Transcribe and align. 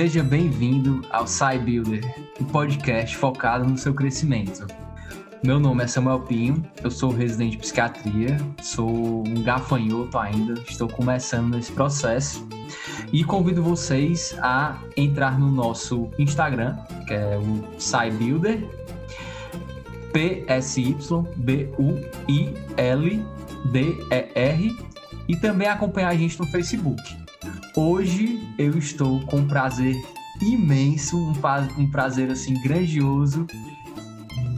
Seja 0.00 0.22
bem-vindo 0.22 1.02
ao 1.10 1.26
SciBuilder, 1.26 2.02
um 2.40 2.44
podcast 2.46 3.14
focado 3.14 3.68
no 3.68 3.76
seu 3.76 3.92
crescimento. 3.92 4.66
Meu 5.44 5.60
nome 5.60 5.84
é 5.84 5.86
Samuel 5.86 6.20
Pinho, 6.20 6.64
eu 6.82 6.90
sou 6.90 7.10
residente 7.10 7.50
de 7.50 7.58
psiquiatria, 7.58 8.38
sou 8.62 9.22
um 9.28 9.42
gafanhoto 9.42 10.16
ainda, 10.16 10.54
estou 10.66 10.88
começando 10.88 11.54
nesse 11.54 11.70
processo 11.72 12.48
e 13.12 13.22
convido 13.22 13.62
vocês 13.62 14.34
a 14.40 14.78
entrar 14.96 15.38
no 15.38 15.50
nosso 15.50 16.08
Instagram, 16.18 16.78
que 17.06 17.12
é 17.12 17.36
o 17.36 17.62
SciBuilder, 17.78 18.64
P-S-Y-B-U-I-L-D-E-R, 20.14 21.10
e 25.28 25.36
também 25.36 25.68
acompanhar 25.68 26.08
a 26.08 26.16
gente 26.16 26.40
no 26.40 26.46
Facebook. 26.46 27.19
Hoje 27.76 28.54
eu 28.58 28.76
estou 28.76 29.20
com 29.26 29.38
um 29.38 29.48
prazer 29.48 29.94
imenso, 30.42 31.16
um, 31.16 31.32
um 31.78 31.90
prazer 31.90 32.30
assim 32.30 32.54
grandioso 32.62 33.46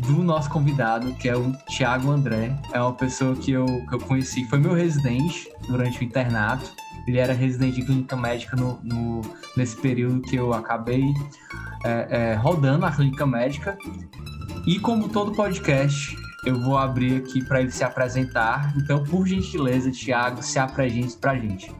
do 0.07 0.23
nosso 0.23 0.51
convidado, 0.51 1.15
que 1.15 1.29
é 1.29 1.37
o 1.37 1.53
Thiago 1.69 2.11
André. 2.11 2.57
É 2.73 2.81
uma 2.81 2.93
pessoa 2.93 3.37
que 3.37 3.53
eu, 3.53 3.67
que 3.67 3.95
eu 3.95 4.01
conheci, 4.01 4.45
foi 4.47 4.59
meu 4.59 4.75
residente 4.75 5.49
durante 5.67 6.01
o 6.01 6.05
internato. 6.05 6.73
Ele 7.07 7.19
era 7.19 7.33
residente 7.33 7.77
de 7.77 7.87
clínica 7.87 8.17
médica 8.17 8.57
no, 8.57 8.81
no 8.83 9.23
nesse 9.57 9.77
período 9.77 10.21
que 10.23 10.37
eu 10.37 10.53
acabei 10.53 11.05
é, 11.85 12.07
é, 12.11 12.35
rodando 12.35 12.87
a 12.87 12.91
clínica 12.91 13.27
médica. 13.27 13.77
E 14.67 14.79
como 14.79 15.09
todo 15.09 15.33
podcast, 15.33 16.17
eu 16.45 16.61
vou 16.61 16.77
abrir 16.77 17.17
aqui 17.17 17.45
para 17.45 17.61
ele 17.61 17.71
se 17.71 17.85
apresentar. 17.85 18.73
Então, 18.77 19.03
por 19.05 19.27
gentileza, 19.27 19.91
Thiago, 19.91 20.43
se 20.43 20.59
apresente 20.59 21.17
para 21.17 21.33
a 21.33 21.39
gente. 21.39 21.73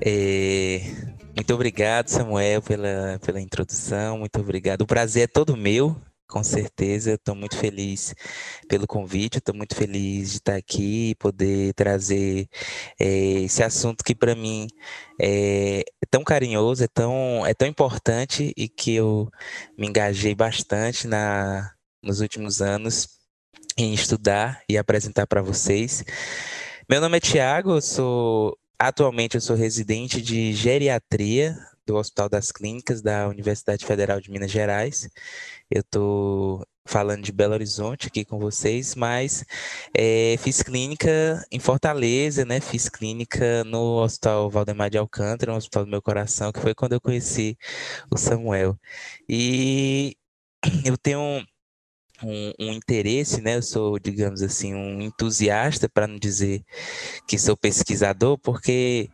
É, 0.00 0.80
muito 1.34 1.54
obrigado, 1.54 2.08
Samuel, 2.08 2.62
pela, 2.62 3.18
pela 3.24 3.40
introdução. 3.40 4.18
Muito 4.18 4.38
obrigado. 4.40 4.82
O 4.82 4.86
prazer 4.86 5.24
é 5.24 5.26
todo 5.26 5.56
meu, 5.56 5.96
com 6.28 6.42
certeza. 6.44 7.12
Estou 7.14 7.34
muito 7.34 7.56
feliz 7.56 8.14
pelo 8.68 8.86
convite. 8.86 9.38
Estou 9.38 9.54
muito 9.54 9.74
feliz 9.74 10.30
de 10.30 10.36
estar 10.38 10.56
aqui 10.56 11.10
e 11.10 11.14
poder 11.14 11.72
trazer 11.74 12.48
é, 13.00 13.42
esse 13.42 13.62
assunto 13.62 14.04
que, 14.04 14.14
para 14.14 14.34
mim, 14.34 14.66
é, 15.20 15.84
tão 16.10 16.22
carinhoso, 16.24 16.84
é 16.84 16.88
tão, 16.88 17.46
é 17.46 17.54
tão 17.54 17.68
importante 17.68 18.52
e 18.56 18.68
que 18.68 18.94
eu 18.94 19.30
me 19.78 19.86
engajei 19.88 20.34
bastante 20.34 21.06
na, 21.06 21.72
nos 22.02 22.20
últimos 22.20 22.60
anos 22.60 23.08
em 23.78 23.92
estudar 23.94 24.62
e 24.68 24.78
apresentar 24.78 25.26
para 25.26 25.42
vocês. 25.42 26.04
Meu 26.88 27.00
nome 27.00 27.16
é 27.18 27.20
Tiago, 27.20 27.80
sou 27.80 28.56
Atualmente 28.78 29.36
eu 29.36 29.40
sou 29.40 29.56
residente 29.56 30.20
de 30.20 30.52
geriatria 30.52 31.56
do 31.86 31.96
Hospital 31.96 32.28
das 32.28 32.52
Clínicas 32.52 33.00
da 33.00 33.26
Universidade 33.26 33.86
Federal 33.86 34.20
de 34.20 34.30
Minas 34.30 34.50
Gerais. 34.50 35.08
Eu 35.70 35.80
estou 35.80 36.62
falando 36.84 37.22
de 37.22 37.32
Belo 37.32 37.54
Horizonte 37.54 38.08
aqui 38.08 38.22
com 38.24 38.38
vocês, 38.38 38.94
mas 38.94 39.44
é, 39.96 40.36
fiz 40.38 40.62
clínica 40.62 41.42
em 41.50 41.58
Fortaleza, 41.58 42.44
né? 42.44 42.60
Fiz 42.60 42.88
clínica 42.88 43.64
no 43.64 44.02
Hospital 44.02 44.50
Valdemar 44.50 44.90
de 44.90 44.98
Alcântara, 44.98 45.52
no 45.52 45.58
Hospital 45.58 45.84
do 45.86 45.90
Meu 45.90 46.02
Coração, 46.02 46.52
que 46.52 46.60
foi 46.60 46.74
quando 46.74 46.92
eu 46.92 47.00
conheci 47.00 47.56
o 48.10 48.18
Samuel. 48.18 48.78
E 49.28 50.16
eu 50.84 50.98
tenho 50.98 51.42
um, 52.22 52.52
um, 52.58 52.72
interesse, 52.72 53.40
né? 53.40 53.56
Eu 53.56 53.62
sou, 53.62 53.98
digamos 53.98 54.42
assim, 54.42 54.74
um 54.74 55.00
entusiasta, 55.00 55.88
para 55.88 56.06
não 56.06 56.18
dizer 56.18 56.62
que 57.26 57.38
sou 57.38 57.56
pesquisador, 57.56 58.38
porque 58.38 59.10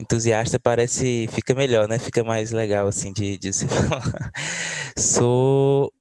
entusiasta 0.00 0.58
parece, 0.58 1.28
fica 1.32 1.54
melhor, 1.54 1.88
né? 1.88 1.98
Fica 1.98 2.24
mais 2.24 2.50
legal, 2.52 2.86
assim, 2.88 3.12
de, 3.12 3.38
de 3.38 3.52
se 3.52 3.66
falar. 3.68 4.32
sou 4.96 5.92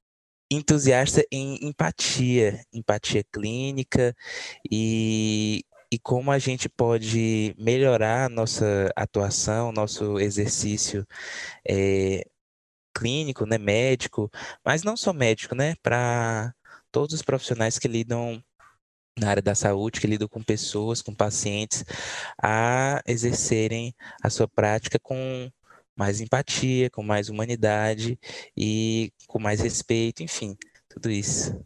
entusiasta 0.52 1.26
em 1.32 1.68
empatia, 1.68 2.62
empatia 2.74 3.24
clínica 3.32 4.16
e, 4.72 5.64
e 5.92 6.00
como 6.00 6.32
a 6.32 6.40
gente 6.40 6.70
pode 6.70 7.54
melhorar 7.58 8.30
nossa 8.30 8.92
atuação, 8.96 9.72
nosso 9.72 10.20
exercício 10.20 11.06
é, 11.68 12.24
clínico, 12.98 13.46
né, 13.46 13.58
médico, 13.58 14.32
mas 14.66 14.84
não 14.84 14.98
só 14.98 15.14
médico, 15.14 15.54
né, 15.54 15.76
para 15.84 16.54
todos 16.92 17.14
os 17.14 17.22
profissionais 17.22 17.78
que 17.78 17.88
lidam 17.88 18.44
na 19.20 19.30
área 19.30 19.42
da 19.42 19.56
saúde, 19.56 20.00
que 20.00 20.08
lidam 20.08 20.28
com 20.28 20.44
pessoas, 20.44 21.02
com 21.02 21.14
pacientes, 21.14 21.84
a 22.42 23.02
exercerem 23.06 23.94
a 24.24 24.30
sua 24.30 24.48
prática 24.48 25.00
com 25.00 25.50
mais 25.96 26.22
empatia, 26.22 26.90
com 26.90 27.04
mais 27.04 27.30
humanidade 27.30 28.20
e 28.56 29.12
com 29.28 29.40
mais 29.40 29.60
respeito, 29.60 30.22
enfim, 30.22 30.56
tudo 30.88 31.10
isso. 31.10 31.60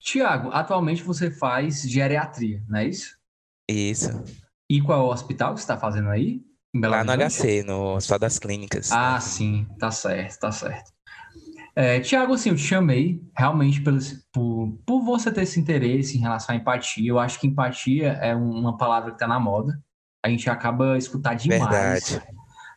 Tiago, 0.00 0.50
atualmente 0.50 1.02
você 1.02 1.30
faz 1.30 1.82
geriatria, 1.82 2.62
não 2.68 2.78
é 2.78 2.88
isso? 2.88 3.16
Isso. 3.68 4.10
E 4.68 4.80
qual 4.82 5.00
é 5.00 5.02
o 5.02 5.12
hospital 5.12 5.54
que 5.54 5.60
você 5.60 5.64
está 5.64 5.78
fazendo 5.78 6.08
aí? 6.08 6.42
Lá 6.74 7.04
no 7.04 7.12
HC, 7.12 7.62
no 7.62 7.94
Hospital 7.94 8.18
das 8.18 8.38
Clínicas. 8.38 8.90
Ah, 8.90 9.20
sim, 9.20 9.66
tá 9.78 9.90
certo, 9.90 10.40
tá 10.40 10.50
certo. 10.50 10.92
É, 11.76 11.98
Tiago, 12.00 12.34
assim, 12.34 12.50
eu 12.50 12.56
te 12.56 12.62
chamei 12.62 13.20
realmente 13.36 13.80
pelo, 13.80 13.98
por, 14.32 14.78
por 14.86 15.02
você 15.02 15.32
ter 15.32 15.42
esse 15.42 15.58
interesse 15.58 16.16
em 16.16 16.20
relação 16.20 16.54
à 16.54 16.58
empatia. 16.58 17.08
Eu 17.08 17.18
acho 17.18 17.40
que 17.40 17.48
empatia 17.48 18.12
é 18.14 18.34
uma 18.34 18.76
palavra 18.76 19.10
que 19.10 19.16
está 19.16 19.26
na 19.26 19.40
moda. 19.40 19.76
A 20.24 20.28
gente 20.28 20.48
acaba 20.48 20.96
escutar 20.96 21.34
demais. 21.34 21.60
Verdade. 21.62 22.22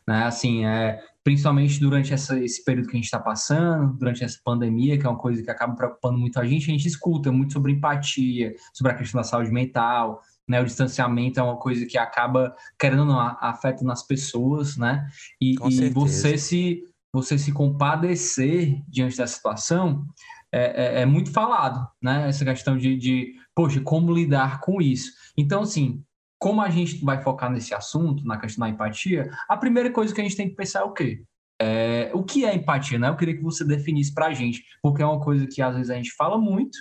Né? 0.06 0.24
Assim, 0.24 0.64
é, 0.64 1.00
principalmente 1.22 1.78
durante 1.78 2.12
essa, 2.12 2.38
esse 2.42 2.64
período 2.64 2.86
que 2.86 2.96
a 2.96 2.96
gente 2.96 3.04
está 3.04 3.20
passando, 3.20 3.92
durante 3.96 4.24
essa 4.24 4.38
pandemia, 4.44 4.98
que 4.98 5.06
é 5.06 5.08
uma 5.08 5.18
coisa 5.18 5.42
que 5.42 5.50
acaba 5.50 5.76
preocupando 5.76 6.18
muito 6.18 6.40
a 6.40 6.44
gente, 6.44 6.70
a 6.70 6.72
gente 6.72 6.88
escuta 6.88 7.30
muito 7.30 7.52
sobre 7.52 7.72
empatia, 7.72 8.54
sobre 8.72 8.92
a 8.92 8.94
questão 8.96 9.20
da 9.20 9.24
saúde 9.24 9.52
mental, 9.52 10.20
né? 10.48 10.60
O 10.60 10.64
distanciamento 10.64 11.38
é 11.38 11.42
uma 11.42 11.56
coisa 11.56 11.84
que 11.86 11.98
acaba, 11.98 12.54
querendo 12.78 13.00
ou 13.00 13.06
não, 13.06 13.20
afeta 13.20 13.84
nas 13.84 14.02
pessoas, 14.02 14.76
né? 14.76 15.06
E, 15.40 15.54
e 15.68 15.90
você 15.90 16.38
se 16.38 16.82
você 17.12 17.38
se 17.38 17.52
compadecer 17.52 18.82
diante 18.86 19.16
da 19.16 19.26
situação 19.26 20.06
é, 20.52 21.00
é, 21.00 21.02
é, 21.02 21.06
muito 21.06 21.30
falado, 21.30 21.86
né? 22.02 22.28
Essa 22.28 22.44
questão 22.44 22.76
de, 22.76 22.96
de, 22.96 23.34
poxa, 23.54 23.80
como 23.80 24.12
lidar 24.12 24.60
com 24.60 24.80
isso. 24.80 25.12
Então, 25.36 25.62
assim, 25.62 26.02
como 26.38 26.62
a 26.62 26.70
gente 26.70 27.04
vai 27.04 27.20
focar 27.22 27.50
nesse 27.50 27.74
assunto, 27.74 28.24
na 28.24 28.38
questão 28.38 28.66
da 28.66 28.72
empatia, 28.72 29.30
a 29.48 29.56
primeira 29.56 29.90
coisa 29.90 30.14
que 30.14 30.20
a 30.20 30.24
gente 30.24 30.36
tem 30.36 30.48
que 30.48 30.56
pensar 30.56 30.80
é 30.80 30.84
o 30.84 30.92
quê? 30.92 31.22
É, 31.60 32.10
o 32.14 32.22
que 32.22 32.44
é 32.44 32.54
empatia, 32.54 32.98
né? 32.98 33.08
Eu 33.08 33.16
queria 33.16 33.36
que 33.36 33.42
você 33.42 33.64
definisse 33.64 34.14
para 34.14 34.26
a 34.26 34.32
gente, 34.32 34.64
porque 34.80 35.02
é 35.02 35.06
uma 35.06 35.20
coisa 35.20 35.46
que 35.46 35.60
às 35.60 35.74
vezes 35.74 35.90
a 35.90 35.96
gente 35.96 36.12
fala 36.12 36.38
muito, 36.38 36.78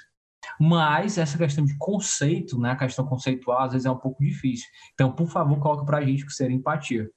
mas 0.60 1.18
essa 1.18 1.38
questão 1.38 1.64
de 1.66 1.78
conceito, 1.78 2.60
né, 2.60 2.72
a 2.72 2.76
questão 2.76 3.06
conceitual, 3.06 3.62
às 3.62 3.72
vezes 3.72 3.86
é 3.86 3.92
um 3.92 3.98
pouco 3.98 4.24
difícil. 4.24 4.68
Então, 4.94 5.12
por 5.12 5.30
favor, 5.30 5.60
coloca 5.60 5.86
para 5.86 5.98
a 5.98 6.06
gente 6.06 6.24
o 6.24 6.28
que 6.28 6.34
seria 6.34 6.56
empatia. 6.56 7.10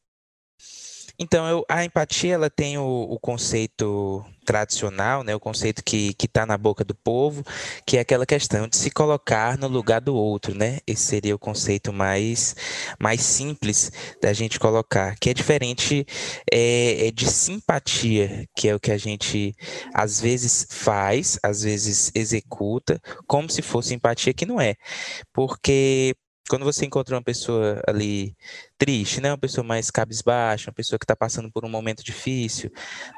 Então, 1.19 1.47
eu, 1.47 1.65
a 1.69 1.85
empatia 1.85 2.35
ela 2.35 2.49
tem 2.49 2.79
o, 2.79 2.83
o, 2.85 3.19
conceito 3.21 4.25
tradicional, 4.51 5.23
né, 5.23 5.33
o 5.33 5.39
conceito 5.39 5.81
que 5.85 6.13
está 6.21 6.45
na 6.45 6.59
boca 6.59 6.83
do 6.85 6.93
povo, 6.93 7.45
que 7.87 7.97
é 7.97 8.01
aquela 8.01 8.27
questão 8.27 8.67
de 8.67 8.77
se 8.77 8.91
colocar 8.91 9.57
no 9.57 9.69
lugar 9.69 10.01
do 10.01 10.13
outro, 10.13 10.57
né? 10.57 10.81
Esse 10.85 11.05
seria 11.05 11.37
o 11.37 11.39
conceito 11.39 11.93
mais, 11.93 12.57
mais 12.99 13.21
simples 13.21 13.93
da 14.21 14.33
gente 14.33 14.59
colocar, 14.59 15.15
que 15.21 15.31
é 15.31 15.35
diferente 15.35 16.05
é, 16.53 17.07
é 17.07 17.11
de 17.13 17.31
simpatia, 17.31 18.45
que 18.57 18.69
é 18.69 18.75
o 18.75 18.81
que 18.81 18.91
a 18.91 18.99
gente 18.99 19.55
às 19.95 20.21
vezes 20.21 20.67
faz, 20.69 21.39
às 21.45 21.63
vezes 21.63 22.11
executa, 22.13 23.01
como 23.29 23.49
se 23.49 23.63
fosse 23.63 23.95
empatia, 23.95 24.35
que 24.35 24.45
não 24.45 24.61
é. 24.61 24.75
Porque 25.33 26.17
quando 26.51 26.65
você 26.65 26.85
encontra 26.85 27.15
uma 27.15 27.23
pessoa 27.23 27.81
ali 27.87 28.37
triste, 28.77 29.21
né, 29.21 29.31
uma 29.31 29.39
pessoa 29.39 29.65
mais 29.65 29.89
cabisbaixa, 29.89 30.69
uma 30.69 30.75
pessoa 30.75 30.99
que 30.99 31.05
está 31.05 31.15
passando 31.15 31.49
por 31.53 31.65
um 31.65 31.69
momento 31.69 32.03
difícil, 32.03 32.73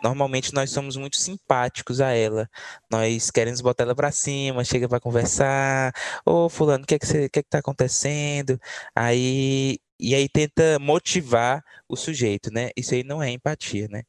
normalmente 0.04 0.52
nós 0.52 0.70
somos 0.70 0.98
muito 0.98 1.16
simpáticos 1.16 2.02
a 2.02 2.10
ela. 2.10 2.46
Nós 2.90 3.30
queremos 3.30 3.62
botar 3.62 3.84
ela 3.84 3.94
para 3.94 4.12
cima, 4.12 4.64
chega 4.64 4.86
para 4.86 5.00
conversar, 5.00 5.94
ô 6.26 6.50
fulano, 6.50 6.84
o 6.84 6.86
que 6.86 6.94
é 6.94 6.98
que 6.98 7.06
você, 7.06 7.28
que 7.30 7.38
é 7.38 7.42
que 7.42 7.48
tá 7.48 7.58
acontecendo? 7.60 8.60
Aí 8.94 9.78
e 9.98 10.14
aí 10.14 10.28
tenta 10.28 10.78
motivar 10.80 11.64
o 11.88 11.96
sujeito, 11.96 12.52
né? 12.52 12.70
Isso 12.76 12.92
aí 12.94 13.04
não 13.04 13.22
é 13.22 13.30
empatia, 13.30 13.88
né? 13.88 14.02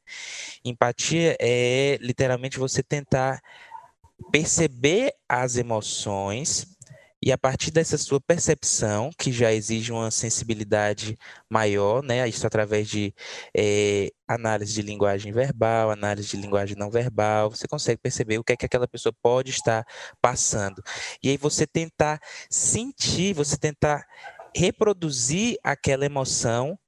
Empatia 0.64 1.36
é 1.40 1.98
literalmente 2.00 2.58
você 2.58 2.82
tentar 2.82 3.40
perceber 4.32 5.14
as 5.28 5.56
emoções 5.56 6.73
e 7.24 7.32
a 7.32 7.38
partir 7.38 7.70
dessa 7.70 7.96
sua 7.96 8.20
percepção, 8.20 9.08
que 9.18 9.32
já 9.32 9.50
exige 9.50 9.90
uma 9.90 10.10
sensibilidade 10.10 11.16
maior, 11.48 12.02
né? 12.02 12.28
Isso 12.28 12.46
através 12.46 12.86
de 12.86 13.14
é, 13.56 14.10
análise 14.28 14.74
de 14.74 14.82
linguagem 14.82 15.32
verbal, 15.32 15.90
análise 15.90 16.28
de 16.28 16.36
linguagem 16.36 16.76
não 16.76 16.90
verbal, 16.90 17.48
você 17.48 17.66
consegue 17.66 17.98
perceber 18.02 18.36
o 18.36 18.44
que 18.44 18.52
é 18.52 18.56
que 18.56 18.66
aquela 18.66 18.86
pessoa 18.86 19.14
pode 19.22 19.52
estar 19.52 19.86
passando. 20.20 20.82
E 21.22 21.30
aí 21.30 21.38
você 21.38 21.66
tentar 21.66 22.20
sentir, 22.50 23.32
você 23.32 23.56
tentar 23.56 24.06
reproduzir 24.54 25.56
aquela 25.64 26.04
emoção 26.04 26.78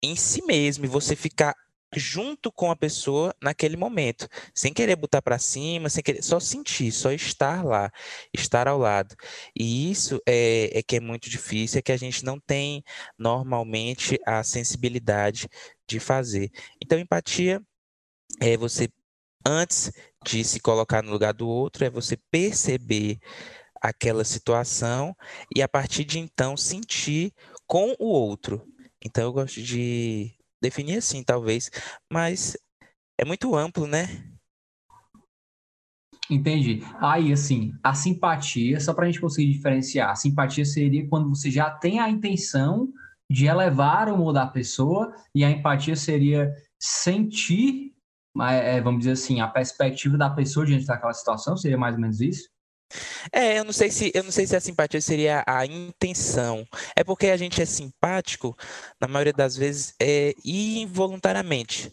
em 0.00 0.14
si 0.14 0.40
mesmo 0.46 0.84
e 0.84 0.88
você 0.88 1.16
ficar 1.16 1.52
junto 1.94 2.52
com 2.52 2.70
a 2.70 2.76
pessoa 2.76 3.34
naquele 3.40 3.76
momento, 3.76 4.28
sem 4.54 4.72
querer 4.72 4.96
botar 4.96 5.22
para 5.22 5.38
cima, 5.38 5.88
sem 5.88 6.02
querer, 6.02 6.22
só 6.22 6.38
sentir, 6.38 6.92
só 6.92 7.12
estar 7.12 7.64
lá, 7.64 7.90
estar 8.32 8.68
ao 8.68 8.78
lado. 8.78 9.14
E 9.58 9.90
isso 9.90 10.20
é, 10.26 10.78
é 10.78 10.82
que 10.82 10.96
é 10.96 11.00
muito 11.00 11.28
difícil, 11.28 11.78
é 11.78 11.82
que 11.82 11.92
a 11.92 11.96
gente 11.96 12.24
não 12.24 12.38
tem 12.38 12.84
normalmente 13.18 14.18
a 14.26 14.42
sensibilidade 14.42 15.48
de 15.88 15.98
fazer. 15.98 16.50
Então, 16.82 16.98
empatia 16.98 17.60
é 18.40 18.56
você 18.56 18.88
antes 19.46 19.92
de 20.24 20.44
se 20.44 20.60
colocar 20.60 21.02
no 21.02 21.10
lugar 21.10 21.32
do 21.32 21.48
outro, 21.48 21.84
é 21.84 21.90
você 21.90 22.16
perceber 22.30 23.18
aquela 23.80 24.24
situação 24.24 25.16
e 25.54 25.62
a 25.62 25.68
partir 25.68 26.04
de 26.04 26.18
então 26.18 26.56
sentir 26.56 27.32
com 27.66 27.94
o 27.98 28.06
outro. 28.06 28.66
Então 29.02 29.24
eu 29.24 29.32
gosto 29.32 29.62
de 29.62 30.34
definir 30.60 30.98
assim, 30.98 31.22
talvez, 31.22 31.70
mas 32.12 32.56
é 33.18 33.24
muito 33.24 33.54
amplo, 33.54 33.86
né? 33.86 34.06
Entendi. 36.30 36.82
Aí, 37.00 37.32
assim, 37.32 37.72
a 37.82 37.92
simpatia, 37.92 38.78
só 38.78 38.94
para 38.94 39.04
a 39.04 39.06
gente 39.10 39.20
conseguir 39.20 39.52
diferenciar, 39.52 40.10
a 40.10 40.14
simpatia 40.14 40.64
seria 40.64 41.06
quando 41.08 41.28
você 41.28 41.50
já 41.50 41.70
tem 41.70 41.98
a 41.98 42.08
intenção 42.08 42.92
de 43.28 43.46
elevar 43.46 44.08
o 44.08 44.14
humor 44.14 44.32
da 44.32 44.46
pessoa, 44.46 45.14
e 45.34 45.44
a 45.44 45.50
empatia 45.50 45.96
seria 45.96 46.52
sentir, 46.78 47.94
é, 48.40 48.80
vamos 48.80 49.00
dizer 49.00 49.12
assim, 49.12 49.40
a 49.40 49.48
perspectiva 49.48 50.16
da 50.16 50.30
pessoa 50.30 50.66
diante 50.66 50.86
daquela 50.86 51.12
situação, 51.12 51.56
seria 51.56 51.78
mais 51.78 51.94
ou 51.94 52.00
menos 52.00 52.20
isso? 52.20 52.48
É, 53.32 53.58
eu 53.58 53.64
não 53.64 53.72
sei 53.72 53.90
se 53.90 54.10
eu 54.14 54.22
não 54.22 54.30
sei 54.30 54.46
se 54.46 54.56
a 54.56 54.60
simpatia 54.60 55.00
seria 55.00 55.44
a 55.46 55.64
intenção. 55.66 56.66
É 56.96 57.04
porque 57.04 57.26
a 57.28 57.36
gente 57.36 57.60
é 57.60 57.64
simpático, 57.64 58.56
na 59.00 59.08
maioria 59.08 59.32
das 59.32 59.56
vezes, 59.56 59.94
é 60.00 60.34
involuntariamente. 60.44 61.92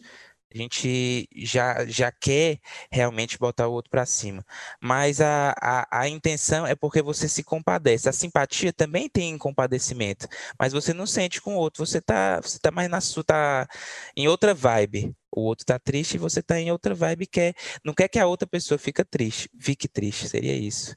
A 0.52 0.56
gente 0.56 1.28
já, 1.36 1.84
já 1.86 2.10
quer 2.10 2.58
realmente 2.90 3.38
botar 3.38 3.68
o 3.68 3.72
outro 3.72 3.90
para 3.90 4.06
cima. 4.06 4.44
Mas 4.80 5.20
a, 5.20 5.54
a, 5.60 6.00
a 6.00 6.08
intenção 6.08 6.66
é 6.66 6.74
porque 6.74 7.02
você 7.02 7.28
se 7.28 7.42
compadece. 7.42 8.08
A 8.08 8.12
simpatia 8.12 8.72
também 8.72 9.08
tem 9.08 9.36
compadecimento, 9.36 10.26
mas 10.58 10.72
você 10.72 10.94
não 10.94 11.06
sente 11.06 11.40
com 11.40 11.54
o 11.54 11.58
outro. 11.58 11.84
Você 11.84 11.98
está 11.98 12.40
você 12.40 12.58
tá 12.58 12.70
mais 12.70 12.88
na 12.88 13.00
sua, 13.00 13.22
tá 13.22 13.68
em 14.16 14.26
outra 14.26 14.54
vibe. 14.54 15.14
O 15.30 15.42
outro 15.42 15.64
está 15.64 15.78
triste 15.78 16.14
e 16.14 16.18
você 16.18 16.40
está 16.40 16.58
em 16.58 16.70
outra 16.70 16.94
vibe 16.94 17.26
quer, 17.26 17.54
não 17.84 17.92
quer 17.92 18.08
que 18.08 18.18
a 18.18 18.26
outra 18.26 18.48
pessoa 18.48 18.78
fique 18.78 19.04
triste, 19.04 19.50
fique 19.60 19.86
triste, 19.86 20.26
seria 20.28 20.54
isso. 20.54 20.96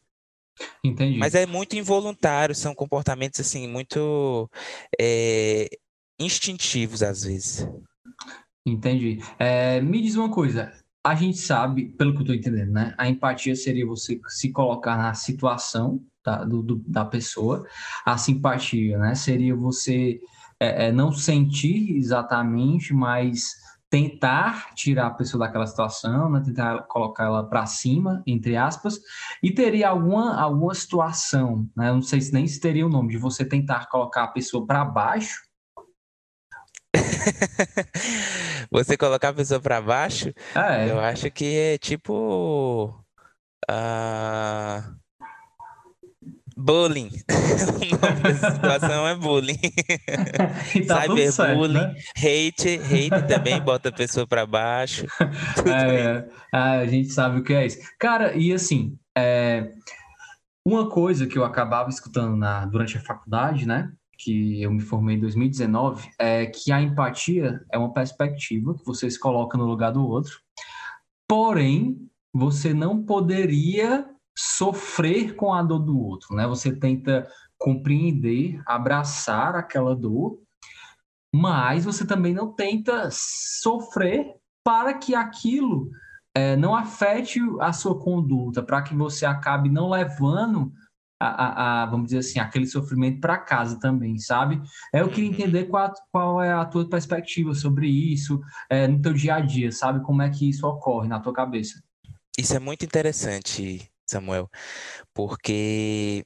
Entendi. 0.84 1.18
Mas 1.18 1.36
é 1.36 1.46
muito 1.46 1.76
involuntário, 1.76 2.56
são 2.56 2.74
comportamentos 2.74 3.40
assim 3.40 3.68
muito 3.68 4.50
é, 5.00 5.68
instintivos 6.20 7.04
às 7.04 7.24
vezes. 7.24 7.68
Entendi. 8.66 9.20
É, 9.40 9.82
me 9.82 10.02
diz 10.02 10.16
uma 10.16 10.30
coisa. 10.30 10.72
A 11.04 11.16
gente 11.16 11.38
sabe, 11.38 11.90
pelo 11.98 12.12
que 12.12 12.20
eu 12.20 12.22
estou 12.22 12.36
entendendo, 12.36 12.72
né? 12.72 12.94
A 12.98 13.10
empatia 13.10 13.56
seria 13.56 13.86
você 13.88 14.20
se 14.28 14.52
colocar 14.52 14.96
na 14.98 15.14
situação 15.16 16.04
da, 16.24 16.44
do, 16.44 16.62
do, 16.62 16.84
da 16.88 17.04
pessoa. 17.04 17.66
A 18.06 18.18
simpatia, 18.18 19.00
né? 19.00 19.16
Seria 19.16 19.56
você 19.56 20.20
é, 20.60 20.88
é, 20.88 20.92
não 20.92 21.12
sentir 21.12 21.96
exatamente, 21.98 22.94
mas 22.94 23.56
tentar 23.90 24.74
tirar 24.76 25.08
a 25.08 25.12
pessoa 25.12 25.46
daquela 25.46 25.68
situação, 25.68 26.30
né? 26.30 26.42
tentar 26.46 26.84
colocar 26.84 27.26
ela 27.26 27.44
para 27.44 27.66
cima, 27.66 28.24
entre 28.26 28.56
aspas, 28.56 28.98
e 29.44 29.52
teria 29.52 29.90
alguma, 29.90 30.40
alguma 30.40 30.74
situação, 30.74 31.68
né? 31.76 31.92
não 31.92 32.02
sei 32.02 32.22
se 32.22 32.32
nem 32.32 32.48
se 32.48 32.58
teria 32.58 32.86
o 32.86 32.90
nome, 32.90 33.10
de 33.10 33.18
você 33.18 33.44
tentar 33.44 33.90
colocar 33.90 34.24
a 34.24 34.28
pessoa 34.30 34.66
para 34.66 34.86
baixo 34.86 35.42
Você 38.72 38.98
colocar 38.98 39.30
a 39.30 39.34
pessoa 39.34 39.60
para 39.60 39.82
baixo, 39.82 40.34
ah, 40.56 40.78
é. 40.78 40.92
eu 40.92 41.00
acho 41.00 41.30
que 41.32 41.56
é 41.56 41.78
tipo. 41.78 42.96
Uh, 43.70 45.02
bullying. 46.62 47.10
o 47.30 48.08
nome 48.08 48.22
dessa 48.22 48.52
situação 48.52 49.08
é 49.08 49.16
bullying. 49.16 49.58
tá 50.88 51.02
Cyberbullying, 51.04 51.74
né? 51.74 51.96
hate, 52.18 52.80
hate 52.80 53.28
também 53.28 53.60
bota 53.62 53.90
a 53.90 53.92
pessoa 53.92 54.28
para 54.28 54.46
baixo. 54.46 55.06
É, 55.66 56.28
é, 56.54 56.58
a 56.58 56.86
gente 56.88 57.10
sabe 57.10 57.40
o 57.40 57.44
que 57.44 57.54
é 57.54 57.66
isso. 57.66 57.78
Cara, 58.00 58.36
e 58.36 58.52
assim, 58.54 58.98
é, 59.18 59.72
uma 60.66 60.90
coisa 60.90 61.28
que 61.28 61.38
eu 61.38 61.44
acabava 61.44 61.90
escutando 61.90 62.36
na, 62.36 62.66
durante 62.66 62.98
a 62.98 63.02
faculdade, 63.02 63.66
né? 63.66 63.92
Que 64.24 64.62
eu 64.62 64.72
me 64.72 64.80
formei 64.80 65.16
em 65.16 65.20
2019, 65.20 66.10
é 66.20 66.46
que 66.46 66.72
a 66.72 66.82
empatia 66.82 67.64
é 67.72 67.78
uma 67.78 67.94
perspectiva 67.94 68.76
que 68.76 68.86
você 68.86 69.10
se 69.10 69.20
coloca 69.20 69.58
no 69.58 69.66
lugar 69.66 69.92
do 69.92 70.06
outro, 70.06 70.40
porém, 71.28 72.08
você 72.34 72.74
não 72.74 73.04
poderia 73.04 74.10
sofrer 74.38 75.36
com 75.36 75.54
a 75.54 75.62
dor 75.62 75.80
do 75.80 76.00
outro, 76.00 76.36
né? 76.36 76.48
Você 76.48 76.74
tenta 76.74 77.28
compreender, 77.58 78.62
abraçar 78.66 79.56
aquela 79.56 79.96
dor, 79.96 80.40
mas 81.34 81.86
você 81.86 82.06
também 82.06 82.34
não 82.34 82.54
tenta 82.54 83.10
sofrer 83.12 84.36
para 84.64 84.94
que 84.94 85.16
aquilo 85.16 85.90
é, 86.36 86.56
não 86.56 86.76
afete 86.76 87.40
a 87.60 87.74
sua 87.74 88.00
conduta, 88.00 88.64
para 88.64 88.82
que 88.82 88.96
você 88.96 89.26
acabe 89.26 89.70
não 89.70 89.90
levando 89.90 90.72
a, 91.22 91.28
a, 91.28 91.84
a, 91.84 91.86
vamos 91.86 92.08
dizer 92.08 92.18
assim, 92.18 92.40
aquele 92.40 92.66
sofrimento 92.66 93.22
para 93.22 93.38
casa 93.38 93.80
também, 93.80 94.18
sabe? 94.18 94.60
É, 94.94 95.02
eu 95.02 95.10
queria 95.10 95.30
uhum. 95.30 95.36
entender 95.36 95.66
qual, 95.66 95.94
qual 96.12 96.42
é 96.42 96.52
a 96.52 96.66
tua 96.66 96.90
perspectiva 96.90 97.54
sobre 97.54 97.88
isso 97.88 98.42
é, 98.70 98.88
no 98.88 99.00
teu 99.00 99.14
dia 99.14 99.36
a 99.36 99.40
dia, 99.40 99.72
sabe? 99.72 100.04
Como 100.04 100.22
é 100.22 100.30
que 100.30 100.50
isso 100.50 100.66
ocorre 100.68 101.08
na 101.08 101.20
tua 101.20 101.34
cabeça? 101.34 101.82
Isso 102.38 102.56
é 102.56 102.60
muito 102.60 102.84
interessante, 102.84 103.88
Samuel, 104.08 104.50
porque 105.14 106.24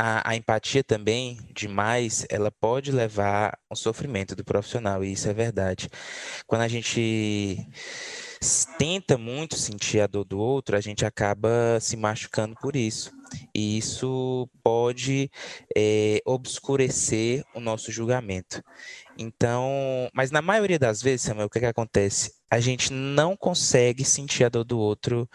a, 0.00 0.30
a, 0.30 0.34
empatia 0.34 0.82
também, 0.82 1.38
demais, 1.54 2.24
ela 2.30 2.50
pode 2.50 2.90
levar 2.90 3.58
ao 3.68 3.76
sofrimento 3.76 4.34
do 4.34 4.42
profissional, 4.42 5.04
e 5.04 5.12
isso 5.12 5.28
é 5.28 5.34
verdade. 5.34 5.90
Quando 6.46 6.62
a 6.62 6.68
gente 6.68 7.58
tenta 8.78 9.18
muito 9.18 9.56
sentir 9.56 10.00
a 10.00 10.06
dor 10.06 10.24
do 10.24 10.38
outro, 10.38 10.74
a 10.74 10.80
gente 10.80 11.04
acaba 11.04 11.78
se 11.80 11.98
machucando 11.98 12.54
por 12.62 12.74
isso. 12.74 13.12
E 13.54 13.76
isso 13.76 14.48
pode 14.62 15.30
é, 15.76 16.22
obscurecer 16.24 17.44
o 17.54 17.60
nosso 17.60 17.92
julgamento. 17.92 18.62
Então, 19.22 20.08
mas 20.14 20.30
na 20.30 20.40
maioria 20.40 20.78
das 20.78 21.02
vezes, 21.02 21.20
Samuel, 21.20 21.46
o 21.46 21.50
que, 21.50 21.60
que 21.60 21.66
acontece? 21.66 22.32
A 22.50 22.58
gente 22.58 22.90
não 22.90 23.36
consegue 23.36 24.02
sentir 24.02 24.44
a 24.44 24.48
dor 24.48 24.64
do 24.64 24.78
outro 24.78 25.28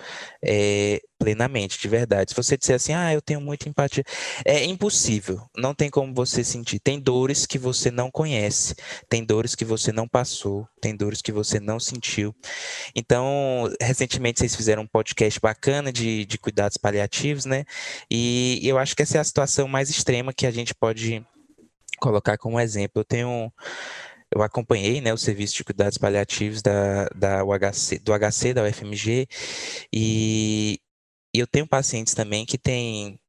é, 0.43 0.99
plenamente, 1.19 1.79
de 1.79 1.87
verdade. 1.87 2.31
Se 2.31 2.35
você 2.35 2.57
disser 2.57 2.77
assim, 2.77 2.93
ah, 2.93 3.13
eu 3.13 3.21
tenho 3.21 3.39
muita 3.39 3.69
empatia, 3.69 4.03
é 4.43 4.65
impossível. 4.65 5.39
Não 5.55 5.75
tem 5.75 5.91
como 5.91 6.15
você 6.15 6.43
sentir. 6.43 6.79
Tem 6.79 6.99
dores 6.99 7.45
que 7.45 7.59
você 7.59 7.91
não 7.91 8.09
conhece, 8.09 8.73
tem 9.07 9.23
dores 9.23 9.53
que 9.53 9.63
você 9.63 9.91
não 9.91 10.07
passou, 10.07 10.67
tem 10.81 10.95
dores 10.95 11.21
que 11.21 11.31
você 11.31 11.59
não 11.59 11.79
sentiu. 11.79 12.35
Então, 12.95 13.71
recentemente 13.79 14.39
vocês 14.39 14.55
fizeram 14.55 14.81
um 14.81 14.87
podcast 14.87 15.39
bacana 15.39 15.93
de, 15.93 16.25
de 16.25 16.39
cuidados 16.39 16.75
paliativos, 16.75 17.45
né? 17.45 17.65
E 18.09 18.59
eu 18.63 18.79
acho 18.79 18.95
que 18.95 19.03
essa 19.03 19.19
é 19.19 19.21
a 19.21 19.23
situação 19.23 19.67
mais 19.67 19.91
extrema 19.91 20.33
que 20.33 20.47
a 20.47 20.51
gente 20.51 20.73
pode 20.73 21.23
colocar 21.97 22.37
como 22.37 22.59
exemplo. 22.59 23.01
Eu 23.01 23.05
tenho 23.05 23.51
eu 24.33 24.41
acompanhei 24.41 25.01
né, 25.01 25.13
o 25.13 25.17
serviço 25.17 25.55
de 25.55 25.63
cuidados 25.63 25.97
paliativos 25.97 26.61
da, 26.61 27.05
da 27.15 27.43
UHC, 27.45 27.99
do 27.99 28.11
HC, 28.11 28.53
da 28.53 28.63
UFMG, 28.63 29.27
e, 29.93 30.79
e 31.33 31.39
eu 31.39 31.47
tenho 31.47 31.67
pacientes 31.67 32.13
também 32.13 32.45
que 32.45 32.57
têm 32.57 33.19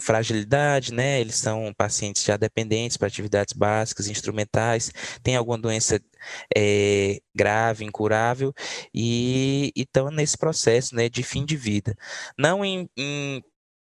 fragilidade, 0.00 0.92
né? 0.92 1.20
Eles 1.20 1.36
são 1.36 1.72
pacientes 1.76 2.24
já 2.24 2.36
dependentes 2.36 2.96
para 2.96 3.08
atividades 3.08 3.52
básicas, 3.52 4.08
instrumentais, 4.08 4.90
tem 5.22 5.36
alguma 5.36 5.58
doença 5.58 6.00
é, 6.56 7.20
grave, 7.34 7.84
incurável, 7.84 8.52
e 8.94 9.72
estão 9.76 10.10
nesse 10.10 10.36
processo 10.38 10.94
né, 10.94 11.08
de 11.08 11.22
fim 11.22 11.44
de 11.44 11.56
vida. 11.56 11.96
Não 12.38 12.64
em, 12.64 12.88
em 12.96 13.42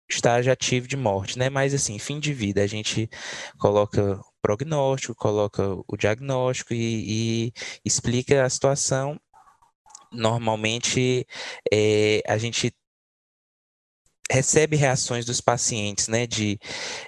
estágio 0.09 0.51
ativo 0.51 0.88
de 0.88 0.97
morte, 0.97 1.38
né? 1.38 1.50
Mas 1.50 1.74
assim, 1.74 1.97
fim 2.00 2.19
de 2.19 2.33
vida, 2.33 2.63
a 2.63 2.67
gente 2.67 3.09
coloca 3.57 4.19
prognóstico, 4.41 5.15
coloca 5.15 5.63
o 5.88 5.97
diagnóstico 5.97 6.74
e, 6.74 7.47
e 7.47 7.53
explica 7.83 8.45
a 8.45 8.50
situação. 8.50 9.19
Normalmente, 10.12 11.25
é, 11.71 12.21
a 12.27 12.38
gente 12.38 12.71
recebe 14.31 14.75
reações 14.75 15.25
dos 15.25 15.39
pacientes, 15.39 16.07
né, 16.07 16.25
de 16.25 16.59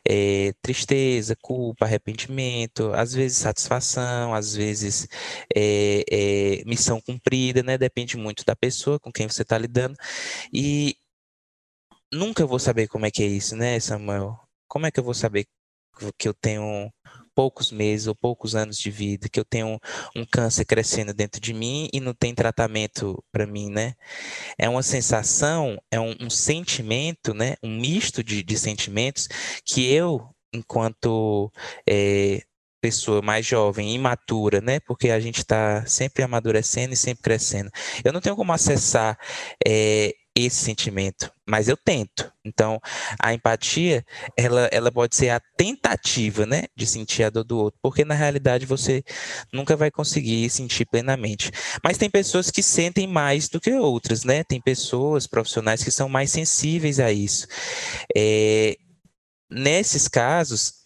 é, 0.08 0.54
tristeza, 0.62 1.36
culpa, 1.42 1.86
arrependimento, 1.86 2.92
às 2.94 3.14
vezes 3.14 3.40
satisfação, 3.40 4.34
às 4.34 4.56
vezes 4.56 5.08
é, 5.56 6.04
é, 6.12 6.64
missão 6.66 7.02
cumprida, 7.02 7.64
né, 7.64 7.78
depende 7.78 8.18
muito 8.18 8.46
da 8.46 8.56
pessoa 8.56 9.00
com 9.00 9.12
quem 9.12 9.28
você 9.28 9.42
está 9.42 9.58
lidando, 9.58 9.98
e 10.54 10.96
nunca 12.12 12.46
vou 12.46 12.60
saber 12.60 12.88
como 12.88 13.06
é 13.06 13.12
que 13.12 13.24
é 13.24 13.28
isso, 13.28 13.56
né, 13.56 13.80
Samuel? 13.80 14.40
Como 14.68 14.86
é 14.86 14.92
que 14.92 15.00
eu 15.00 15.04
vou 15.04 15.14
saber 15.14 15.46
que 16.18 16.28
eu 16.28 16.34
tenho 16.34 16.92
poucos 17.38 17.72
meses 17.72 18.08
ou 18.08 18.16
poucos 18.16 18.56
anos 18.56 18.80
de 18.80 18.90
vida, 18.90 19.30
que 19.30 19.40
eu 19.40 19.46
tenho 19.46 19.80
um, 20.16 20.26
câncer 20.26 20.66
crescendo 20.66 21.14
dentro 21.14 21.40
de 21.40 21.54
mim 21.54 21.88
e 21.94 22.00
não 22.00 22.14
tem 22.14 22.34
tratamento 22.34 23.24
para 23.32 23.46
mim, 23.46 23.70
né? 23.70 23.94
É 24.58 24.68
uma 24.68 24.82
sensação, 24.82 25.80
é 25.92 26.00
um, 26.00 26.16
um 26.20 26.30
sentimento, 26.32 27.36
né? 27.36 27.56
Um 27.62 27.80
misto 27.80 28.24
de, 28.24 28.42
de 28.44 28.58
sentimentos 28.58 29.28
que 29.64 29.92
eu, 29.92 30.28
enquanto 30.52 31.52
é, 31.88 32.42
pessoa 32.82 33.22
mais 33.22 33.46
jovem, 33.46 33.94
imatura, 33.94 34.60
né? 34.60 34.80
Porque 34.80 35.12
a 35.12 35.20
gente 35.20 35.38
está 35.38 35.86
sempre 35.86 36.24
amadurecendo 36.24 36.94
e 36.94 36.98
sempre 36.98 37.22
crescendo. 37.24 37.70
Eu 38.04 38.12
não 38.14 38.22
tenho 38.22 38.36
como 38.36 38.52
acessar 38.52 39.16
é, 39.66 40.12
esse 40.38 40.58
sentimento, 40.58 41.32
mas 41.48 41.68
eu 41.68 41.76
tento. 41.76 42.32
Então, 42.46 42.80
a 43.20 43.34
empatia, 43.34 44.06
ela, 44.38 44.70
ela 44.72 44.92
pode 44.92 45.16
ser 45.16 45.30
a 45.30 45.42
tentativa, 45.58 46.46
né, 46.46 46.66
de 46.76 46.86
sentir 46.86 47.24
a 47.24 47.30
dor 47.32 47.44
do 47.44 47.58
outro, 47.58 47.80
porque 47.82 48.06
na 48.06 48.14
realidade 48.14 48.66
você 48.66 49.04
nunca 49.52 49.76
vai 49.76 49.90
conseguir 49.90 50.48
sentir 50.52 50.86
plenamente. 50.86 51.52
Mas 51.84 51.98
tem 51.98 52.10
pessoas 52.10 52.52
que 52.52 52.62
sentem 52.62 53.08
mais 53.08 53.50
do 53.50 53.60
que 53.60 53.72
outras, 53.74 54.24
né? 54.24 54.44
Tem 54.44 54.62
pessoas 54.62 55.26
profissionais 55.26 55.84
que 55.84 55.90
são 55.90 56.08
mais 56.08 56.30
sensíveis 56.30 57.00
a 57.00 57.12
isso. 57.12 57.48
É, 58.16 58.78
nesses 59.50 60.08
casos, 60.08 60.77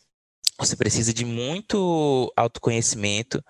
você 0.65 0.75
precisa 0.75 1.13
de 1.13 1.25
muito 1.25 2.31
autoconhecimento, 2.35 3.43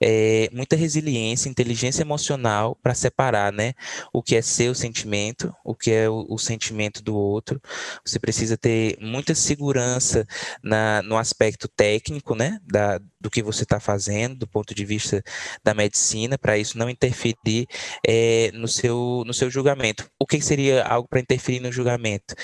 é, 0.00 0.48
muita 0.52 0.76
resiliência, 0.76 1.48
inteligência 1.48 2.02
emocional 2.02 2.76
para 2.82 2.94
separar, 2.94 3.52
né? 3.52 3.74
O 4.12 4.22
que 4.22 4.36
é 4.36 4.42
seu 4.42 4.74
sentimento, 4.74 5.54
o 5.64 5.74
que 5.74 5.90
é 5.90 6.08
o, 6.08 6.26
o 6.28 6.38
sentimento 6.38 7.02
do 7.02 7.16
outro. 7.16 7.60
Você 8.04 8.18
precisa 8.18 8.56
ter 8.56 8.96
muita 9.00 9.34
segurança 9.34 10.26
na, 10.62 11.02
no 11.02 11.16
aspecto 11.16 11.68
técnico, 11.68 12.34
né? 12.34 12.58
Da, 12.64 13.00
do 13.20 13.30
que 13.30 13.42
você 13.42 13.64
está 13.64 13.78
fazendo, 13.78 14.38
do 14.38 14.48
ponto 14.48 14.74
de 14.74 14.84
vista 14.84 15.22
da 15.62 15.74
medicina, 15.74 16.38
para 16.38 16.56
isso 16.56 16.78
não 16.78 16.88
interferir 16.88 17.66
é, 18.06 18.50
no, 18.52 18.66
seu, 18.66 19.22
no 19.26 19.34
seu 19.34 19.50
julgamento. 19.50 20.10
O 20.18 20.26
que 20.26 20.40
seria 20.40 20.84
algo 20.84 21.08
para 21.08 21.20
interferir 21.20 21.60
no 21.60 21.70
julgamento? 21.70 22.34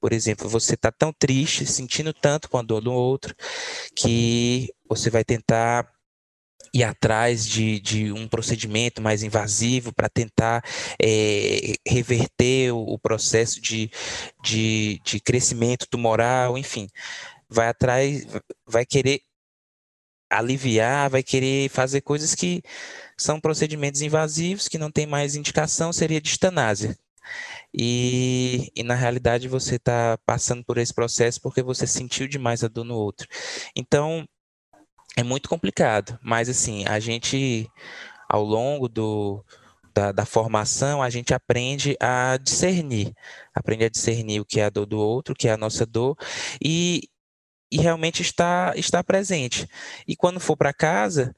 Por 0.00 0.12
exemplo, 0.12 0.48
você 0.48 0.74
está 0.74 0.92
tão 0.92 1.12
triste, 1.12 1.64
sentindo 1.64 2.12
tanto 2.12 2.48
com 2.50 2.58
a 2.58 2.62
dor 2.62 2.80
do 2.80 2.92
outro, 2.92 3.34
que 3.94 4.68
você 4.88 5.08
vai 5.08 5.24
tentar 5.24 5.90
ir 6.74 6.84
atrás 6.84 7.46
de, 7.46 7.80
de 7.80 8.12
um 8.12 8.28
procedimento 8.28 9.00
mais 9.00 9.22
invasivo 9.22 9.94
para 9.94 10.08
tentar 10.08 10.62
é, 11.00 11.74
reverter 11.86 12.72
o, 12.72 12.78
o 12.80 12.98
processo 12.98 13.60
de, 13.60 13.90
de, 14.42 15.00
de 15.04 15.20
crescimento 15.20 15.86
tumoral, 15.88 16.58
enfim, 16.58 16.88
vai 17.48 17.68
atrás, 17.68 18.26
vai 18.66 18.84
querer 18.84 19.20
aliviar, 20.30 21.10
vai 21.10 21.22
querer 21.22 21.68
fazer 21.70 22.00
coisas 22.00 22.34
que 22.34 22.62
são 23.16 23.40
procedimentos 23.40 24.02
invasivos, 24.02 24.68
que 24.68 24.78
não 24.78 24.90
tem 24.90 25.06
mais 25.06 25.34
indicação, 25.34 25.92
seria 25.92 26.20
distanásia. 26.20 26.96
E, 27.74 28.70
e 28.74 28.82
na 28.82 28.94
realidade 28.94 29.48
você 29.48 29.76
está 29.76 30.18
passando 30.24 30.64
por 30.64 30.78
esse 30.78 30.94
processo 30.94 31.40
porque 31.40 31.62
você 31.62 31.86
sentiu 31.86 32.28
demais 32.28 32.64
a 32.64 32.68
dor 32.68 32.84
no 32.84 32.94
outro. 32.94 33.28
Então, 33.74 34.26
é 35.16 35.22
muito 35.22 35.48
complicado, 35.48 36.18
mas 36.22 36.48
assim, 36.48 36.84
a 36.86 37.00
gente, 37.00 37.68
ao 38.28 38.44
longo 38.44 38.88
do, 38.88 39.44
da, 39.94 40.12
da, 40.12 40.26
formação, 40.26 41.02
a 41.02 41.08
gente 41.08 41.32
aprende 41.32 41.96
a 41.98 42.36
discernir, 42.36 43.14
aprende 43.54 43.84
a 43.84 43.88
discernir 43.88 44.40
o 44.40 44.44
que 44.44 44.60
é 44.60 44.66
a 44.66 44.70
dor 44.70 44.86
do 44.86 44.98
outro, 44.98 45.32
o 45.32 45.36
que 45.36 45.48
é 45.48 45.52
a 45.52 45.56
nossa 45.56 45.86
dor, 45.86 46.16
e, 46.62 47.08
e 47.70 47.78
realmente 47.78 48.22
está, 48.22 48.72
está 48.76 49.02
presente. 49.02 49.68
E 50.06 50.16
quando 50.16 50.40
for 50.40 50.56
para 50.56 50.72
casa, 50.72 51.34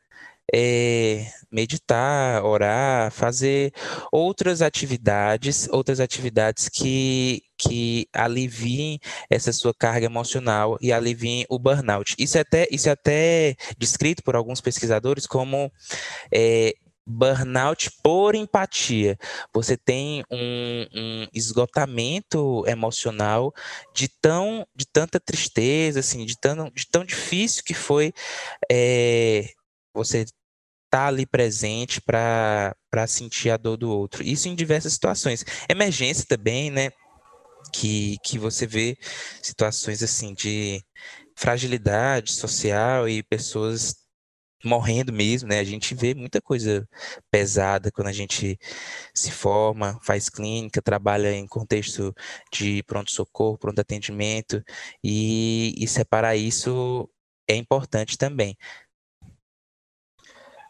é, 0.53 1.27
meditar, 1.51 2.43
orar, 2.45 3.11
fazer 3.11 3.73
outras 4.11 4.63
atividades, 4.63 5.69
outras 5.71 6.01
atividades 6.01 6.69
que, 6.69 7.43
que 7.57 8.09
aliviem 8.13 8.99
essa 9.29 9.53
sua 9.53 9.75
carga 9.75 10.07
emocional 10.07 10.79
e 10.81 10.93
aliviem 10.93 11.45
o 11.49 11.59
burnout. 11.59 12.15
Isso 12.19 12.39
é 12.39 12.41
até, 12.41 12.67
isso 12.71 12.89
é 12.89 12.93
até 12.93 13.57
descrito 13.77 14.23
por 14.23 14.37
alguns 14.37 14.61
pesquisadores 14.61 15.27
como 15.27 15.71
é, 16.33 16.75
burnout 17.09 17.91
por 18.03 18.35
empatia. 18.35 19.17
Você 19.53 19.77
tem 19.77 20.23
um, 20.31 20.87
um, 20.95 21.27
esgotamento 21.33 22.65
emocional 22.67 23.53
de 23.95 24.09
tão 24.09 24.67
de 24.77 24.87
tanta 24.87 25.19
tristeza, 25.19 26.01
assim, 26.01 26.27
de 26.27 26.39
tão, 26.39 26.71
de 26.71 26.87
tão 26.87 27.05
difícil 27.05 27.63
que 27.65 27.73
foi 27.73 28.13
é, 28.71 29.49
você 29.95 30.19
estar 30.21 30.35
tá 30.91 31.07
ali 31.07 31.25
presente 31.25 32.01
para 32.01 32.75
sentir 33.07 33.51
a 33.51 33.57
dor 33.57 33.79
do 33.79 33.91
outro. 33.91 34.23
Isso 34.23 34.49
em 34.49 34.55
diversas 34.55 34.93
situações. 34.93 35.45
Emergência 35.69 36.27
também, 36.29 36.71
né? 36.71 36.91
Que, 37.73 38.17
que 38.25 38.39
você 38.39 38.67
vê 38.67 38.97
situações 39.43 40.03
assim 40.03 40.33
de 40.33 40.83
fragilidade 41.37 42.33
social 42.33 43.09
e 43.09 43.23
pessoas 43.23 44.08
morrendo 44.65 45.13
mesmo, 45.13 45.49
né? 45.49 45.61
A 45.61 45.65
gente 45.65 45.95
vê 45.95 46.15
muita 46.15 46.41
coisa 46.41 46.89
pesada 47.31 47.91
quando 47.91 48.09
a 48.09 48.13
gente 48.13 48.59
se 49.15 49.31
forma, 49.31 49.99
faz 50.03 50.29
clínica, 50.29 50.83
trabalha 50.83 51.33
em 51.35 51.47
contexto 51.47 52.15
de 52.53 52.83
pronto-socorro, 52.85 53.59
pronto 53.59 53.81
atendimento, 53.81 54.63
e, 55.03 55.75
e 55.79 55.87
separar 55.87 56.37
isso 56.37 57.09
é 57.49 57.57
importante 57.57 58.19
também. 58.19 58.57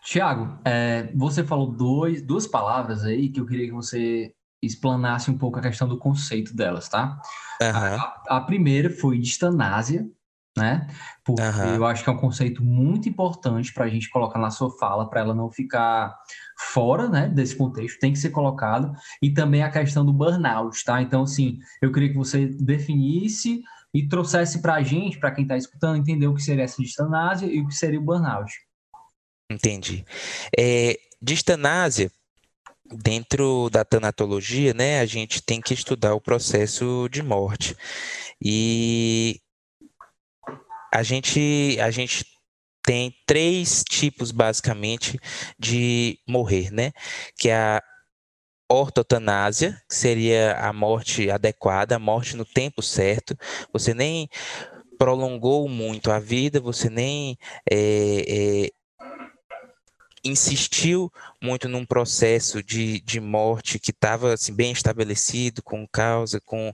Tiago, 0.05 0.59
é, 0.65 1.13
você 1.15 1.45
falou 1.45 1.71
dois, 1.71 2.23
duas 2.23 2.47
palavras 2.47 3.05
aí 3.05 3.29
que 3.29 3.41
eu 3.41 3.47
queria 3.47 3.67
que 3.67 3.73
você 3.73 4.33
explanasse 4.63 5.31
um 5.31 5.39
pouco 5.39 5.59
a 5.59 5.63
questão 5.63 5.89
do 5.89 5.99
conceito 5.99 6.55
delas, 6.55 6.89
tá? 6.89 7.21
Uhum. 7.61 7.69
A, 7.69 8.23
a, 8.29 8.41
primeira 8.41 8.91
foi 8.91 9.19
distanásia, 9.19 10.09
né? 10.59 10.87
Porque 11.25 11.43
uhum. 11.43 11.75
eu 11.75 11.87
acho 11.87 12.03
que 12.03 12.11
é 12.11 12.13
um 12.13 12.19
conceito 12.19 12.65
muito 12.65 13.09
importante 13.09 13.73
para 13.73 13.85
a 13.85 13.89
gente 13.89 14.09
colocar 14.09 14.39
na 14.39 14.51
sua 14.51 14.71
fala, 14.79 15.09
para 15.09 15.21
ela 15.21 15.35
não 15.35 15.51
ficar 15.51 16.17
fora, 16.59 17.09
né, 17.09 17.29
desse 17.29 17.55
contexto, 17.55 17.99
tem 17.99 18.13
que 18.13 18.19
ser 18.19 18.31
colocado. 18.31 18.93
E 19.23 19.31
também 19.31 19.63
a 19.63 19.71
questão 19.71 20.05
do 20.05 20.13
burnout, 20.13 20.85
tá? 20.85 21.01
Então, 21.01 21.23
assim, 21.23 21.59
eu 21.81 21.93
queria 21.93 22.09
que 22.09 22.17
você 22.17 22.47
definisse 22.47 23.63
e 23.93 24.07
trouxesse 24.07 24.61
para 24.61 24.75
a 24.75 24.83
gente, 24.83 25.19
para 25.19 25.31
quem 25.31 25.45
está 25.45 25.57
escutando, 25.57 25.99
entender 25.99 26.27
o 26.27 26.35
que 26.35 26.43
seria 26.43 26.65
essa 26.65 26.83
distanásia 26.83 27.47
e 27.47 27.61
o 27.61 27.69
que 27.69 27.75
seria 27.75 27.99
o 27.99 28.05
burnout. 28.05 28.53
Entendi. 29.51 30.05
É, 30.59 30.99
distanásia, 31.21 32.11
dentro 32.91 33.69
da 33.71 33.85
tanatologia, 33.85 34.73
né, 34.75 35.01
a 35.01 35.07
gente 35.07 35.43
tem 35.43 35.61
que 35.61 35.75
estudar 35.75 36.15
o 36.15 36.21
processo 36.21 37.09
de 37.11 37.23
morte. 37.23 37.77
E 38.43 39.41
a 40.93 41.03
gente, 41.03 41.79
a 41.81 41.91
gente 41.91 42.25
tem 42.83 43.15
três 43.27 43.85
tipos, 43.89 44.31
basicamente, 44.31 45.19
de 45.59 46.19
morrer, 46.27 46.71
né? 46.73 46.93
Que 47.39 47.51
é 47.51 47.57
a 47.57 47.83
ortotanásia, 48.71 49.81
que 49.89 49.95
seria 49.95 50.57
a 50.59 50.73
morte 50.73 51.31
adequada, 51.31 51.97
a 51.97 51.99
morte 51.99 52.37
no 52.37 52.45
tempo 52.45 52.83
certo. 52.83 53.37
Você 53.73 53.95
nem 53.95 54.29
prolongou 54.99 55.69
muito 55.69 56.11
a 56.11 56.19
vida, 56.19 56.61
você 56.61 56.91
nem 56.91 57.39
é, 57.71 58.65
é, 58.67 58.71
insistiu 60.25 61.13
muito 61.43 61.69
num 61.69 61.85
processo 61.85 62.63
de, 62.63 63.01
de 63.01 63.21
morte 63.21 63.79
que 63.79 63.91
estava 63.91 64.35
assim, 64.35 64.55
bem 64.55 64.73
estabelecido, 64.73 65.63
com 65.63 65.87
causa, 65.87 66.41
com, 66.41 66.73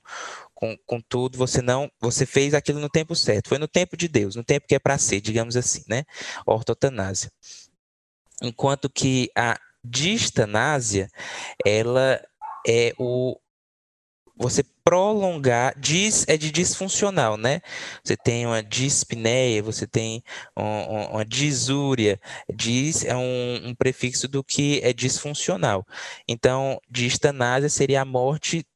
com, 0.54 0.76
com 0.86 1.00
tudo, 1.00 1.36
você 1.36 1.60
não, 1.60 1.90
você 2.00 2.24
fez 2.24 2.54
aquilo 2.54 2.80
no 2.80 2.88
tempo 2.88 3.14
certo, 3.14 3.48
foi 3.48 3.58
no 3.58 3.68
tempo 3.68 3.96
de 3.96 4.08
Deus, 4.08 4.36
no 4.36 4.44
tempo 4.44 4.66
que 4.66 4.74
é 4.74 4.78
para 4.78 4.98
ser, 4.98 5.20
digamos 5.20 5.56
assim, 5.56 5.82
né? 5.88 6.04
Ortotanásia. 6.46 7.30
Enquanto 8.42 8.90
que 8.90 9.30
a 9.36 9.58
distanásia, 9.84 11.08
ela 11.64 12.20
é 12.66 12.94
o, 12.98 13.38
você 14.36 14.64
prolongar, 14.82 15.78
dis 15.78 16.24
é 16.28 16.36
de 16.36 16.50
disfuncional, 16.50 17.36
né? 17.36 17.60
Você 18.02 18.16
tem 18.16 18.46
uma 18.46 18.62
dispneia, 18.62 19.62
você 19.62 19.86
tem 19.86 20.22
um, 20.56 21.12
uma 21.12 21.24
disúria, 21.24 22.20
dis 22.52 23.04
é 23.04 23.16
um, 23.16 23.68
um, 23.68 23.74
prefixo 23.74 24.28
do 24.28 24.42
que 24.42 24.80
é 24.82 24.92
disfuncional. 24.92 25.86
Então, 26.28 26.80
distanásia 26.90 27.68
seria 27.68 28.02
a 28.02 28.04
morte 28.04 28.66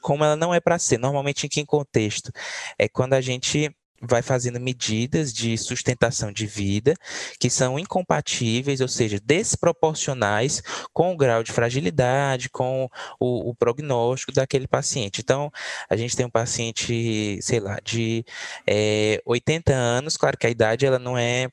como 0.00 0.24
ela 0.24 0.36
não 0.36 0.52
é 0.52 0.60
para 0.60 0.78
ser. 0.78 0.98
Normalmente, 0.98 1.46
em 1.46 1.48
que 1.48 1.64
contexto? 1.64 2.32
É 2.78 2.88
quando 2.88 3.14
a 3.14 3.20
gente 3.20 3.74
vai 4.02 4.20
fazendo 4.20 4.58
medidas 4.58 5.32
de 5.32 5.56
sustentação 5.56 6.32
de 6.32 6.46
vida 6.46 6.94
que 7.38 7.48
são 7.48 7.78
incompatíveis, 7.78 8.80
ou 8.80 8.88
seja, 8.88 9.20
desproporcionais 9.24 10.62
com 10.92 11.12
o 11.12 11.16
grau 11.16 11.42
de 11.42 11.52
fragilidade, 11.52 12.50
com 12.50 12.88
o, 13.20 13.50
o 13.50 13.54
prognóstico 13.54 14.32
daquele 14.32 14.66
paciente. 14.66 15.20
Então, 15.20 15.50
a 15.88 15.96
gente 15.96 16.16
tem 16.16 16.26
um 16.26 16.30
paciente, 16.30 17.38
sei 17.42 17.60
lá, 17.60 17.78
de 17.82 18.24
é, 18.66 19.14
eh, 19.14 19.22
80 19.24 19.72
anos, 19.72 20.16
claro 20.16 20.36
que 20.36 20.46
a 20.46 20.50
idade 20.50 20.86
ela 20.86 20.98
não 20.98 21.16
é 21.16 21.48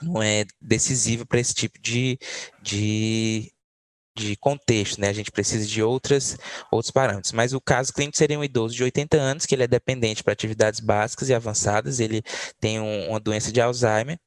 não 0.00 0.22
é 0.22 0.44
decisiva 0.60 1.26
para 1.26 1.40
esse 1.40 1.54
tipo 1.54 1.80
de, 1.80 2.18
de 2.62 3.52
de 4.18 4.36
contexto, 4.36 5.00
né? 5.00 5.08
A 5.08 5.12
gente 5.12 5.30
precisa 5.30 5.66
de 5.66 5.82
outras, 5.82 6.36
outros 6.70 6.90
parâmetros. 6.90 7.32
Mas 7.32 7.52
o 7.52 7.60
caso 7.60 7.92
clínico 7.92 8.16
seria 8.16 8.38
um 8.38 8.44
idoso 8.44 8.74
de 8.74 8.82
80 8.82 9.16
anos, 9.16 9.46
que 9.46 9.54
ele 9.54 9.64
é 9.64 9.68
dependente 9.68 10.22
para 10.22 10.32
atividades 10.32 10.80
básicas 10.80 11.28
e 11.28 11.34
avançadas, 11.34 12.00
ele 12.00 12.22
tem 12.60 12.80
um, 12.80 13.10
uma 13.10 13.20
doença 13.20 13.52
de 13.52 13.60
Alzheimer, 13.60 14.18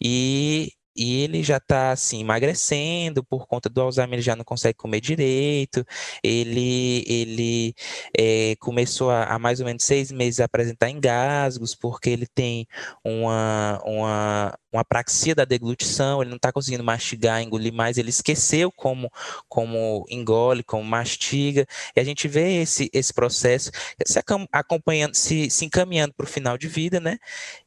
e 0.00 0.72
e 0.98 1.22
ele 1.22 1.44
já 1.44 1.58
está 1.58 1.92
assim 1.92 2.20
emagrecendo 2.20 3.22
por 3.22 3.46
conta 3.46 3.68
do 3.68 3.80
Alzheimer, 3.80 4.14
ele 4.14 4.22
já 4.22 4.34
não 4.34 4.44
consegue 4.44 4.76
comer 4.76 5.00
direito. 5.00 5.86
Ele 6.24 7.04
ele 7.06 7.74
é, 8.18 8.56
começou 8.58 9.10
a, 9.10 9.24
há 9.24 9.38
mais 9.38 9.60
ou 9.60 9.66
menos 9.66 9.84
seis 9.84 10.10
meses 10.10 10.40
a 10.40 10.44
apresentar 10.46 10.90
engasgos 10.90 11.74
porque 11.74 12.10
ele 12.10 12.26
tem 12.26 12.66
uma, 13.04 13.80
uma 13.84 14.58
uma 14.72 14.82
apraxia 14.82 15.34
da 15.34 15.44
deglutição, 15.44 16.20
ele 16.20 16.30
não 16.30 16.36
está 16.36 16.52
conseguindo 16.52 16.84
mastigar, 16.84 17.42
engolir 17.42 17.72
mais, 17.72 17.98
ele 17.98 18.10
esqueceu 18.10 18.70
como, 18.72 19.10
como 19.48 20.04
engole, 20.10 20.62
como 20.62 20.84
mastiga, 20.84 21.66
e 21.96 22.00
a 22.00 22.04
gente 22.04 22.28
vê 22.28 22.62
esse, 22.62 22.90
esse 22.92 23.12
processo 23.12 23.70
se 24.06 24.18
acompanhando, 24.52 25.14
se, 25.14 25.50
se 25.50 25.64
encaminhando 25.64 26.14
para 26.14 26.24
o 26.24 26.28
final 26.28 26.58
de 26.58 26.68
vida, 26.68 27.00
né? 27.00 27.18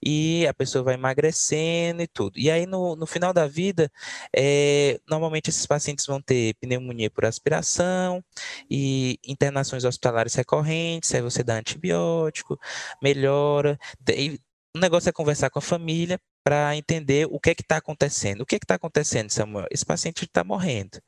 E 0.04 0.46
a 0.48 0.54
pessoa 0.54 0.84
vai 0.84 0.94
emagrecendo 0.96 2.02
e 2.02 2.08
tudo. 2.08 2.38
E 2.38 2.50
aí, 2.52 2.66
no, 2.66 2.96
no 2.96 3.06
final 3.06 3.34
da 3.34 3.48
vida, 3.48 3.92
é, 4.36 5.00
normalmente 5.10 5.50
esses 5.50 5.66
pacientes 5.66 6.06
vão 6.06 6.22
ter 6.22 6.56
pneumonia 6.56 7.10
por 7.10 7.26
aspiração 7.26 8.24
e 8.70 9.20
internações 9.26 9.84
hospitalares 9.84 10.36
recorrentes, 10.36 11.14
aí 11.14 11.22
você 11.22 11.44
dá 11.44 11.56
antibiótico, 11.56 12.60
melhora, 13.02 13.80
e 14.10 14.40
o 14.76 14.80
negócio 14.80 15.10
é 15.10 15.12
conversar 15.12 15.50
com 15.50 15.60
a 15.60 15.62
família 15.62 16.20
para 16.44 16.76
entender 16.76 17.28
o 17.30 17.40
que 17.40 17.52
é 17.52 17.56
que 17.56 17.62
está 17.62 17.78
acontecendo. 17.78 18.42
O 18.42 18.46
que 18.46 18.56
é 18.56 18.60
que 18.60 18.66
está 18.66 18.76
acontecendo, 18.76 19.30
Samuel? 19.30 19.68
Esse 19.72 19.86
paciente 19.86 20.24
está 20.26 20.44
morrendo. 20.44 21.00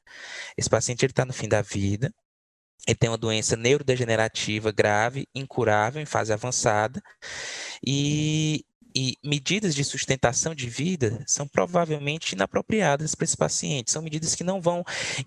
Esse 0.57 0.69
paciente 0.69 1.05
está 1.05 1.25
no 1.25 1.33
fim 1.33 1.47
da 1.47 1.61
vida. 1.61 2.13
Ele 2.87 2.95
tem 2.95 3.09
uma 3.09 3.17
doença 3.17 3.55
neurodegenerativa 3.55 4.71
grave, 4.71 5.27
incurável, 5.33 6.01
em 6.01 6.05
fase 6.05 6.33
avançada. 6.33 7.01
E 7.85 8.65
e 8.95 9.17
medidas 9.23 9.75
de 9.75 9.83
sustentação 9.83 10.53
de 10.53 10.69
vida 10.69 11.23
são 11.25 11.47
provavelmente 11.47 12.33
inapropriadas 12.33 13.15
para 13.15 13.25
esse 13.25 13.37
paciente. 13.37 13.91
São 13.91 14.01
medidas 14.01 14.35
que 14.35 14.43
não 14.43 14.61
vão 14.61 14.83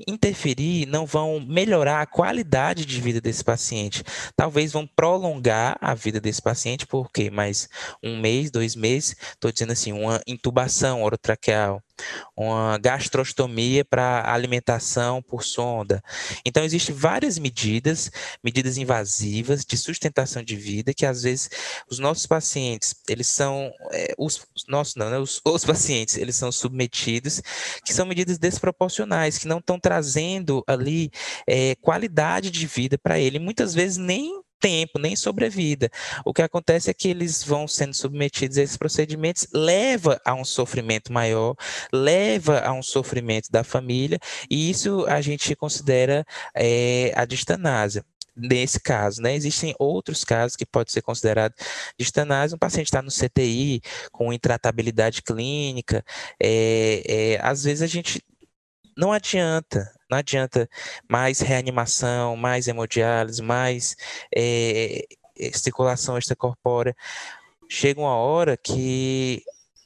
interferir, 0.07 0.87
não 0.87 1.07
vão 1.07 1.41
melhorar 1.41 2.03
a 2.03 2.07
qualidade 2.07 2.85
de 2.85 3.01
vida 3.01 3.21
desse 3.21 3.45
paciente. 3.45 4.03
Talvez 4.37 4.73
vão 4.73 4.87
prolongar 4.87 5.77
a 5.81 5.95
vida 5.95 6.21
desse 6.21 6.43
paciente, 6.43 6.87
por 6.87 7.11
quê? 7.11 7.31
Mais 7.31 7.69
um 8.03 8.21
mês, 8.21 8.51
dois 8.51 8.75
meses, 8.75 9.17
estou 9.33 9.51
dizendo 9.51 9.73
assim, 9.73 9.93
uma 9.93 10.21
intubação 10.27 11.03
orotraqueal, 11.03 11.83
uma 12.37 12.79
gastrostomia 12.79 13.85
para 13.85 14.33
alimentação 14.33 15.23
por 15.23 15.43
sonda. 15.43 16.03
Então, 16.45 16.65
existem 16.65 16.95
várias 16.95 17.39
medidas, 17.39 18.11
medidas 18.43 18.77
invasivas 18.77 19.65
de 19.65 19.77
sustentação 19.77 20.43
de 20.43 20.57
vida, 20.57 20.95
que 20.95 21.07
às 21.07 21.23
vezes 21.23 21.51
os 21.91 21.99
nossos 21.99 22.27
pacientes, 22.27 22.95
eles 23.09 23.27
são, 23.27 23.71
é, 23.93 24.15
os, 24.19 24.47
os 24.55 24.65
nossos 24.69 24.95
não, 24.97 25.11
né, 25.11 25.19
os, 25.19 25.41
os 25.45 25.65
pacientes, 25.65 26.17
eles 26.17 26.37
são 26.37 26.51
submetidos, 26.53 27.41
que 27.85 27.93
são 27.93 28.07
medidas 28.07 28.39
desproporcionais, 28.39 29.39
que 29.39 29.49
não 29.49 29.59
estão 29.59 29.79
trazendo 29.79 30.63
ali 30.67 31.11
é, 31.47 31.75
qualidade 31.77 32.51
de 32.51 32.67
vida 32.67 32.99
para 32.99 33.19
ele, 33.19 33.39
muitas 33.39 33.75
vezes 33.75 33.97
nem 33.97 34.46
tempo, 34.61 34.99
nem 34.99 35.17
sobrevida. 35.17 35.91
O 36.25 36.33
que 36.33 36.43
acontece 36.43 36.91
é 36.91 36.95
que 36.95 37.09
eles 37.09 37.43
vão 37.43 37.67
sendo 37.69 37.95
submetidos 37.95 38.59
a 38.59 38.63
esses 38.63 38.77
procedimentos, 38.77 39.47
leva 39.53 40.21
a 40.25 40.35
um 40.35 40.45
sofrimento 40.45 41.13
maior, 41.13 41.55
leva 41.93 42.61
a 42.61 42.73
um 42.73 42.83
sofrimento 42.83 43.51
da 43.51 43.65
família, 43.65 44.19
e 44.51 44.71
isso 44.71 45.05
a 45.07 45.21
gente 45.21 45.55
considera 45.57 46.25
é, 46.55 47.13
a 47.15 47.25
distanásia 47.25 48.05
nesse 48.37 48.79
caso, 48.79 49.23
né? 49.23 49.35
Existem 49.35 49.75
outros 49.79 50.23
casos 50.23 50.57
que 50.57 50.67
pode 50.67 50.93
ser 50.93 51.01
considerado 51.01 51.55
distanase. 51.99 52.55
Um 52.55 52.59
paciente 52.59 52.87
está 52.87 53.01
no 53.01 53.11
CTI 53.11 53.81
com 54.13 54.33
intratabilidade 54.33 55.23
clínica, 55.23 56.05
é, 56.39 57.03
é, 57.07 57.41
às 57.41 57.65
vezes 57.65 57.83
a 57.83 57.87
gente 57.87 58.23
não 58.97 59.13
adianta, 59.13 59.91
não 60.11 60.19
adianta 60.19 60.69
mais 61.09 61.41
reanimação, 61.41 62.37
mais 62.37 62.69
hemodiálise, 62.69 63.43
mais 63.43 63.97
é, 64.35 65.05
circulação 65.53 66.17
extracorpórea. 66.19 66.95
Chega 67.69 68.01
uma 68.01 68.17
hora 68.17 68.57
que 68.57 69.43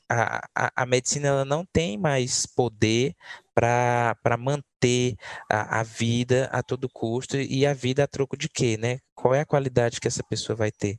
a, 0.09 0.46
a, 0.54 0.72
a 0.83 0.87
medicina 0.87 1.28
ela 1.28 1.44
não 1.44 1.64
tem 1.64 1.96
mais 1.96 2.44
poder 2.46 3.14
para 3.54 4.37
manter 4.38 5.16
a, 5.50 5.80
a, 5.80 5.83
vida 5.83 6.48
a 6.52 6.62
todo 6.62 6.88
custo 6.88 7.37
e 7.37 7.66
a 7.66 7.72
vida 7.74 8.04
a 8.04 8.09
troco 8.09 8.37
de 8.37 8.48
quê, 8.48 8.76
né? 8.76 8.98
Qual 9.14 9.35
é 9.35 9.40
a 9.40 9.46
qualidade 9.46 10.00
que 10.00 10.09
essa 10.09 10.22
pessoa 10.24 10.56
vai 10.56 10.72
ter? 10.72 10.98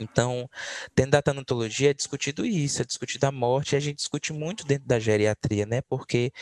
Então, 0.00 0.48
dentro 0.96 1.12
da 1.12 1.22
tanatologia 1.22 1.90
é 1.90 1.94
discutido 1.94 2.44
isso, 2.46 2.82
é 2.82 2.84
discutido 2.84 3.26
a 3.26 3.32
morte, 3.32 3.74
e 3.74 3.76
a 3.76 3.80
gente 3.80 3.96
discute 3.96 4.32
muito 4.32 4.64
dentro 4.64 4.86
da 4.88 4.98
geriatria, 4.98 5.66
né? 5.66 5.82
Porque 5.82 6.32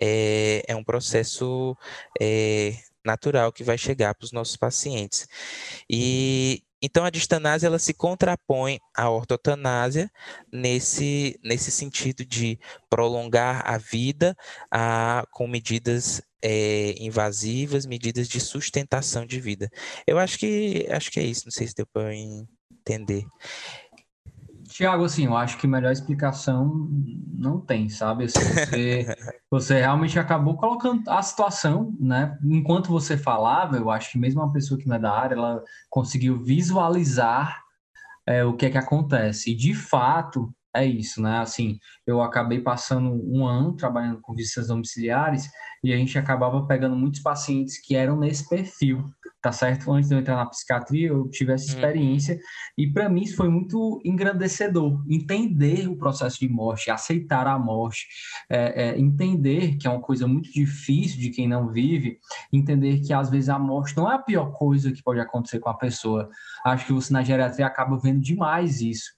é, 0.00 0.62
é 0.68 0.76
um 0.76 0.84
processo 0.84 1.76
é, 2.20 2.74
natural 3.04 3.52
que 3.52 3.64
vai 3.64 3.78
chegar 3.78 4.14
para 4.14 4.24
os 4.24 4.32
nossos 4.32 4.56
pacientes. 4.56 5.26
E 5.88 6.62
então 6.82 7.04
a 7.04 7.10
distanásia 7.10 7.66
ela 7.68 7.78
se 7.78 7.94
contrapõe 7.94 8.78
à 8.94 9.08
ortotanásia 9.10 10.10
nesse, 10.52 11.38
nesse 11.42 11.70
sentido 11.70 12.24
de 12.24 12.58
prolongar 12.90 13.62
a 13.66 13.78
vida 13.78 14.36
a, 14.70 15.24
com 15.32 15.48
medidas 15.48 16.22
é, 16.42 16.94
invasivas, 16.98 17.86
medidas 17.86 18.28
de 18.28 18.40
sustentação 18.40 19.26
de 19.26 19.40
vida. 19.40 19.70
Eu 20.06 20.18
acho 20.18 20.38
que 20.38 20.86
acho 20.90 21.10
que 21.10 21.18
é 21.20 21.24
isso. 21.24 21.46
Não 21.46 21.52
sei 21.52 21.66
se 21.66 21.74
deu 21.74 21.86
para 21.86 22.14
entender. 22.70 23.24
Tiago, 24.68 25.04
assim, 25.04 25.24
eu 25.24 25.36
acho 25.36 25.56
que 25.58 25.66
melhor 25.66 25.90
explicação 25.90 26.88
não 27.32 27.60
tem, 27.60 27.88
sabe? 27.88 28.24
Assim, 28.24 28.40
você, 28.40 29.06
você 29.50 29.80
realmente 29.80 30.18
acabou 30.18 30.56
colocando 30.56 31.08
a 31.08 31.22
situação, 31.22 31.96
né? 31.98 32.36
Enquanto 32.44 32.88
você 32.88 33.16
falava, 33.16 33.76
eu 33.76 33.90
acho 33.90 34.12
que 34.12 34.18
mesmo 34.18 34.42
uma 34.42 34.52
pessoa 34.52 34.78
que 34.78 34.86
não 34.86 34.96
é 34.96 34.98
da 34.98 35.12
área, 35.12 35.34
ela 35.34 35.62
conseguiu 35.88 36.42
visualizar 36.42 37.62
é, 38.26 38.44
o 38.44 38.54
que 38.54 38.66
é 38.66 38.70
que 38.70 38.78
acontece. 38.78 39.52
E 39.52 39.54
de 39.54 39.72
fato, 39.72 40.52
é 40.82 40.86
isso, 40.86 41.20
né? 41.22 41.38
Assim, 41.38 41.78
eu 42.06 42.20
acabei 42.20 42.60
passando 42.60 43.10
um 43.12 43.46
ano 43.46 43.76
trabalhando 43.76 44.20
com 44.20 44.34
visitas 44.34 44.68
domiciliares 44.68 45.48
e 45.82 45.92
a 45.92 45.96
gente 45.96 46.18
acabava 46.18 46.66
pegando 46.66 46.96
muitos 46.96 47.20
pacientes 47.20 47.80
que 47.80 47.94
eram 47.94 48.16
nesse 48.16 48.48
perfil 48.48 49.04
tá 49.46 49.52
certo? 49.52 49.92
Antes 49.92 50.08
de 50.08 50.14
eu 50.16 50.18
entrar 50.18 50.34
na 50.34 50.46
psiquiatria, 50.46 51.06
eu 51.06 51.28
tive 51.28 51.52
essa 51.52 51.66
uhum. 51.66 51.74
experiência 51.74 52.34
uhum. 52.34 52.40
e 52.78 52.92
para 52.92 53.08
mim 53.08 53.22
isso 53.22 53.36
foi 53.36 53.48
muito 53.48 54.00
engrandecedor. 54.04 55.04
Entender 55.08 55.88
o 55.88 55.96
processo 55.96 56.40
de 56.40 56.48
morte, 56.48 56.90
aceitar 56.90 57.46
a 57.46 57.56
morte, 57.56 58.08
é, 58.50 58.88
é, 58.88 58.98
entender 58.98 59.76
que 59.76 59.86
é 59.86 59.90
uma 59.90 60.00
coisa 60.00 60.26
muito 60.26 60.50
difícil 60.50 61.20
de 61.20 61.30
quem 61.30 61.46
não 61.46 61.68
vive, 61.68 62.18
entender 62.52 62.98
que 63.00 63.12
às 63.12 63.30
vezes 63.30 63.48
a 63.48 63.56
morte 63.56 63.96
não 63.96 64.10
é 64.10 64.16
a 64.16 64.18
pior 64.18 64.52
coisa 64.52 64.90
que 64.90 65.00
pode 65.00 65.20
acontecer 65.20 65.60
com 65.60 65.68
a 65.68 65.74
pessoa. 65.74 66.28
Acho 66.64 66.84
que 66.84 66.92
você 66.92 67.12
na 67.12 67.22
geriatria 67.22 67.66
acaba 67.66 67.96
vendo 67.98 68.20
demais 68.20 68.80
isso. 68.80 69.12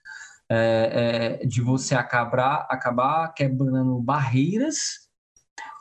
É, 0.50 1.38
é 1.42 1.46
de 1.46 1.60
você 1.60 1.94
acabar, 1.94 2.66
acabar 2.70 3.28
quebrando 3.34 4.00
barreiras 4.00 5.08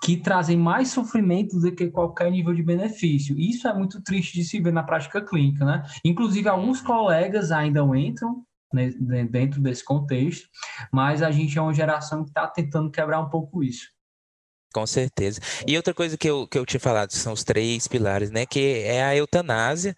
que 0.04 0.18
trazem 0.18 0.58
mais 0.58 0.90
sofrimento 0.90 1.60
do 1.60 1.72
que 1.74 1.90
qualquer 1.90 2.32
nível 2.32 2.54
de 2.54 2.64
benefício. 2.64 3.38
Isso 3.40 3.68
é 3.68 3.74
muito 3.74 4.02
triste 4.02 4.34
de 4.36 4.44
se 4.44 4.60
ver 4.60 4.74
na 4.74 4.84
prática 4.84 5.22
clínica, 5.22 5.66
né? 5.66 5.84
Inclusive, 6.04 6.48
alguns 6.48 6.82
colegas 6.82 7.52
ainda 7.52 7.82
entram 7.98 8.44
né, 8.74 8.92
dentro 9.30 9.62
desse 9.62 9.84
contexto, 9.84 10.48
mas 10.92 11.22
a 11.22 11.32
gente 11.32 11.58
é 11.58 11.62
uma 11.62 11.74
geração 11.74 12.24
que 12.24 12.30
está 12.30 12.48
tentando 12.48 12.92
quebrar 12.92 13.20
um 13.22 13.30
pouco 13.30 13.64
isso. 13.64 13.88
Com 14.78 14.86
certeza. 14.86 15.42
E 15.66 15.76
outra 15.76 15.92
coisa 15.92 16.16
que 16.16 16.30
eu, 16.30 16.48
que 16.48 16.56
eu 16.56 16.64
tinha 16.64 16.80
falado 16.80 17.10
são 17.12 17.34
os 17.34 17.44
três 17.44 17.88
pilares, 17.88 18.30
né? 18.30 18.46
Que 18.46 18.84
é 18.86 19.04
a 19.04 19.16
eutanásia, 19.16 19.96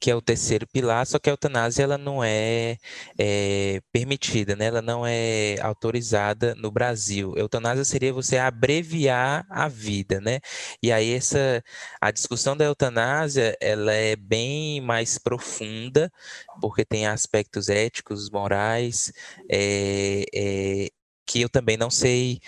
que 0.00 0.10
é 0.10 0.14
o 0.14 0.22
terceiro 0.22 0.66
pilar, 0.66 1.06
só 1.06 1.18
que 1.18 1.28
a 1.28 1.34
eutanásia 1.34 1.82
ela 1.82 1.98
não 1.98 2.24
é, 2.24 2.78
é 3.18 3.82
permitida, 3.92 4.56
né? 4.56 4.64
Ela 4.64 4.80
não 4.80 5.06
é 5.06 5.56
autorizada 5.60 6.54
no 6.54 6.70
Brasil. 6.70 7.34
Eutanásia 7.36 7.84
seria 7.84 8.14
você 8.14 8.38
abreviar 8.38 9.44
a 9.50 9.68
vida, 9.68 10.22
né? 10.22 10.40
E 10.82 10.90
aí 10.90 11.12
essa 11.12 11.62
a 12.00 12.10
discussão 12.10 12.56
da 12.56 12.64
eutanásia 12.64 13.54
ela 13.60 13.92
é 13.92 14.16
bem 14.16 14.80
mais 14.80 15.18
profunda, 15.18 16.10
porque 16.62 16.82
tem 16.82 17.06
aspectos 17.06 17.68
éticos, 17.68 18.30
morais, 18.30 19.12
é, 19.50 20.24
é, 20.34 20.88
que 21.34 21.40
eu 21.40 21.48
também 21.48 21.76
não 21.76 21.90
sei, 21.90 22.38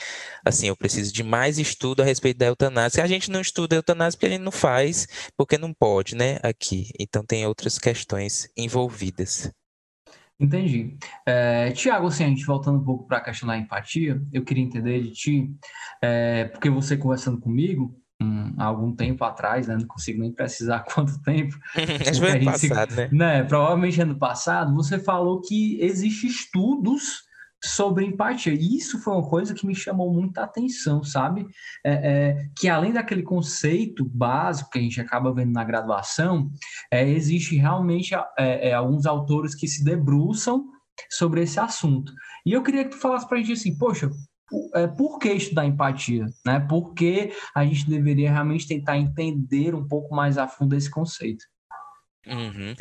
assim, 0.44 0.68
eu 0.68 0.76
preciso 0.76 1.12
de 1.12 1.24
mais 1.24 1.58
estudo 1.58 2.02
a 2.02 2.04
respeito 2.04 2.38
da 2.38 2.46
eutanásia. 2.46 3.02
A 3.02 3.08
gente 3.08 3.32
não 3.32 3.40
estuda 3.40 3.74
a 3.74 3.78
eutanásia 3.78 4.16
porque 4.16 4.26
a 4.26 4.30
gente 4.30 4.44
não 4.44 4.52
faz, 4.52 5.08
porque 5.36 5.58
não 5.58 5.74
pode, 5.74 6.14
né, 6.14 6.38
aqui. 6.40 6.90
Então 6.96 7.24
tem 7.26 7.44
outras 7.44 7.80
questões 7.80 8.48
envolvidas. 8.56 9.50
Entendi. 10.38 10.96
É, 11.26 11.72
Tiago, 11.72 12.06
assim, 12.06 12.26
a 12.26 12.28
gente 12.28 12.46
voltando 12.46 12.78
um 12.78 12.84
pouco 12.84 13.08
para 13.08 13.16
a 13.16 13.22
questão 13.22 13.48
da 13.48 13.58
empatia, 13.58 14.22
eu 14.32 14.44
queria 14.44 14.62
entender 14.62 15.02
de 15.02 15.10
ti, 15.10 15.50
é, 16.00 16.44
porque 16.44 16.70
você 16.70 16.96
conversando 16.96 17.40
comigo, 17.40 18.00
um, 18.22 18.54
há 18.56 18.66
algum 18.66 18.94
tempo 18.94 19.24
atrás, 19.24 19.66
né, 19.66 19.76
não 19.76 19.86
consigo 19.88 20.20
nem 20.20 20.30
precisar 20.30 20.84
quanto 20.94 21.20
tempo. 21.22 21.58
Acho 22.08 22.20
que 22.20 22.26
ano 22.28 22.44
passado, 22.44 22.90
se, 22.92 22.96
né? 22.96 23.08
né? 23.10 23.42
Provavelmente 23.42 24.00
ano 24.00 24.16
passado, 24.16 24.72
você 24.76 24.96
falou 24.96 25.40
que 25.40 25.76
existem 25.80 26.30
estudos 26.30 27.25
sobre 27.62 28.04
empatia. 28.04 28.52
E 28.52 28.76
isso 28.76 29.00
foi 29.00 29.14
uma 29.14 29.28
coisa 29.28 29.54
que 29.54 29.66
me 29.66 29.74
chamou 29.74 30.12
muita 30.12 30.42
atenção, 30.42 31.02
sabe? 31.02 31.46
É, 31.84 31.92
é, 31.92 32.48
que 32.56 32.68
além 32.68 32.92
daquele 32.92 33.22
conceito 33.22 34.04
básico 34.04 34.70
que 34.70 34.78
a 34.78 34.82
gente 34.82 35.00
acaba 35.00 35.32
vendo 35.32 35.52
na 35.52 35.64
graduação, 35.64 36.50
é, 36.90 37.08
existe 37.08 37.56
realmente 37.56 38.14
é, 38.14 38.70
é, 38.70 38.74
alguns 38.74 39.06
autores 39.06 39.54
que 39.54 39.66
se 39.66 39.84
debruçam 39.84 40.66
sobre 41.10 41.42
esse 41.42 41.58
assunto. 41.58 42.12
E 42.44 42.52
eu 42.52 42.62
queria 42.62 42.84
que 42.84 42.90
tu 42.90 42.98
falasse 42.98 43.28
para 43.28 43.38
a 43.38 43.40
gente 43.40 43.52
assim, 43.52 43.76
poxa, 43.76 44.10
é, 44.74 44.86
por 44.86 45.18
que 45.18 45.32
estudar 45.32 45.66
empatia? 45.66 46.26
Né? 46.44 46.60
Por 46.60 46.94
que 46.94 47.32
a 47.54 47.64
gente 47.64 47.88
deveria 47.88 48.32
realmente 48.32 48.68
tentar 48.68 48.96
entender 48.96 49.74
um 49.74 49.86
pouco 49.86 50.14
mais 50.14 50.38
a 50.38 50.46
fundo 50.46 50.76
esse 50.76 50.90
conceito? 50.90 51.44
Uhum. 52.26 52.74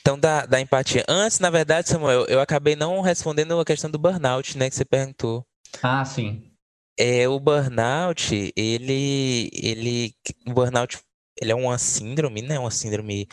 Então, 0.00 0.18
da, 0.18 0.46
da 0.46 0.60
empatia. 0.60 1.04
Antes, 1.08 1.40
na 1.40 1.50
verdade, 1.50 1.88
Samuel, 1.88 2.24
eu 2.26 2.40
acabei 2.40 2.76
não 2.76 3.00
respondendo 3.00 3.58
a 3.58 3.64
questão 3.64 3.90
do 3.90 3.98
burnout, 3.98 4.56
né, 4.56 4.70
que 4.70 4.76
você 4.76 4.84
perguntou. 4.84 5.44
Ah, 5.82 6.04
sim. 6.04 6.52
É, 6.98 7.28
o 7.28 7.38
burnout, 7.38 8.52
ele, 8.56 9.50
ele, 9.52 10.14
o 10.46 10.52
burnout, 10.52 10.98
ele 11.38 11.52
é 11.52 11.54
uma 11.54 11.76
síndrome, 11.76 12.40
né, 12.40 12.58
uma 12.58 12.70
síndrome 12.70 13.26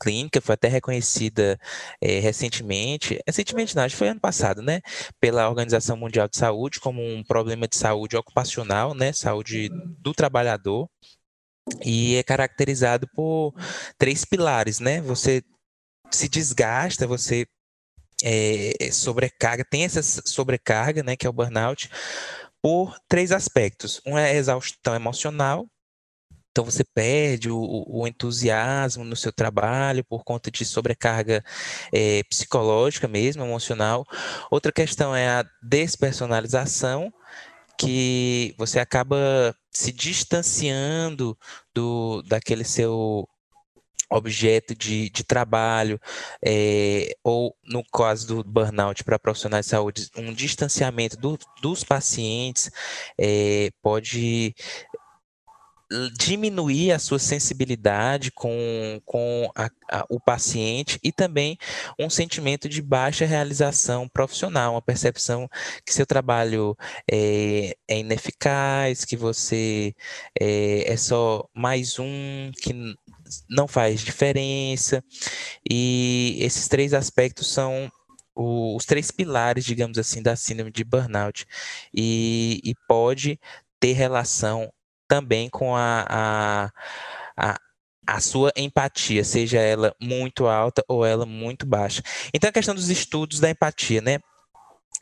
clínica, 0.00 0.40
foi 0.40 0.54
até 0.54 0.68
reconhecida 0.68 1.58
é, 2.00 2.18
recentemente, 2.20 3.20
recentemente 3.26 3.76
não, 3.76 3.82
acho 3.82 3.94
que 3.94 3.98
foi 3.98 4.08
ano 4.08 4.20
passado, 4.20 4.62
né, 4.62 4.80
pela 5.20 5.48
Organização 5.48 5.96
Mundial 5.96 6.28
de 6.28 6.38
Saúde 6.38 6.80
como 6.80 7.02
um 7.02 7.22
problema 7.22 7.68
de 7.68 7.76
saúde 7.76 8.16
ocupacional, 8.16 8.94
né, 8.94 9.12
saúde 9.12 9.68
do 9.98 10.14
trabalhador, 10.14 10.88
e 11.84 12.16
é 12.16 12.22
caracterizado 12.22 13.08
por 13.14 13.54
três 13.98 14.24
pilares, 14.24 14.80
né? 14.80 15.00
Você 15.02 15.42
se 16.10 16.28
desgasta, 16.28 17.06
você 17.06 17.46
é, 18.22 18.90
sobrecarga, 18.92 19.64
tem 19.64 19.84
essa 19.84 20.02
sobrecarga, 20.02 21.02
né, 21.02 21.16
que 21.16 21.26
é 21.26 21.30
o 21.30 21.32
burnout, 21.32 21.90
por 22.62 22.98
três 23.08 23.32
aspectos. 23.32 24.00
Um 24.06 24.18
é 24.18 24.30
a 24.30 24.34
exaustão 24.34 24.94
emocional, 24.94 25.66
então 26.50 26.64
você 26.64 26.82
perde 26.84 27.48
o, 27.48 27.84
o, 27.86 28.06
entusiasmo 28.06 29.04
no 29.04 29.14
seu 29.14 29.32
trabalho 29.32 30.04
por 30.04 30.24
conta 30.24 30.50
de 30.50 30.64
sobrecarga 30.64 31.44
é, 31.92 32.22
psicológica 32.24 33.06
mesmo, 33.06 33.44
emocional. 33.44 34.04
Outra 34.50 34.72
questão 34.72 35.14
é 35.14 35.28
a 35.28 35.44
despersonalização, 35.62 37.12
que 37.78 38.54
você 38.58 38.80
acaba 38.80 39.54
se 39.70 39.92
distanciando 39.92 41.36
do 41.74 42.22
daquele 42.22 42.64
seu 42.64 43.28
objeto 44.10 44.74
de, 44.74 45.08
de 45.08 45.22
trabalho, 45.22 46.00
é, 46.44 47.14
ou 47.22 47.56
no 47.64 47.84
caso 47.84 48.26
do 48.26 48.44
burnout 48.44 49.04
para 49.04 49.18
profissionais 49.20 49.66
de 49.66 49.70
saúde, 49.70 50.10
um 50.16 50.32
distanciamento 50.32 51.16
do, 51.16 51.38
dos 51.62 51.84
pacientes 51.84 52.70
é, 53.16 53.70
pode 53.80 54.54
diminuir 56.16 56.92
a 56.92 56.98
sua 56.98 57.18
sensibilidade 57.18 58.30
com, 58.30 59.00
com 59.04 59.50
a, 59.56 59.68
a, 59.90 60.06
o 60.08 60.20
paciente 60.20 60.98
e 61.02 61.10
também 61.10 61.58
um 61.98 62.08
sentimento 62.08 62.68
de 62.68 62.80
baixa 62.80 63.24
realização 63.24 64.08
profissional, 64.08 64.74
uma 64.74 64.82
percepção 64.82 65.48
que 65.84 65.92
seu 65.92 66.06
trabalho 66.06 66.76
é, 67.10 67.76
é 67.88 67.98
ineficaz, 67.98 69.04
que 69.04 69.16
você 69.16 69.94
é, 70.38 70.92
é 70.92 70.96
só 70.96 71.44
mais 71.52 71.98
um, 71.98 72.52
que 72.62 72.72
não 73.48 73.66
faz 73.66 74.00
diferença. 74.00 75.02
E 75.68 76.36
esses 76.40 76.68
três 76.68 76.94
aspectos 76.94 77.52
são 77.52 77.90
os 78.34 78.84
três 78.84 79.10
pilares, 79.10 79.64
digamos 79.64 79.98
assim, 79.98 80.22
da 80.22 80.36
síndrome 80.36 80.70
de 80.70 80.84
burnout. 80.84 81.46
E, 81.92 82.60
e 82.64 82.74
pode 82.88 83.38
ter 83.80 83.92
relação 83.92 84.72
também 85.10 85.50
com 85.50 85.74
a, 85.74 86.06
a, 86.08 86.70
a, 87.36 87.60
a 88.06 88.20
sua 88.20 88.52
empatia, 88.56 89.24
seja 89.24 89.58
ela 89.58 89.92
muito 90.00 90.46
alta 90.46 90.84
ou 90.88 91.04
ela 91.04 91.26
muito 91.26 91.66
baixa. 91.66 92.00
Então, 92.32 92.48
a 92.48 92.52
questão 92.52 92.76
dos 92.76 92.88
estudos 92.88 93.40
da 93.40 93.50
empatia, 93.50 94.00
né? 94.00 94.20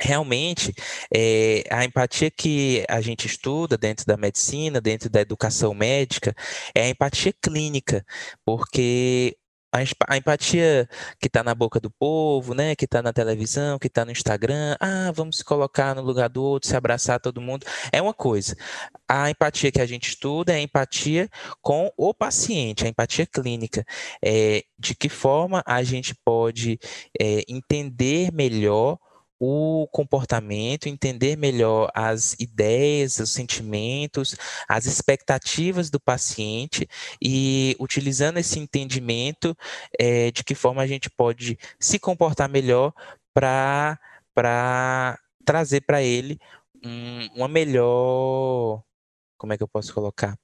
realmente 0.00 0.72
é, 1.12 1.64
a 1.70 1.84
empatia 1.84 2.30
que 2.30 2.84
a 2.88 3.00
gente 3.00 3.26
estuda 3.26 3.76
dentro 3.76 4.06
da 4.06 4.16
medicina, 4.16 4.80
dentro 4.80 5.10
da 5.10 5.20
educação 5.20 5.74
médica, 5.74 6.34
é 6.74 6.82
a 6.84 6.88
empatia 6.88 7.34
clínica, 7.42 8.04
porque 8.44 9.36
a, 9.72 10.16
empatia 10.16 10.88
que 11.20 11.26
está 11.26 11.42
na 11.42 11.54
boca 11.54 11.78
do 11.78 11.90
povo, 11.90 12.54
né, 12.54 12.74
que 12.74 12.84
está 12.84 13.02
na 13.02 13.12
televisão, 13.12 13.78
que 13.78 13.86
está 13.86 14.04
no 14.04 14.10
Instagram, 14.10 14.76
ah, 14.80 15.12
vamos 15.14 15.38
se 15.38 15.44
colocar 15.44 15.94
no 15.94 16.02
lugar 16.02 16.28
do 16.28 16.42
outro, 16.42 16.68
se 16.68 16.76
abraçar 16.76 17.20
todo 17.20 17.40
mundo, 17.40 17.66
é 17.92 18.00
uma 18.00 18.14
coisa. 18.14 18.56
A 19.08 19.30
empatia 19.30 19.70
que 19.70 19.80
a 19.80 19.86
gente 19.86 20.08
estuda 20.08 20.52
é 20.52 20.56
a 20.56 20.60
empatia 20.60 21.28
com 21.60 21.90
o 21.96 22.14
paciente, 22.14 22.84
a 22.84 22.88
empatia 22.88 23.26
clínica. 23.26 23.84
É, 24.24 24.64
de 24.78 24.94
que 24.94 25.08
forma 25.08 25.62
a 25.66 25.82
gente 25.82 26.14
pode 26.24 26.78
é, 27.20 27.42
entender 27.48 28.32
melhor 28.32 28.98
o 29.40 29.86
comportamento, 29.92 30.88
entender 30.88 31.36
melhor 31.36 31.90
as 31.94 32.34
ideias, 32.38 33.18
os 33.18 33.30
sentimentos, 33.30 34.36
as 34.68 34.86
expectativas 34.86 35.90
do 35.90 36.00
paciente 36.00 36.88
e 37.22 37.76
utilizando 37.78 38.38
esse 38.38 38.58
entendimento 38.58 39.56
é, 39.98 40.30
de 40.30 40.42
que 40.42 40.54
forma 40.54 40.82
a 40.82 40.86
gente 40.86 41.08
pode 41.08 41.58
se 41.78 41.98
comportar 41.98 42.48
melhor 42.48 42.92
para 43.32 43.98
trazer 45.44 45.82
para 45.82 46.02
ele 46.02 46.38
um, 46.84 47.28
uma 47.36 47.48
melhor. 47.48 48.82
Como 49.36 49.52
é 49.52 49.56
que 49.56 49.62
eu 49.62 49.68
posso 49.68 49.94
colocar? 49.94 50.36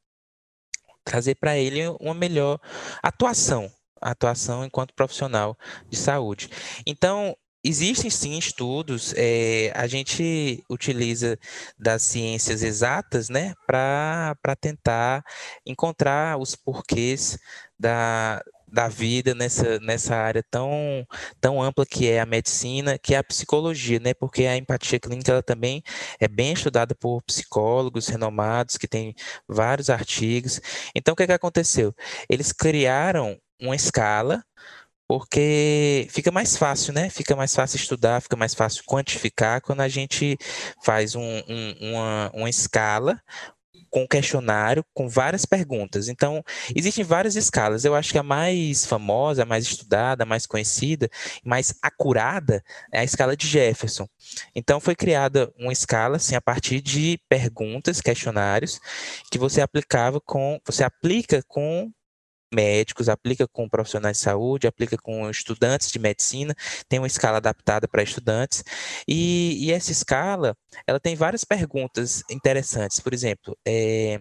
Trazer 1.04 1.34
para 1.34 1.56
ele 1.58 1.82
uma 2.00 2.14
melhor 2.14 2.60
atuação, 3.02 3.70
atuação 4.00 4.64
enquanto 4.64 4.94
profissional 4.94 5.58
de 5.90 5.96
saúde. 5.96 6.48
Então, 6.86 7.36
Existem 7.64 8.10
sim 8.10 8.38
estudos, 8.38 9.14
é, 9.16 9.72
a 9.74 9.86
gente 9.86 10.62
utiliza 10.68 11.38
das 11.78 12.02
ciências 12.02 12.62
exatas, 12.62 13.30
né, 13.30 13.54
para 13.66 14.36
tentar 14.60 15.24
encontrar 15.64 16.38
os 16.38 16.54
porquês 16.54 17.38
da, 17.78 18.42
da 18.74 18.88
vida 18.88 19.34
nessa, 19.34 19.78
nessa 19.78 20.16
área 20.16 20.42
tão, 20.50 21.06
tão 21.40 21.62
ampla 21.62 21.86
que 21.86 22.08
é 22.08 22.20
a 22.20 22.26
medicina, 22.26 22.98
que 22.98 23.14
é 23.14 23.18
a 23.18 23.24
psicologia, 23.24 24.00
né? 24.00 24.12
Porque 24.12 24.46
a 24.46 24.56
empatia 24.56 24.98
clínica 24.98 25.30
ela 25.32 25.42
também 25.42 25.82
é 26.20 26.26
bem 26.26 26.52
estudada 26.52 26.94
por 26.94 27.22
psicólogos 27.22 28.08
renomados, 28.08 28.76
que 28.76 28.88
tem 28.88 29.14
vários 29.48 29.90
artigos. 29.90 30.60
Então, 30.94 31.14
o 31.14 31.16
que, 31.16 31.22
é 31.22 31.26
que 31.26 31.32
aconteceu? 31.32 31.94
Eles 32.28 32.52
criaram 32.52 33.38
uma 33.60 33.76
escala 33.76 34.44
porque 35.06 36.06
fica 36.10 36.30
mais 36.30 36.56
fácil, 36.56 36.92
né? 36.92 37.10
Fica 37.10 37.36
mais 37.36 37.54
fácil 37.54 37.76
estudar, 37.76 38.22
fica 38.22 38.36
mais 38.36 38.54
fácil 38.54 38.82
quantificar 38.86 39.60
quando 39.60 39.80
a 39.80 39.88
gente 39.88 40.36
faz 40.82 41.14
um, 41.14 41.22
um, 41.22 41.74
uma, 41.80 42.30
uma 42.34 42.50
escala 42.50 43.20
com 43.94 44.08
questionário, 44.08 44.84
com 44.92 45.08
várias 45.08 45.44
perguntas. 45.44 46.08
Então, 46.08 46.42
existem 46.74 47.04
várias 47.04 47.36
escalas. 47.36 47.84
Eu 47.84 47.94
acho 47.94 48.10
que 48.10 48.18
a 48.18 48.24
mais 48.24 48.84
famosa, 48.84 49.44
a 49.44 49.46
mais 49.46 49.64
estudada, 49.64 50.24
a 50.24 50.26
mais 50.26 50.46
conhecida, 50.46 51.08
mais 51.44 51.72
acurada 51.80 52.60
é 52.92 52.98
a 52.98 53.04
escala 53.04 53.36
de 53.36 53.46
Jefferson. 53.46 54.08
Então, 54.52 54.80
foi 54.80 54.96
criada 54.96 55.52
uma 55.56 55.72
escala 55.72 56.16
assim, 56.16 56.34
a 56.34 56.40
partir 56.40 56.80
de 56.80 57.20
perguntas, 57.28 58.00
questionários, 58.00 58.80
que 59.30 59.38
você 59.38 59.60
aplicava 59.60 60.20
com, 60.20 60.58
você 60.66 60.82
aplica 60.82 61.40
com 61.46 61.88
médicos, 62.54 63.08
aplica 63.08 63.46
com 63.48 63.68
profissionais 63.68 64.18
de 64.18 64.22
saúde, 64.22 64.66
aplica 64.66 64.96
com 64.96 65.28
estudantes 65.28 65.90
de 65.90 65.98
medicina, 65.98 66.54
tem 66.88 66.98
uma 66.98 67.06
escala 67.06 67.38
adaptada 67.38 67.88
para 67.88 68.02
estudantes, 68.02 68.62
e, 69.08 69.66
e, 69.66 69.72
essa 69.72 69.92
escala, 69.92 70.56
ela 70.86 71.00
tem 71.00 71.16
várias 71.16 71.44
perguntas 71.44 72.22
interessantes, 72.30 73.00
por 73.00 73.12
exemplo, 73.12 73.56
é, 73.66 74.20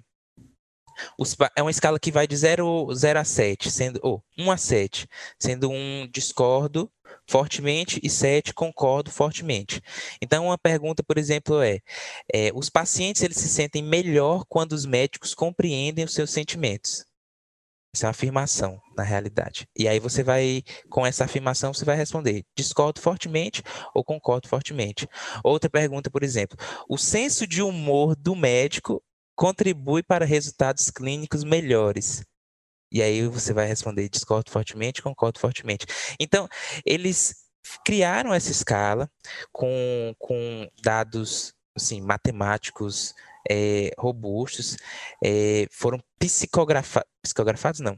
os, 1.18 1.36
é 1.56 1.62
uma 1.62 1.72
escala 1.72 2.00
que 2.00 2.12
vai 2.12 2.28
de 2.28 2.36
0, 2.36 2.94
0 2.94 3.20
a 3.20 3.24
7, 3.24 3.72
sendo, 3.72 4.00
ou 4.04 4.24
oh, 4.38 4.44
1 4.44 4.52
a 4.52 4.58
7, 4.58 5.08
sendo 5.40 5.70
um 5.70 6.08
discordo 6.12 6.92
fortemente 7.28 8.00
e 8.04 8.10
7 8.10 8.54
concordo 8.54 9.12
fortemente. 9.12 9.82
Então, 10.22 10.46
uma 10.48 10.58
pergunta, 10.58 11.04
por 11.04 11.18
exemplo, 11.18 11.62
é, 11.62 11.80
é 12.34 12.52
os 12.54 12.70
pacientes 12.70 13.22
eles 13.22 13.38
se 13.38 13.50
sentem 13.50 13.84
melhor 13.84 14.46
quando 14.48 14.74
os 14.74 14.86
médicos 14.86 15.34
compreendem 15.34 16.06
os 16.06 16.14
seus 16.14 16.32
sentimentos. 16.32 17.06
Isso 17.94 18.06
é 18.06 18.08
uma 18.08 18.12
afirmação, 18.12 18.82
na 18.98 19.04
realidade. 19.04 19.68
E 19.78 19.88
aí 19.88 20.00
você 20.00 20.24
vai, 20.24 20.64
com 20.90 21.06
essa 21.06 21.26
afirmação, 21.26 21.74
você 21.74 21.86
vai 21.86 21.96
responder: 21.96 22.44
discordo 22.58 23.00
fortemente 23.00 23.62
ou 23.94 24.04
concordo 24.04 24.48
fortemente. 24.48 25.08
Outra 25.44 25.70
pergunta, 25.70 26.10
por 26.10 26.24
exemplo: 26.24 26.58
o 26.90 26.98
senso 26.98 27.46
de 27.46 27.62
humor 27.62 28.16
do 28.16 28.36
médico 28.36 29.04
contribui 29.36 30.02
para 30.02 30.26
resultados 30.26 30.90
clínicos 30.90 31.44
melhores. 31.44 32.26
E 32.92 33.02
aí 33.02 33.28
você 33.28 33.54
vai 33.54 33.68
responder: 33.68 34.10
discordo 34.10 34.50
fortemente, 34.50 35.02
concordo 35.02 35.40
fortemente. 35.40 35.86
Então, 36.20 36.48
eles 36.84 37.36
criaram 37.86 38.34
essa 38.34 38.52
escala 38.52 39.10
com, 39.52 40.16
com 40.18 40.68
dados 40.84 41.54
assim, 41.76 42.02
matemáticos 42.02 43.14
é, 43.50 43.92
robustos, 43.98 44.78
é, 45.24 45.68
foram 45.72 46.00
psicografa 46.20 47.06
psicografados, 47.22 47.80
não. 47.80 47.98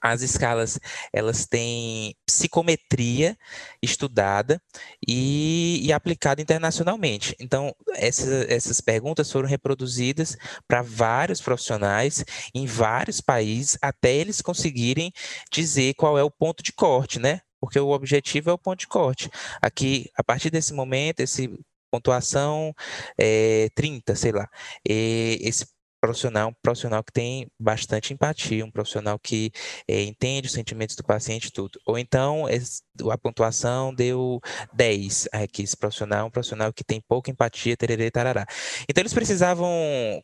As 0.00 0.20
escalas, 0.20 0.80
elas 1.12 1.46
têm 1.46 2.16
psicometria 2.26 3.38
estudada 3.80 4.60
e, 5.06 5.80
e 5.80 5.92
aplicada 5.92 6.42
internacionalmente. 6.42 7.36
Então, 7.38 7.72
essas, 7.94 8.50
essas 8.50 8.80
perguntas 8.80 9.30
foram 9.30 9.48
reproduzidas 9.48 10.36
para 10.66 10.82
vários 10.82 11.40
profissionais 11.40 12.24
em 12.52 12.66
vários 12.66 13.20
países, 13.20 13.78
até 13.80 14.12
eles 14.12 14.42
conseguirem 14.42 15.12
dizer 15.52 15.94
qual 15.94 16.18
é 16.18 16.24
o 16.24 16.30
ponto 16.30 16.64
de 16.64 16.72
corte, 16.72 17.20
né? 17.20 17.40
porque 17.62 17.78
o 17.78 17.90
objetivo 17.90 18.50
é 18.50 18.52
o 18.52 18.58
ponto 18.58 18.80
de 18.80 18.88
corte. 18.88 19.30
Aqui, 19.62 20.10
a 20.16 20.24
partir 20.24 20.50
desse 20.50 20.74
momento, 20.74 21.20
esse 21.20 21.48
pontuação 21.92 22.74
é, 23.18 23.68
30, 23.74 24.16
sei 24.16 24.32
lá. 24.32 24.48
E 24.88 25.38
esse 25.42 25.66
profissional, 26.02 26.48
um 26.48 26.54
profissional 26.60 27.04
que 27.04 27.12
tem 27.12 27.48
bastante 27.60 28.12
empatia, 28.12 28.64
um 28.64 28.70
profissional 28.70 29.18
que 29.20 29.52
é, 29.86 30.02
entende 30.02 30.48
os 30.48 30.52
sentimentos 30.52 30.96
do 30.96 31.04
paciente 31.04 31.52
tudo. 31.52 31.78
Ou 31.86 31.96
então 31.96 32.48
esse, 32.48 32.82
a 33.08 33.16
pontuação 33.16 33.94
deu 33.94 34.40
10, 34.72 35.28
aqui 35.32 35.62
esse 35.62 35.76
profissional 35.76 36.20
é 36.20 36.24
um 36.24 36.30
profissional 36.30 36.72
que 36.72 36.82
tem 36.82 37.00
pouca 37.00 37.30
empatia, 37.30 37.76
tererê, 37.76 38.10
tarará. 38.10 38.44
Então 38.88 39.00
eles 39.02 39.14
precisavam 39.14 39.70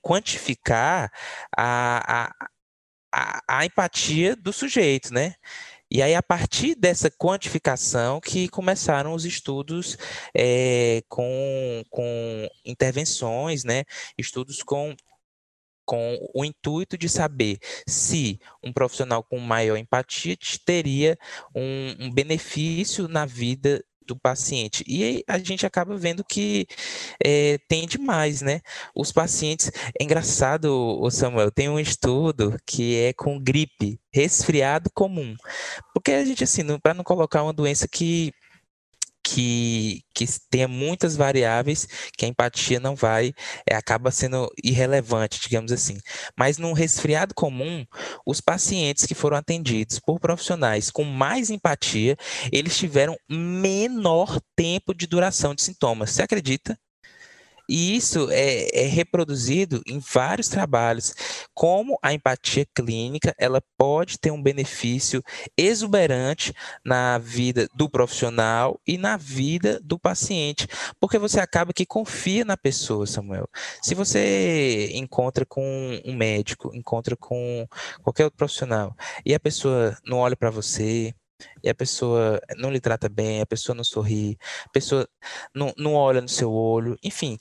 quantificar 0.03 1.11
a, 1.57 2.27
a, 2.27 2.49
a, 3.15 3.43
a 3.47 3.65
empatia 3.65 4.35
do 4.35 4.53
sujeito, 4.53 5.15
né? 5.15 5.35
E 5.91 6.03
aí, 6.03 6.15
a 6.15 6.23
partir 6.23 6.75
dessa 6.75 7.11
quantificação, 7.11 8.21
que 8.21 8.49
começaram 8.49 9.15
os 9.15 9.25
estudos 9.25 9.97
é, 10.35 11.03
com, 11.09 11.83
com 11.91 12.49
intervenções, 12.65 13.65
né? 13.65 13.85
estudos 14.17 14.63
com 14.63 14.95
com 15.89 16.19
o 16.35 16.45
intuito 16.45 16.99
de 16.99 17.09
saber 17.09 17.59
se 17.87 18.39
um 18.63 18.71
profissional 18.71 19.23
com 19.23 19.39
maior 19.39 19.79
empatia 19.79 20.37
teria 20.67 21.19
um, 21.55 21.97
um 21.99 22.13
benefício 22.13 23.09
na 23.09 23.25
vida 23.25 23.83
do 24.09 24.17
paciente. 24.17 24.83
E 24.87 25.23
a 25.29 25.39
gente 25.39 25.67
acaba 25.67 25.97
vendo 25.97 26.25
que 26.25 26.67
é, 27.23 27.59
tem 27.69 27.87
demais, 27.87 28.43
né? 28.43 28.61
Os 28.95 29.13
pacientes. 29.13 29.71
É 29.99 30.03
engraçado, 30.03 31.09
Samuel, 31.11 31.51
tem 31.51 31.69
um 31.69 31.79
estudo 31.79 32.57
que 32.67 32.97
é 32.97 33.13
com 33.13 33.39
gripe, 33.39 34.01
resfriado 34.13 34.91
comum. 34.93 35.37
Porque 35.95 36.13
a 36.13 36.25
gente, 36.25 36.43
assim, 36.43 36.65
para 36.79 36.95
não 36.95 37.05
colocar 37.05 37.43
uma 37.43 37.53
doença 37.53 37.87
que 37.87 38.33
que, 39.31 40.03
que 40.15 40.25
tenha 40.51 40.67
muitas 40.67 41.15
variáveis 41.15 41.87
que 42.17 42.25
a 42.25 42.29
empatia 42.29 42.81
não 42.81 42.97
vai, 42.97 43.35
é, 43.69 43.75
acaba 43.75 44.11
sendo 44.11 44.51
irrelevante, 44.65 45.41
digamos 45.41 45.71
assim. 45.71 45.99
Mas 46.37 46.57
num 46.57 46.73
resfriado 46.73 47.35
comum, 47.35 47.85
os 48.27 48.41
pacientes 48.41 49.05
que 49.05 49.15
foram 49.15 49.37
atendidos 49.37 49.99
por 50.01 50.19
profissionais 50.19 50.91
com 50.91 51.05
mais 51.05 51.51
empatia, 51.51 52.17
eles 52.51 52.77
tiveram 52.77 53.17
menor 53.29 54.41
tempo 54.57 54.95
de 54.95 55.07
duração 55.07 55.55
de 55.55 55.63
sintomas. 55.63 56.11
Você 56.11 56.23
acredita? 56.23 56.79
E 57.69 57.97
isso 57.97 58.29
é, 58.31 58.69
é, 58.73 58.87
reproduzido 58.87 59.83
em 59.87 59.99
vários 59.99 60.49
trabalhos, 60.49 61.15
como 61.55 61.99
a 62.03 62.13
empatia 62.13 62.67
clínica, 62.75 63.35
ela 63.39 63.63
pode 63.77 64.19
ter 64.19 64.31
um 64.31 64.43
benefício 64.43 65.23
exuberante 65.57 66.55
na 66.85 67.19
vida 67.19 67.69
do 67.75 67.89
profissional 67.91 68.81
e 68.87 68.97
na 68.97 69.17
vida 69.17 69.79
do 69.83 69.99
paciente, 69.99 70.67
porque 70.99 71.19
você 71.19 71.41
acaba 71.41 71.73
que 71.73 71.85
confia 71.85 72.45
na 72.45 72.57
pessoa, 72.57 73.07
Samuel. 73.07 73.49
Se 73.83 73.95
você 73.95 74.91
encontra 74.95 75.45
com 75.45 76.01
um 76.05 76.15
médico, 76.15 76.75
encontra 76.75 77.17
com 77.17 77.67
qualquer 78.03 78.25
outro 78.25 78.39
profissional, 78.39 78.97
e 79.27 79.35
a 79.35 79.41
pessoa 79.41 79.97
não 80.07 80.19
olha 80.19 80.37
para 80.37 80.51
você, 80.51 81.15
e 81.63 81.69
a 81.69 81.75
pessoa 81.75 82.41
não 82.57 82.71
lhe 82.71 82.81
trata 82.81 83.09
bem, 83.09 83.41
a 83.41 83.47
pessoa 83.47 83.75
não 83.75 83.85
sorri, 83.85 84.39
a 84.67 84.71
pessoa 84.71 85.09
não, 85.55 85.73
não 85.77 85.95
olha 85.95 86.21
no 86.21 86.29
seu 86.29 86.53
olho, 86.53 86.97
enfim, 87.03 87.39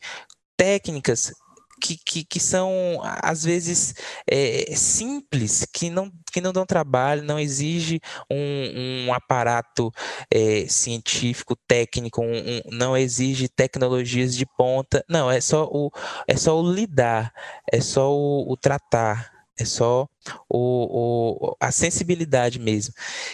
técnicas 0.55 1.31
que, 1.79 1.97
que, 1.97 2.23
que, 2.23 2.39
são, 2.39 2.99
às 3.03 3.43
vezes, 3.43 3.93
é, 4.29 4.75
simples, 4.75 5.65
que 5.71 5.89
não, 5.89 6.11
que 6.31 6.41
não 6.41 6.51
dão 6.51 6.65
trabalho, 6.65 7.23
não 7.23 7.39
exige 7.39 7.99
um, 8.29 9.05
um 9.07 9.13
aparato 9.13 9.91
é, 10.31 10.65
científico, 10.67 11.55
técnico, 11.67 12.21
um, 12.21 12.25
um, 12.35 12.61
não 12.71 12.97
exige 12.97 13.47
tecnologias 13.47 14.35
de 14.35 14.45
ponta, 14.45 15.03
não, 15.07 15.29
é 15.29 15.39
só 15.39 15.65
o, 15.65 15.91
é 16.27 16.35
só 16.35 16.59
o 16.59 16.71
lidar, 16.71 17.31
é 17.71 17.79
só 17.79 18.11
o, 18.11 18.51
o 18.51 18.57
tratar, 18.57 19.36
é 19.57 19.65
só 19.65 20.07
o, 20.49 21.49
o, 21.49 21.57
a 21.59 21.71
sensibilidade 21.71 22.59
mesmo, 22.59 22.93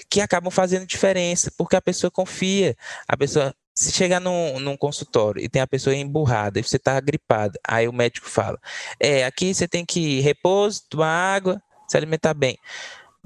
que 0.09 0.21
acabam 0.21 0.51
fazendo 0.51 0.85
diferença, 0.85 1.51
porque 1.57 1.75
a 1.75 1.81
pessoa 1.81 2.09
confia, 2.09 2.75
a 3.07 3.17
pessoa 3.17 3.53
se 3.75 3.91
chegar 3.91 4.19
num, 4.19 4.59
num, 4.59 4.77
consultório 4.77 5.41
e 5.41 5.49
tem 5.49 5.61
a 5.61 5.67
pessoa 5.67 5.95
emburrada 5.95 6.59
e 6.59 6.63
você 6.63 6.77
está 6.77 6.99
gripado, 6.99 7.57
aí 7.67 7.87
o 7.87 7.93
médico 7.93 8.29
fala: 8.29 8.59
É, 8.99 9.25
aqui 9.25 9.53
você 9.53 9.67
tem 9.67 9.83
que 9.85 10.19
repouso, 10.21 10.83
tomar 10.89 11.07
água, 11.07 11.61
se 11.87 11.97
alimentar 11.97 12.33
bem 12.33 12.57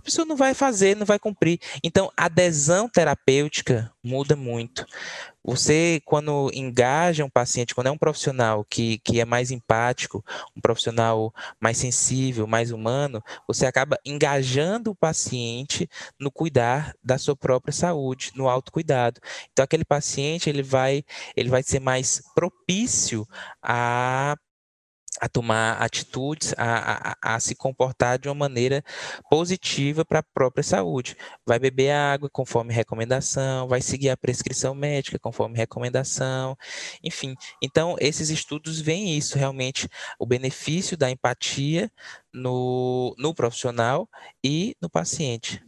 pessoa 0.07 0.25
não 0.25 0.37
vai 0.37 0.53
fazer, 0.53 0.95
não 0.95 1.05
vai 1.05 1.19
cumprir. 1.19 1.59
Então, 1.83 2.09
adesão 2.15 2.87
terapêutica 2.87 3.91
muda 4.01 4.37
muito. 4.37 4.85
Você, 5.43 6.01
quando 6.05 6.49
engaja 6.53 7.25
um 7.25 7.29
paciente, 7.29 7.75
quando 7.75 7.87
é 7.87 7.91
um 7.91 7.97
profissional 7.97 8.65
que, 8.69 8.99
que 8.99 9.19
é 9.19 9.25
mais 9.25 9.51
empático, 9.51 10.23
um 10.55 10.61
profissional 10.61 11.33
mais 11.59 11.77
sensível, 11.77 12.47
mais 12.47 12.71
humano, 12.71 13.21
você 13.45 13.65
acaba 13.65 13.97
engajando 14.05 14.91
o 14.91 14.95
paciente 14.95 15.89
no 16.17 16.31
cuidar 16.31 16.93
da 17.03 17.17
sua 17.17 17.35
própria 17.35 17.73
saúde, 17.73 18.31
no 18.33 18.47
autocuidado. 18.47 19.19
Então, 19.51 19.63
aquele 19.63 19.83
paciente, 19.85 20.49
ele 20.49 20.63
vai, 20.63 21.03
ele 21.35 21.49
vai 21.49 21.63
ser 21.63 21.81
mais 21.81 22.21
propício 22.33 23.27
a 23.61 24.37
a 25.19 25.27
tomar 25.27 25.81
atitudes, 25.81 26.53
a, 26.57 27.15
a, 27.21 27.35
a, 27.35 27.39
se 27.39 27.55
comportar 27.55 28.19
de 28.19 28.27
uma 28.27 28.35
maneira 28.35 28.83
positiva 29.29 30.05
para 30.05 30.19
a 30.19 30.23
própria 30.23 30.63
saúde. 30.63 31.17
Vai 31.45 31.59
beber 31.59 31.91
água 31.91 32.29
conforme 32.29 32.73
recomendação, 32.73 33.67
vai 33.67 33.81
seguir 33.81 34.09
a 34.09 34.17
prescrição 34.17 34.75
médica 34.75 35.19
conforme 35.19 35.57
recomendação, 35.57 36.57
enfim. 37.03 37.35
Então, 37.61 37.95
esses 37.99 38.29
estudos 38.29 38.79
veem 38.79 39.17
isso, 39.17 39.37
realmente, 39.37 39.89
o 40.19 40.25
benefício 40.25 40.97
da 40.97 41.09
empatia 41.09 41.91
no, 42.33 43.15
no 43.17 43.33
profissional 43.33 44.09
e 44.43 44.75
no 44.81 44.89
paciente. 44.89 45.63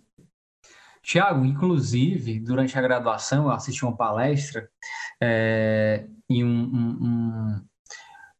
Tiago, 1.01 1.45
inclusive, 1.45 2.39
durante 2.39 2.77
a 2.77 2.81
graduação, 2.81 3.45
eu 3.45 3.51
assisti 3.51 3.83
uma 3.83 3.95
palestra 3.95 4.69
é, 5.21 6.05
em 6.29 6.43
um, 6.43 6.49
um, 6.49 6.89
um 7.01 7.65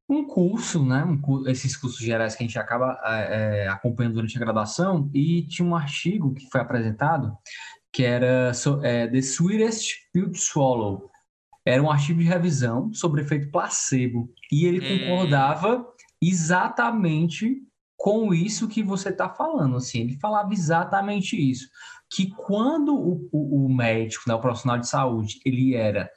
um 0.10 0.26
curso, 0.26 0.84
né? 0.84 1.06
Um, 1.06 1.48
esses 1.48 1.78
cursos 1.78 2.00
gerais 2.00 2.36
que 2.36 2.44
a 2.44 2.48
gente 2.48 2.58
acaba 2.58 3.00
é, 3.06 3.68
acompanhando 3.68 4.16
durante 4.16 4.36
a 4.36 4.40
graduação, 4.40 5.10
e 5.14 5.44
tinha 5.44 5.68
um 5.68 5.76
artigo 5.76 6.34
que 6.34 6.50
foi 6.50 6.62
apresentado 6.62 7.38
que 7.92 8.04
era 8.04 8.54
so, 8.54 8.84
é, 8.84 9.08
The 9.08 9.20
Sweetest 9.20 9.94
Pill 10.14 10.32
to 10.32 10.38
Swallow. 10.38 11.10
Era 11.66 11.82
um 11.82 11.92
artigo 11.92 12.20
de 12.20 12.26
revisão 12.26 12.94
sobre 12.94 13.22
efeito 13.22 13.52
placebo. 13.52 14.32
E 14.52 14.66
ele 14.66 14.80
hum. 14.80 15.00
concordava 15.00 15.86
exatamente 16.22 17.58
com 17.98 18.34
isso 18.34 18.68
que 18.68 18.82
você 18.82 19.10
está 19.10 19.30
falando. 19.30 19.76
Assim, 19.76 20.02
ele 20.02 20.18
falava 20.20 20.54
exatamente 20.54 21.36
isso. 21.36 21.68
Que 22.12 22.30
quando 22.32 22.96
o, 22.96 23.30
o, 23.32 23.66
o 23.66 23.70
médico, 23.76 24.24
né, 24.28 24.34
o 24.34 24.40
profissional 24.40 24.80
de 24.80 24.88
saúde, 24.88 25.40
ele 25.46 25.76
era 25.76 26.10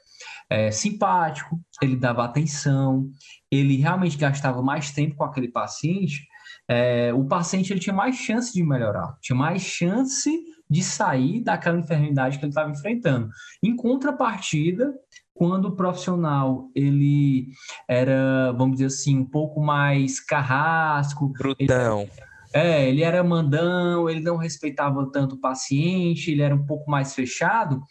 é, 0.53 0.69
simpático, 0.69 1.59
ele 1.81 1.95
dava 1.95 2.23
atenção, 2.23 3.09
ele 3.49 3.75
realmente 3.77 4.15
gastava 4.15 4.61
mais 4.61 4.91
tempo 4.91 5.15
com 5.15 5.23
aquele 5.23 5.47
paciente, 5.47 6.27
é, 6.69 7.11
o 7.11 7.25
paciente 7.25 7.73
ele 7.73 7.79
tinha 7.79 7.95
mais 7.95 8.15
chance 8.15 8.53
de 8.53 8.63
melhorar, 8.63 9.17
tinha 9.19 9.35
mais 9.35 9.63
chance 9.63 10.29
de 10.69 10.83
sair 10.83 11.43
daquela 11.43 11.79
enfermidade 11.79 12.37
que 12.37 12.45
ele 12.45 12.51
estava 12.51 12.69
enfrentando. 12.69 13.29
Em 13.63 13.75
contrapartida, 13.75 14.93
quando 15.33 15.69
o 15.69 15.75
profissional 15.75 16.69
ele 16.75 17.47
era, 17.89 18.51
vamos 18.51 18.73
dizer 18.73 18.85
assim, 18.85 19.17
um 19.17 19.25
pouco 19.25 19.59
mais 19.59 20.19
carrasco, 20.19 21.29
brutão. 21.29 22.01
Ele, 22.01 22.11
é, 22.53 22.87
ele 22.87 23.01
era 23.01 23.23
mandão, 23.23 24.07
ele 24.07 24.19
não 24.19 24.37
respeitava 24.37 25.09
tanto 25.11 25.33
o 25.33 25.41
paciente, 25.41 26.29
ele 26.29 26.43
era 26.43 26.53
um 26.53 26.63
pouco 26.63 26.91
mais 26.91 27.15
fechado, 27.15 27.81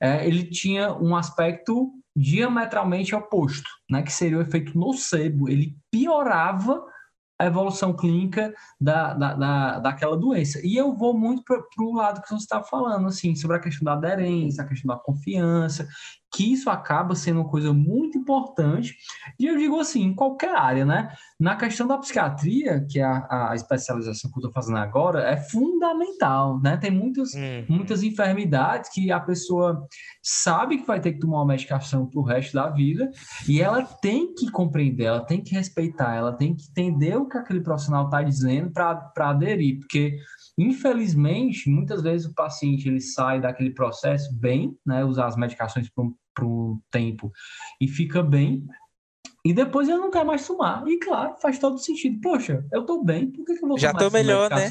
é, 0.00 0.24
ele 0.24 0.44
tinha 0.44 0.94
um 0.94 1.16
aspecto 1.16 1.92
diametralmente 2.14 3.14
oposto, 3.14 3.68
né, 3.90 4.02
que 4.02 4.12
seria 4.12 4.38
o 4.38 4.42
efeito 4.42 4.78
nocebo. 4.78 5.48
Ele 5.48 5.76
piorava 5.90 6.84
a 7.38 7.46
evolução 7.46 7.94
clínica 7.94 8.54
da, 8.80 9.14
da, 9.14 9.34
da, 9.34 9.78
daquela 9.80 10.16
doença. 10.16 10.60
E 10.64 10.76
eu 10.76 10.94
vou 10.94 11.18
muito 11.18 11.42
para 11.44 11.84
o 11.84 11.94
lado 11.94 12.22
que 12.22 12.28
você 12.28 12.36
está 12.36 12.62
falando, 12.62 13.08
assim, 13.08 13.34
sobre 13.34 13.56
a 13.56 13.60
questão 13.60 13.84
da 13.84 13.94
aderência, 13.94 14.62
a 14.62 14.68
questão 14.68 14.94
da 14.94 15.02
confiança, 15.02 15.88
que 16.32 16.52
isso 16.52 16.70
acaba 16.70 17.14
sendo 17.14 17.40
uma 17.40 17.48
coisa 17.48 17.72
muito 17.72 18.16
importante. 18.16 18.96
E 19.38 19.46
eu 19.46 19.56
digo 19.56 19.78
assim, 19.78 20.02
em 20.02 20.14
qualquer 20.14 20.54
área, 20.54 20.84
né? 20.84 21.12
Na 21.38 21.56
questão 21.56 21.86
da 21.86 21.98
psiquiatria, 21.98 22.86
que 22.88 22.98
é 22.98 23.04
a, 23.04 23.50
a 23.50 23.54
especialização 23.54 24.30
que 24.30 24.38
eu 24.38 24.40
estou 24.40 24.52
fazendo 24.52 24.78
agora, 24.78 25.22
é 25.28 25.36
fundamental, 25.36 26.60
né? 26.60 26.76
Tem 26.76 26.90
muitas, 26.90 27.34
uhum. 27.34 27.66
muitas 27.68 28.02
enfermidades 28.02 28.90
que 28.90 29.12
a 29.12 29.20
pessoa 29.20 29.86
sabe 30.22 30.78
que 30.78 30.86
vai 30.86 31.00
ter 31.00 31.12
que 31.12 31.18
tomar 31.18 31.38
uma 31.38 31.46
medicação 31.46 32.06
para 32.06 32.20
o 32.20 32.24
resto 32.24 32.54
da 32.54 32.70
vida 32.70 33.10
e 33.46 33.60
ela 33.60 33.82
tem 33.82 34.34
que 34.34 34.50
compreender, 34.50 35.04
ela 35.04 35.24
tem 35.24 35.42
que 35.42 35.54
respeitar, 35.54 36.14
ela 36.14 36.32
tem 36.32 36.54
que 36.54 36.64
entender 36.70 37.16
o 37.16 37.28
que 37.28 37.36
aquele 37.36 37.60
profissional 37.60 38.06
está 38.06 38.22
dizendo 38.22 38.70
para 38.70 39.12
aderir, 39.16 39.80
porque 39.80 40.18
Infelizmente, 40.58 41.70
muitas 41.70 42.02
vezes 42.02 42.26
o 42.26 42.34
paciente 42.34 42.86
ele 42.86 43.00
sai 43.00 43.40
daquele 43.40 43.70
processo 43.70 44.34
bem, 44.38 44.76
né, 44.84 45.04
usar 45.04 45.26
as 45.26 45.36
medicações 45.36 45.88
por 45.88 46.04
um, 46.04 46.14
por 46.34 46.46
um 46.46 46.80
tempo 46.90 47.30
e 47.80 47.88
fica 47.88 48.22
bem, 48.22 48.66
e 49.44 49.52
depois 49.52 49.88
ele 49.88 49.98
não 49.98 50.10
quer 50.10 50.24
mais 50.24 50.46
tomar. 50.46 50.86
E 50.86 50.98
claro, 50.98 51.34
faz 51.40 51.58
todo 51.58 51.76
sentido. 51.78 52.20
Poxa, 52.20 52.64
eu 52.72 52.86
tô 52.86 53.02
bem, 53.02 53.30
por 53.30 53.44
que, 53.44 53.56
que 53.56 53.64
eu 53.64 53.68
vou 53.68 53.78
Já 53.78 53.90
tomar 53.90 54.04
tô 54.04 54.10
melhor, 54.10 54.50
né? 54.50 54.68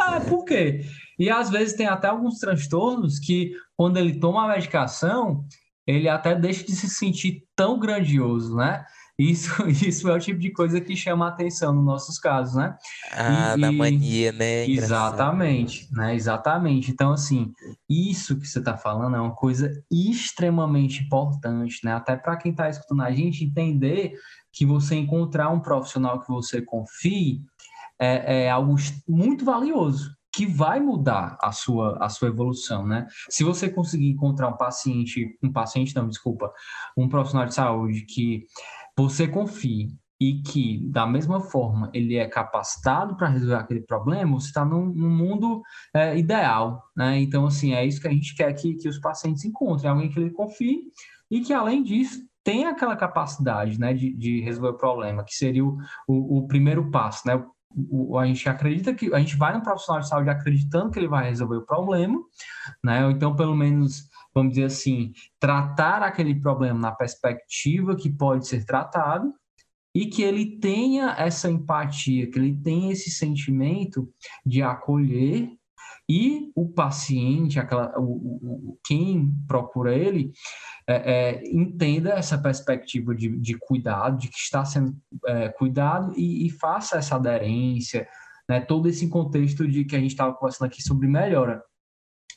Ah, 0.00 0.20
por 0.20 0.44
quê? 0.44 0.82
E 1.18 1.28
às 1.28 1.50
vezes 1.50 1.74
tem 1.74 1.86
até 1.86 2.08
alguns 2.08 2.38
transtornos 2.38 3.18
que, 3.18 3.52
quando 3.76 3.96
ele 3.96 4.18
toma 4.20 4.44
a 4.44 4.54
medicação, 4.54 5.44
ele 5.86 6.08
até 6.08 6.34
deixa 6.34 6.64
de 6.64 6.72
se 6.72 6.88
sentir 6.88 7.44
tão 7.56 7.78
grandioso, 7.78 8.54
né? 8.54 8.84
Isso, 9.18 9.50
isso 9.68 10.08
é 10.08 10.14
o 10.14 10.18
tipo 10.18 10.40
de 10.40 10.50
coisa 10.50 10.80
que 10.80 10.96
chama 10.96 11.26
a 11.26 11.28
atenção 11.28 11.72
nos 11.72 11.84
nossos 11.84 12.18
casos, 12.18 12.56
né? 12.56 12.76
Ah, 13.12 13.54
e, 13.56 13.60
na 13.60 13.70
mania, 13.70 14.32
né? 14.32 14.68
Exatamente, 14.68 15.88
né? 15.92 16.14
Exatamente. 16.14 16.90
Então, 16.90 17.12
assim, 17.12 17.52
isso 17.88 18.38
que 18.38 18.46
você 18.46 18.58
está 18.58 18.76
falando 18.76 19.16
é 19.16 19.20
uma 19.20 19.34
coisa 19.34 19.70
extremamente 19.90 21.04
importante, 21.04 21.80
né? 21.84 21.92
Até 21.92 22.16
para 22.16 22.36
quem 22.36 22.50
está 22.50 22.68
escutando 22.68 23.02
a 23.02 23.10
gente 23.12 23.44
entender 23.44 24.14
que 24.52 24.66
você 24.66 24.96
encontrar 24.96 25.50
um 25.50 25.60
profissional 25.60 26.20
que 26.20 26.28
você 26.28 26.60
confie 26.60 27.40
é, 27.98 28.44
é 28.44 28.50
algo 28.50 28.74
muito 29.08 29.44
valioso 29.44 30.12
que 30.34 30.46
vai 30.46 30.80
mudar 30.80 31.38
a 31.40 31.52
sua, 31.52 31.96
a 32.00 32.08
sua 32.08 32.26
evolução, 32.26 32.84
né? 32.84 33.06
Se 33.30 33.44
você 33.44 33.70
conseguir 33.70 34.08
encontrar 34.08 34.48
um 34.48 34.56
paciente, 34.56 35.38
um 35.40 35.52
paciente 35.52 35.94
não, 35.94 36.08
desculpa, 36.08 36.52
um 36.96 37.08
profissional 37.08 37.46
de 37.46 37.54
saúde 37.54 38.00
que 38.02 38.44
você 38.96 39.26
confie 39.26 39.88
e 40.20 40.40
que, 40.42 40.78
da 40.90 41.06
mesma 41.06 41.40
forma, 41.40 41.90
ele 41.92 42.16
é 42.16 42.26
capacitado 42.26 43.16
para 43.16 43.28
resolver 43.28 43.56
aquele 43.56 43.80
problema, 43.80 44.38
você 44.38 44.46
está 44.46 44.64
num, 44.64 44.86
num, 44.86 45.10
mundo 45.10 45.60
é, 45.92 46.16
ideal, 46.16 46.82
né? 46.96 47.18
Então, 47.18 47.46
assim, 47.46 47.74
é 47.74 47.84
isso 47.84 48.00
que 48.00 48.08
a 48.08 48.12
gente 48.12 48.34
quer 48.34 48.52
que, 48.54 48.74
que 48.74 48.88
os 48.88 48.98
pacientes 48.98 49.44
encontrem, 49.44 49.90
alguém 49.90 50.08
que 50.08 50.18
ele 50.18 50.30
confie 50.30 50.84
e 51.30 51.40
que, 51.40 51.52
além 51.52 51.82
disso, 51.82 52.22
tenha 52.44 52.70
aquela 52.70 52.94
capacidade, 52.94 53.78
né, 53.80 53.92
de, 53.92 54.14
de 54.14 54.40
resolver 54.40 54.68
o 54.68 54.78
problema, 54.78 55.24
que 55.24 55.34
seria 55.34 55.64
o, 55.64 55.78
o, 56.06 56.38
o 56.38 56.46
primeiro 56.46 56.90
passo, 56.90 57.26
né? 57.26 57.42
O, 57.90 58.16
a 58.16 58.24
gente 58.26 58.48
acredita 58.48 58.94
que 58.94 59.12
a 59.12 59.18
gente 59.18 59.36
vai 59.36 59.52
no 59.52 59.62
profissional 59.62 60.00
de 60.00 60.08
saúde 60.08 60.30
acreditando 60.30 60.92
que 60.92 60.98
ele 60.98 61.08
vai 61.08 61.28
resolver 61.28 61.56
o 61.56 61.66
problema, 61.66 62.20
né? 62.84 63.04
Ou 63.04 63.10
então, 63.10 63.34
pelo 63.34 63.56
menos, 63.56 64.08
vamos 64.34 64.54
dizer 64.54 64.64
assim, 64.64 65.12
tratar 65.38 66.02
aquele 66.02 66.34
problema 66.34 66.78
na 66.78 66.92
perspectiva 66.92 67.94
que 67.94 68.10
pode 68.10 68.46
ser 68.46 68.64
tratado 68.64 69.32
e 69.94 70.06
que 70.06 70.22
ele 70.22 70.58
tenha 70.58 71.14
essa 71.16 71.48
empatia, 71.48 72.28
que 72.28 72.38
ele 72.38 72.54
tenha 72.54 72.92
esse 72.92 73.10
sentimento 73.10 74.12
de 74.44 74.60
acolher 74.60 75.48
e 76.08 76.52
o 76.54 76.68
paciente, 76.68 77.58
aquela, 77.58 77.98
o, 77.98 78.72
o 78.72 78.78
quem 78.84 79.32
procura 79.48 79.96
ele, 79.96 80.32
é, 80.86 80.94
é, 80.96 81.50
entenda 81.50 82.10
essa 82.10 82.36
perspectiva 82.36 83.14
de, 83.14 83.38
de, 83.38 83.56
cuidado, 83.58 84.18
de 84.18 84.28
que 84.28 84.36
está 84.36 84.64
sendo 84.64 84.94
é, 85.26 85.48
cuidado 85.48 86.12
e, 86.14 86.46
e, 86.46 86.50
faça 86.50 86.98
essa 86.98 87.16
aderência, 87.16 88.06
né, 88.46 88.60
todo 88.60 88.88
esse 88.88 89.08
contexto 89.08 89.66
de 89.66 89.84
que 89.84 89.96
a 89.96 90.00
gente 90.00 90.10
estava 90.10 90.34
conversando 90.34 90.66
aqui 90.66 90.82
sobre 90.82 91.08
melhora. 91.08 91.62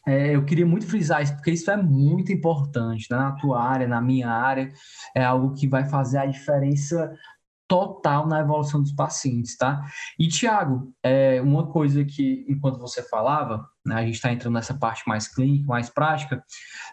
É, 0.08 0.34
eu 0.36 0.46
queria 0.46 0.66
muito 0.66 0.88
frisar 0.88 1.22
isso, 1.22 1.36
porque 1.36 1.52
isso 1.52 1.70
é 1.70 1.76
muito 1.76 2.32
importante 2.32 3.08
né? 3.12 3.18
na 3.18 3.34
tua 3.34 3.62
área, 3.62 3.88
na 3.88 4.02
minha 4.02 4.30
área, 4.30 4.72
é 5.14 5.24
algo 5.24 5.54
que 5.54 5.68
vai 5.68 5.84
fazer 5.90 6.18
a 6.20 6.26
diferença 6.26 7.14
total 7.68 8.26
na 8.26 8.40
evolução 8.40 8.82
dos 8.82 8.94
pacientes, 8.94 9.58
tá? 9.58 9.86
E, 10.18 10.30
Tiago, 10.30 10.94
é, 11.04 11.42
uma 11.42 11.68
coisa 11.68 12.06
que, 12.06 12.46
enquanto 12.48 12.80
você 12.80 13.04
falava, 13.04 13.68
né, 13.86 13.96
a 13.96 14.06
gente 14.06 14.16
está 14.16 14.32
entrando 14.32 14.54
nessa 14.54 14.74
parte 14.74 15.04
mais 15.06 15.28
clínica, 15.28 15.68
mais 15.68 15.90
prática, 15.90 16.42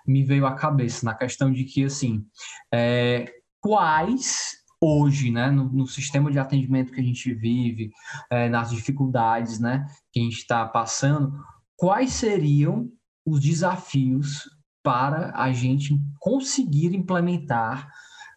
me 0.05 0.25
veio 0.25 0.45
à 0.47 0.55
cabeça 0.55 1.07
na 1.07 1.15
questão 1.15 1.53
de 1.53 1.63
que, 1.65 1.85
assim, 1.85 2.27
é, 2.73 3.33
quais 3.61 4.65
hoje, 4.81 5.31
né, 5.31 5.49
no, 5.51 5.65
no, 5.73 5.87
sistema 5.87 6.31
de 6.31 6.39
atendimento 6.39 6.93
que 6.93 7.01
a 7.01 7.05
gente 7.05 7.33
vive, 7.33 7.91
é, 8.29 8.49
nas 8.49 8.71
dificuldades, 8.71 9.61
né, 9.61 9.87
que 10.13 10.21
a 10.21 10.23
gente 10.25 10.39
está 10.39 10.67
passando, 10.67 11.33
quais 11.77 12.13
seriam 12.13 12.91
os 13.25 13.41
desafios 13.41 14.49
para 14.83 15.33
a 15.35 15.51
gente 15.51 15.99
conseguir 16.21 16.95
implementar 16.95 17.91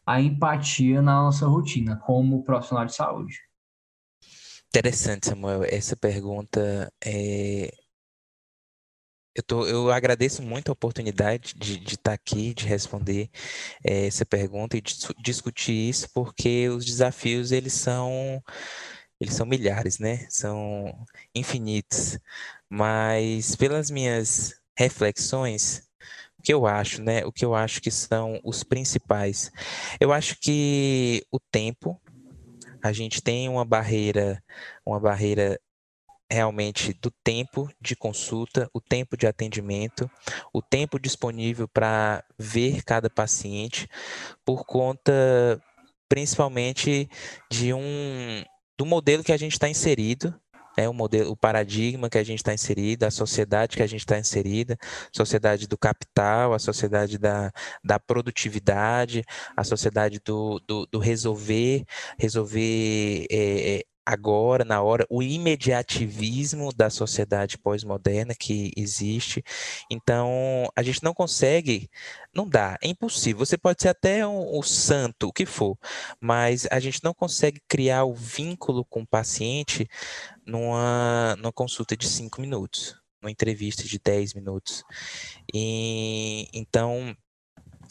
a 0.06 0.22
empatia 0.22 1.02
na 1.02 1.24
nossa 1.24 1.46
rotina 1.46 1.98
como 1.98 2.44
profissional 2.44 2.86
de 2.86 2.96
saúde. 2.96 3.36
Interessante, 4.70 5.28
Samuel. 5.28 5.64
Essa 5.66 5.98
pergunta 5.98 6.92
é. 7.04 7.74
Eu, 9.36 9.44
tô, 9.44 9.68
eu 9.68 9.92
agradeço 9.92 10.42
muito 10.42 10.70
a 10.70 10.74
oportunidade 10.74 11.54
de, 11.56 11.84
estar 11.94 12.14
aqui, 12.14 12.56
de 12.56 12.66
responder 12.66 13.30
é, 13.84 14.08
essa 14.08 14.26
pergunta 14.26 14.76
e 14.76 14.82
discutir 15.22 15.90
isso, 15.90 16.10
porque 16.12 16.70
os 16.70 16.84
desafios 16.84 17.52
eles 17.52 17.74
são 17.74 18.42
eles 19.20 19.36
são 19.36 19.46
milhares, 19.46 20.00
né? 20.00 20.26
São 20.30 21.06
infinitos. 21.36 22.18
Mas 22.70 23.56
pelas 23.56 23.92
minhas 23.92 24.56
reflexões, 24.78 25.84
o 26.40 26.44
que 26.44 26.54
eu 26.54 26.68
acho, 26.68 27.02
né? 27.02 27.26
O 27.26 27.32
que 27.32 27.44
eu 27.44 27.56
acho 27.56 27.82
que 27.82 27.90
são 27.90 28.40
os 28.44 28.64
principais. 28.64 29.52
Eu 30.00 30.14
acho 30.14 30.38
que 30.40 31.26
o 31.32 31.40
tempo, 31.40 32.00
a 32.84 32.94
gente 32.94 33.22
tem 33.22 33.50
uma 33.50 33.66
barreira, 33.66 34.42
uma 34.86 35.00
barreira 35.00 35.60
realmente 36.30 36.94
do 37.02 37.10
tempo 37.24 37.70
de 37.82 37.96
consulta, 37.96 38.70
o 38.74 38.82
tempo 38.82 39.18
de 39.18 39.26
atendimento, 39.26 40.10
o 40.54 40.62
tempo 40.62 41.00
disponível 41.00 41.68
para 41.68 42.24
ver 42.38 42.84
cada 42.84 43.10
paciente, 43.10 43.88
por 44.46 44.66
conta 44.66 45.12
principalmente 46.10 47.10
de 47.50 47.74
um 47.74 48.44
do 48.78 48.86
modelo 48.86 49.24
que 49.24 49.32
a 49.32 49.38
gente 49.38 49.54
está 49.54 49.68
inserido, 49.68 50.34
né, 50.78 50.88
o 50.88 50.94
modelo, 50.94 51.32
o 51.32 51.36
paradigma 51.36 52.10
que 52.10 52.18
a 52.18 52.24
gente 52.24 52.40
está 52.40 52.54
inserido, 52.54 53.04
a 53.04 53.12
sociedade 53.12 53.76
que 53.76 53.84
a 53.84 53.88
gente 53.88 54.02
está 54.02 54.18
inserida, 54.20 54.78
sociedade 55.12 55.68
do 55.68 55.78
capital, 55.78 56.54
a 56.54 56.60
sociedade 56.60 57.18
da, 57.18 57.52
da 57.84 58.00
produtividade, 58.00 59.24
a 59.56 59.64
sociedade 59.64 60.20
do, 60.24 60.60
do, 60.68 60.86
do 60.86 61.00
resolver, 61.00 61.84
resolver 62.20 63.26
é, 63.32 63.84
agora, 64.08 64.64
na 64.64 64.82
hora, 64.82 65.06
o 65.10 65.22
imediativismo 65.22 66.72
da 66.74 66.90
sociedade 66.90 67.58
pós-moderna 67.58 68.34
que 68.34 68.72
existe. 68.78 69.44
Então, 69.92 70.66
a 70.74 70.82
gente 70.82 71.04
não 71.04 71.14
consegue, 71.14 71.90
não 72.34 72.48
dá, 72.48 72.78
é 72.82 72.88
impossível. 72.88 73.46
Você 73.46 73.58
pode 73.58 73.82
ser 73.82 73.90
até 73.90 74.26
um, 74.26 74.60
um 74.60 74.64
santo, 74.64 75.28
o 75.28 75.34
que 75.34 75.46
for, 75.46 75.78
mas 76.22 76.66
a 76.72 76.80
gente 76.80 77.04
não 77.04 77.14
consegue 77.14 77.62
criar 77.68 78.06
o 78.06 78.14
vínculo 78.14 78.86
com 78.86 79.02
o 79.02 79.08
paciente 79.08 79.86
numa, 80.46 81.36
numa 81.38 81.52
consulta 81.52 81.98
de 81.98 82.08
cinco 82.08 82.40
minutos, 82.40 82.96
numa 83.22 83.30
entrevista 83.32 83.84
de 83.84 84.00
dez 84.00 84.34
minutos. 84.34 84.86
E, 85.54 86.48
então, 86.54 87.14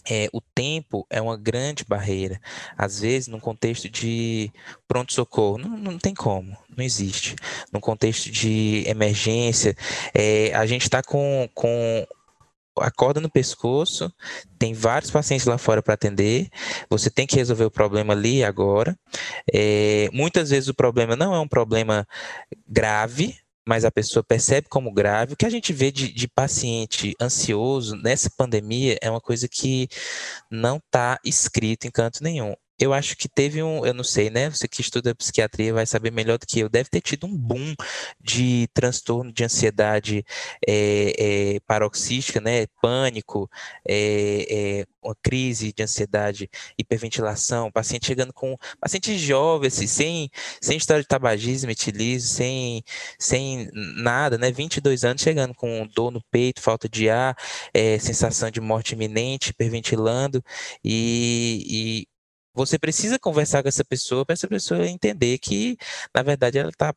é, 0.09 0.29
o 0.33 0.41
tempo 0.41 1.07
é 1.11 1.21
uma 1.21 1.37
grande 1.37 1.85
barreira. 1.85 2.41
Às 2.77 3.01
vezes, 3.01 3.29
num 3.29 3.41
contexto 3.41 3.89
de 3.89 4.51
pronto-socorro, 4.87 5.59
não, 5.59 5.77
não 5.77 5.99
tem 5.99 6.15
como, 6.15 6.57
não 6.77 6.85
existe. 6.85 7.35
Num 7.73 7.81
contexto 7.81 8.31
de 8.31 8.85
emergência, 8.87 9.77
é, 10.15 10.53
a 10.55 10.65
gente 10.67 10.83
está 10.83 11.03
com, 11.03 11.49
com 11.55 12.07
a 12.79 12.91
corda 12.91 13.21
no 13.21 13.31
pescoço, 13.31 14.13
tem 14.59 14.75
vários 14.75 15.11
pacientes 15.11 15.47
lá 15.47 15.57
fora 15.59 15.83
para 15.83 15.95
atender, 15.95 16.49
você 16.91 17.11
tem 17.11 17.27
que 17.27 17.37
resolver 17.37 17.65
o 17.65 17.71
problema 17.71 18.13
ali 18.13 18.45
agora. 18.45 18.97
É, 19.53 20.09
muitas 20.13 20.51
vezes 20.51 20.69
o 20.69 20.75
problema 20.75 21.17
não 21.17 21.35
é 21.35 21.41
um 21.41 21.49
problema 21.49 22.07
grave, 22.69 23.37
mas 23.67 23.85
a 23.85 23.91
pessoa 23.91 24.23
percebe 24.23 24.69
como 24.69 24.93
grave. 24.93 25.35
O 25.35 25.37
que 25.37 25.47
a 25.47 25.51
gente 25.51 25.73
vê 25.73 25.91
de, 25.91 26.13
de 26.13 26.29
paciente 26.29 27.15
ansioso 27.21 27.97
nessa 27.97 28.31
pandemia 28.31 28.97
é 29.03 29.11
uma 29.11 29.21
coisa 29.21 29.49
que 29.49 29.89
não 30.51 30.77
está 30.77 31.19
escrito 31.25 31.87
em 31.87 31.91
canto 31.91 32.23
nenhum 32.23 32.55
eu 32.79 32.93
acho 32.93 33.17
que 33.17 33.29
teve 33.29 33.63
um, 33.63 33.87
eu 33.87 33.95
não 33.95 34.05
sei, 34.05 34.29
né? 34.29 34.51
Você 34.51 34.69
que 34.69 34.81
estuda 34.81 35.15
psiquiatria 35.15 35.73
vai 35.73 35.87
saber 35.87 36.11
melhor 36.11 36.39
do 36.39 36.47
que 36.47 36.61
eu. 36.61 36.69
Deve 36.69 36.91
ter 36.91 37.01
tido 37.01 37.27
um 37.27 37.37
boom 37.37 37.75
de 38.21 38.69
transtorno 38.75 39.33
de 39.33 39.45
ansiedade 39.45 40.25
é, 40.67 41.55
é, 41.57 41.61
paroxística, 41.61 42.41
né? 42.41 42.67
Pânico, 42.83 43.51
é, 43.89 44.87
uma 45.03 45.17
crise 45.23 45.73
de 45.73 45.83
ansiedade, 45.83 46.51
hiperventilação, 46.79 47.71
paciente 47.71 48.07
chegando 48.07 48.33
com 48.33 48.57
pacientes 48.81 49.21
jovens, 49.21 49.75
assim, 49.75 49.87
sem, 49.87 50.31
sem 50.61 50.77
história 50.77 51.03
de 51.03 51.09
tabagismo, 51.09 51.71
etiliso, 51.71 52.29
sem, 52.29 52.83
sem 53.19 53.71
nada, 53.73 54.37
né? 54.37 54.51
22 54.53 55.05
anos 55.05 55.23
chegando 55.23 55.55
com 55.55 55.87
dor 55.95 56.11
no 56.11 56.23
peito, 56.31 56.61
falta 56.61 56.89
de 56.89 57.09
ar, 57.09 57.37
sensação 58.01 58.51
de 58.51 58.61
morte 58.61 58.93
iminente, 58.95 59.51
hiperventilando 59.51 60.45
e, 60.85 62.07
e 62.07 62.16
você 62.57 62.79
precisa 62.79 63.19
conversar 63.19 63.63
com 63.63 63.69
essa 63.69 63.85
pessoa 63.85 64.25
para 64.25 64.33
essa 64.33 64.49
pessoa 64.49 64.87
entender 64.87 65.39
que, 65.39 65.77
na 66.15 66.23
verdade, 66.23 66.59
ela 66.59 66.71
está 66.71 66.95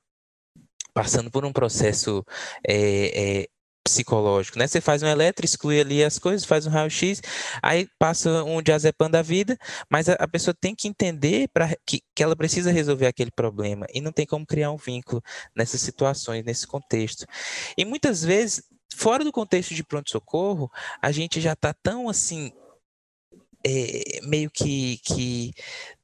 passando 0.94 1.30
por 1.30 1.46
um 1.46 1.54
processo 1.54 2.26
é, 2.68 3.42
é, 3.42 3.48
psicológico, 3.84 4.58
né? 4.58 4.68
Você 4.68 4.80
faz 4.80 5.04
um 5.04 5.08
eletro, 5.08 5.46
exclui 5.46 5.80
ali 5.80 6.04
as 6.04 6.20
coisas, 6.20 6.46
faz 6.46 6.66
um 6.66 6.70
raio-x, 6.70 7.22
aí 7.62 7.88
passa 7.98 8.44
um 8.44 8.62
diazepam 8.62 9.10
da 9.10 9.22
vida, 9.22 9.58
mas 9.90 10.08
a, 10.08 10.14
a 10.14 10.28
pessoa 10.28 10.54
tem 10.54 10.76
que 10.76 10.88
entender 10.88 11.50
para 11.54 11.76
que, 11.86 12.02
que 12.16 12.24
ela 12.24 12.36
precisa 12.36 12.72
resolver 12.72 13.08
aquele 13.08 13.32
problema 13.32 13.86
e 13.94 14.02
não 14.02 14.12
tem 14.12 14.26
como 14.26 14.46
criar 14.46 14.72
um 14.72 14.78
vínculo 14.78 15.22
nessas 15.56 15.82
situações, 15.82 16.44
nesse 16.46 16.68
contexto. 16.68 17.26
E 17.78 17.84
muitas 17.84 18.24
vezes, 18.24 18.64
fora 18.96 19.24
do 19.24 19.32
contexto 19.32 19.74
de 19.74 19.84
pronto-socorro, 19.84 20.72
a 21.02 21.12
gente 21.12 21.42
já 21.42 21.54
está 21.54 21.74
tão 21.74 22.10
assim 22.10 22.52
é, 23.66 24.22
meio 24.24 24.50
que, 24.52 25.00
que 25.06 25.54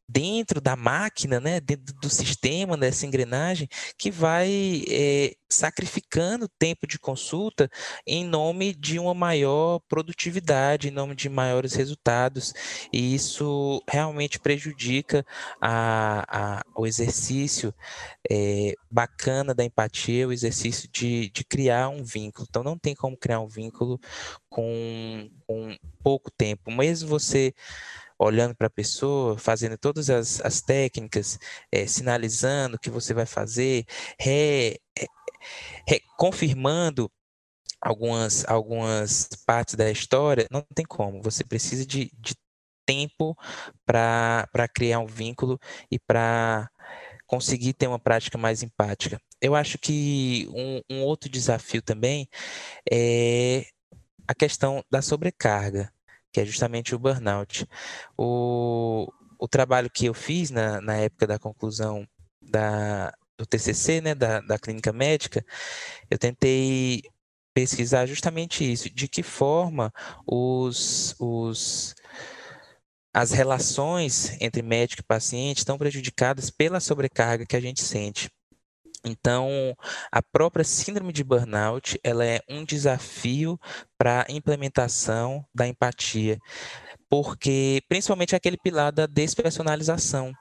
dentro 0.07 0.61
da 0.61 0.75
máquina, 0.75 1.39
né, 1.39 1.59
dentro 1.59 1.93
do 1.95 2.09
sistema 2.09 2.77
dessa 2.77 3.05
engrenagem, 3.05 3.67
que 3.97 4.11
vai 4.11 4.83
é, 4.89 5.33
sacrificando 5.49 6.47
tempo 6.59 6.85
de 6.85 6.99
consulta 6.99 7.69
em 8.05 8.23
nome 8.23 8.73
de 8.73 8.99
uma 8.99 9.13
maior 9.13 9.79
produtividade, 9.87 10.87
em 10.87 10.91
nome 10.91 11.15
de 11.15 11.29
maiores 11.29 11.73
resultados, 11.73 12.53
e 12.91 13.15
isso 13.15 13.81
realmente 13.89 14.39
prejudica 14.39 15.25
a, 15.59 16.59
a, 16.59 16.63
o 16.75 16.85
exercício 16.85 17.73
é, 18.29 18.73
bacana 18.89 19.53
da 19.53 19.63
empatia, 19.63 20.27
o 20.27 20.33
exercício 20.33 20.89
de, 20.91 21.29
de 21.29 21.43
criar 21.43 21.89
um 21.89 22.03
vínculo. 22.03 22.45
Então, 22.49 22.63
não 22.63 22.77
tem 22.77 22.93
como 22.93 23.17
criar 23.17 23.39
um 23.39 23.47
vínculo 23.47 23.99
com, 24.49 25.29
com 25.47 25.75
pouco 26.03 26.29
tempo, 26.31 26.71
mesmo 26.71 27.09
você 27.09 27.53
olhando 28.17 28.55
para 28.55 28.67
a 28.67 28.69
pessoa, 28.69 29.37
fazendo 29.37 29.77
todas 29.77 30.09
as, 30.09 30.41
as 30.41 30.61
técnicas, 30.61 31.37
é, 31.71 31.85
sinalizando 31.87 32.77
o 32.77 32.79
que 32.79 32.89
você 32.89 33.13
vai 33.13 33.25
fazer, 33.25 33.85
re, 34.19 34.79
re, 35.87 36.01
confirmando 36.17 37.11
algumas, 37.81 38.45
algumas 38.47 39.29
partes 39.45 39.75
da 39.75 39.89
história, 39.91 40.47
não 40.51 40.65
tem 40.73 40.85
como. 40.85 41.21
Você 41.21 41.43
precisa 41.43 41.85
de, 41.85 42.11
de 42.17 42.35
tempo 42.85 43.37
para 43.85 44.67
criar 44.73 44.99
um 44.99 45.07
vínculo 45.07 45.59
e 45.91 45.99
para 45.99 46.69
conseguir 47.27 47.73
ter 47.73 47.87
uma 47.87 47.99
prática 47.99 48.37
mais 48.37 48.63
empática. 48.63 49.19
Eu 49.41 49.55
acho 49.55 49.77
que 49.77 50.47
um, 50.53 50.81
um 50.89 51.03
outro 51.03 51.29
desafio 51.29 51.81
também 51.81 52.27
é 52.89 53.65
a 54.27 54.33
questão 54.33 54.83
da 54.89 55.01
sobrecarga 55.01 55.91
que 56.35 56.41
é 56.41 56.45
justamente 56.45 56.93
o 56.93 56.99
burnout. 56.99 57.65
O, 58.17 59.07
o 59.39 59.47
trabalho 59.47 59.89
que 59.89 60.07
eu 60.07 60.13
fiz 60.13 60.51
na, 60.51 60.81
na 60.81 60.97
época 60.97 61.25
da 61.25 61.39
conclusão 61.39 62.05
da, 62.41 63.13
do 63.37 63.45
TCC, 63.45 64.01
né, 64.01 64.13
da, 64.13 64.41
da 64.41 64.59
clínica 64.59 64.91
médica, 64.91 65.45
eu 66.11 66.17
tentei 66.17 67.03
pesquisar 67.53 68.05
justamente 68.05 68.69
isso, 68.69 68.93
de 68.93 69.07
que 69.07 69.23
forma 69.23 69.93
os, 70.27 71.15
os, 71.21 71.95
as 73.13 73.31
relações 73.31 74.35
entre 74.41 74.61
médico 74.61 75.03
e 75.03 75.05
paciente 75.05 75.59
estão 75.59 75.77
prejudicadas 75.77 76.49
pela 76.49 76.81
sobrecarga 76.81 77.45
que 77.45 77.55
a 77.55 77.61
gente 77.61 77.81
sente. 77.81 78.29
Então, 79.05 79.75
a 80.11 80.21
própria 80.21 80.65
síndrome 80.65 81.13
de 81.13 81.23
burnout, 81.23 81.99
ela 82.03 82.25
é 82.25 82.41
um 82.49 82.65
desafio 82.65 83.59
para 83.97 84.25
a 84.27 84.31
implementação 84.31 85.45
da 85.53 85.67
empatia, 85.67 86.39
porque 87.09 87.81
principalmente 87.87 88.35
aquele 88.35 88.57
pilar 88.57 88.91
da 88.91 89.05
despersonalização. 89.05 90.33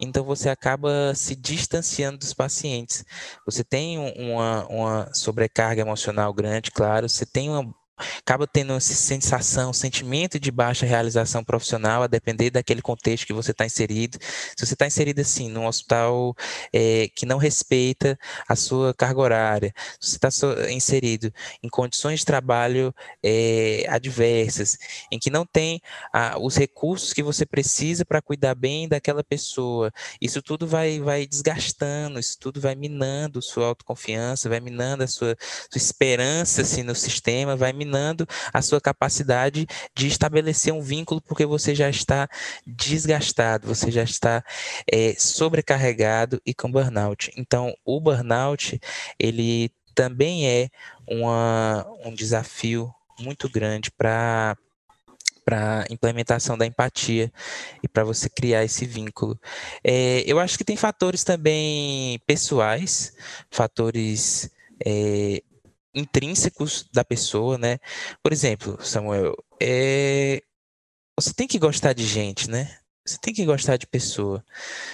Então 0.00 0.24
você 0.24 0.48
acaba 0.48 1.14
se 1.14 1.36
distanciando 1.36 2.18
dos 2.18 2.32
pacientes. 2.32 3.04
Você 3.44 3.62
tem 3.62 3.98
uma, 3.98 4.66
uma 4.68 5.14
sobrecarga 5.14 5.82
emocional 5.82 6.32
grande, 6.32 6.70
claro, 6.70 7.08
você 7.08 7.26
tem 7.26 7.50
uma 7.50 7.74
acaba 8.18 8.46
tendo 8.46 8.72
essa 8.74 8.94
sensação, 8.94 9.72
sentimento 9.72 10.38
de 10.38 10.50
baixa 10.50 10.86
realização 10.86 11.42
profissional, 11.44 12.02
a 12.02 12.06
depender 12.06 12.50
daquele 12.50 12.80
contexto 12.80 13.26
que 13.26 13.32
você 13.32 13.50
está 13.50 13.66
inserido. 13.66 14.18
Se 14.56 14.66
você 14.66 14.74
está 14.74 14.86
inserido 14.86 15.20
assim 15.20 15.48
num 15.48 15.66
hospital 15.66 16.34
é, 16.72 17.08
que 17.14 17.26
não 17.26 17.38
respeita 17.38 18.18
a 18.48 18.56
sua 18.56 18.94
carga 18.94 19.20
horária, 19.20 19.74
se 20.00 20.10
você 20.10 20.16
está 20.16 20.28
inserido 20.70 21.32
em 21.62 21.68
condições 21.68 22.20
de 22.20 22.26
trabalho 22.26 22.94
é, 23.22 23.84
adversas, 23.88 24.76
em 25.10 25.18
que 25.18 25.30
não 25.30 25.44
tem 25.44 25.80
os 26.40 26.56
recursos 26.56 27.12
que 27.12 27.22
você 27.22 27.44
precisa 27.44 28.04
para 28.04 28.22
cuidar 28.22 28.54
bem 28.54 28.88
daquela 28.88 29.24
pessoa, 29.24 29.92
isso 30.20 30.40
tudo 30.42 30.66
vai, 30.66 31.00
vai 31.00 31.26
desgastando, 31.26 32.18
isso 32.18 32.38
tudo 32.38 32.60
vai 32.60 32.74
minando 32.74 33.42
sua 33.42 33.66
autoconfiança, 33.66 34.48
vai 34.48 34.60
minando 34.60 35.04
a 35.04 35.06
sua, 35.06 35.36
sua 35.70 35.78
esperança 35.78 36.62
assim, 36.62 36.82
no 36.82 36.94
sistema, 36.94 37.56
vai 37.56 37.72
minando 37.72 37.87
minando 37.88 38.26
a 38.52 38.60
sua 38.60 38.80
capacidade 38.80 39.66
de 39.94 40.06
estabelecer 40.06 40.72
um 40.72 40.82
vínculo, 40.82 41.20
porque 41.22 41.46
você 41.46 41.74
já 41.74 41.88
está 41.88 42.28
desgastado, 42.66 43.66
você 43.66 43.90
já 43.90 44.02
está 44.02 44.44
é, 44.90 45.14
sobrecarregado 45.18 46.40
e 46.44 46.52
com 46.52 46.70
burnout. 46.70 47.32
Então, 47.36 47.74
o 47.84 47.98
burnout, 47.98 48.78
ele 49.18 49.70
também 49.94 50.48
é 50.48 50.68
uma, 51.06 51.86
um 52.04 52.14
desafio 52.14 52.92
muito 53.18 53.48
grande 53.48 53.90
para 53.90 54.56
para 55.44 55.86
implementação 55.88 56.58
da 56.58 56.66
empatia 56.66 57.32
e 57.82 57.88
para 57.88 58.04
você 58.04 58.28
criar 58.28 58.64
esse 58.64 58.84
vínculo. 58.84 59.40
É, 59.82 60.22
eu 60.26 60.38
acho 60.38 60.58
que 60.58 60.64
tem 60.64 60.76
fatores 60.76 61.24
também 61.24 62.20
pessoais, 62.26 63.14
fatores 63.50 64.50
é, 64.84 65.42
intrínsecos 65.98 66.88
da 66.92 67.04
pessoa, 67.04 67.58
né? 67.58 67.78
Por 68.22 68.32
exemplo, 68.32 68.78
Samuel, 68.84 69.34
é... 69.60 70.42
você 71.18 71.32
tem 71.34 71.46
que 71.48 71.58
gostar 71.58 71.92
de 71.92 72.04
gente, 72.04 72.50
né? 72.50 72.78
Você 73.06 73.18
tem 73.20 73.34
que 73.34 73.44
gostar 73.44 73.76
de 73.76 73.86
pessoa. 73.86 74.44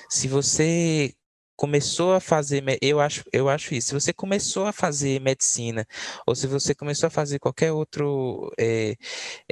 Se 0.09 0.29
você 0.29 1.15
começou 1.57 2.15
a 2.15 2.21
fazer, 2.21 2.65
eu 2.81 3.01
acho, 3.01 3.25
eu 3.33 3.49
acho 3.49 3.75
isso. 3.75 3.89
Se 3.89 3.95
você 3.95 4.13
começou 4.13 4.67
a 4.67 4.73
fazer 4.73 5.21
medicina, 5.21 5.87
ou 6.27 6.35
se 6.35 6.47
você 6.47 6.75
começou 6.75 7.07
a 7.09 7.11
fazer 7.11 7.39
qualquer 7.39 7.73
outro 7.73 8.53
é, 8.59 8.97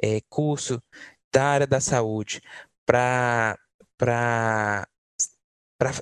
é, 0.03 0.21
curso 0.29 0.83
da 1.33 1.45
área 1.45 1.67
da 1.67 1.81
saúde 1.81 2.41
para 2.87 3.59
para 3.99 4.87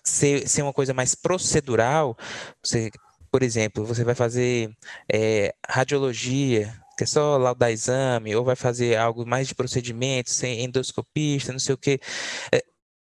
ser, 0.04 0.48
ser 0.48 0.62
uma 0.62 0.72
coisa 0.72 0.92
mais 0.92 1.14
procedural, 1.14 2.16
você, 2.62 2.90
por 3.30 3.42
exemplo, 3.42 3.84
você 3.84 4.04
vai 4.04 4.14
fazer 4.14 4.74
é, 5.12 5.54
radiologia, 5.68 6.74
que 6.96 7.04
é 7.04 7.06
só 7.06 7.36
laudar 7.36 7.70
exame, 7.70 8.34
ou 8.34 8.44
vai 8.44 8.56
fazer 8.56 8.96
algo 8.96 9.26
mais 9.26 9.48
de 9.48 9.54
procedimento, 9.54 10.30
sem 10.30 10.64
endoscopista, 10.64 11.52
não 11.52 11.58
sei 11.58 11.74
o 11.74 11.78
quê. 11.78 12.00
É, 12.52 12.62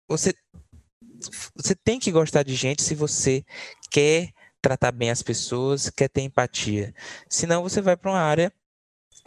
você, 0.08 0.34
você 1.54 1.74
tem 1.74 1.98
que 1.98 2.10
gostar 2.10 2.42
de 2.42 2.54
gente 2.54 2.82
se 2.82 2.94
você 2.94 3.44
quer 3.90 4.30
tratar 4.60 4.92
bem 4.92 5.10
as 5.10 5.22
pessoas, 5.22 5.90
quer 5.90 6.08
ter 6.08 6.22
empatia. 6.22 6.94
Senão 7.28 7.62
você 7.62 7.80
vai 7.80 7.96
para 7.96 8.10
uma 8.10 8.20
área 8.20 8.52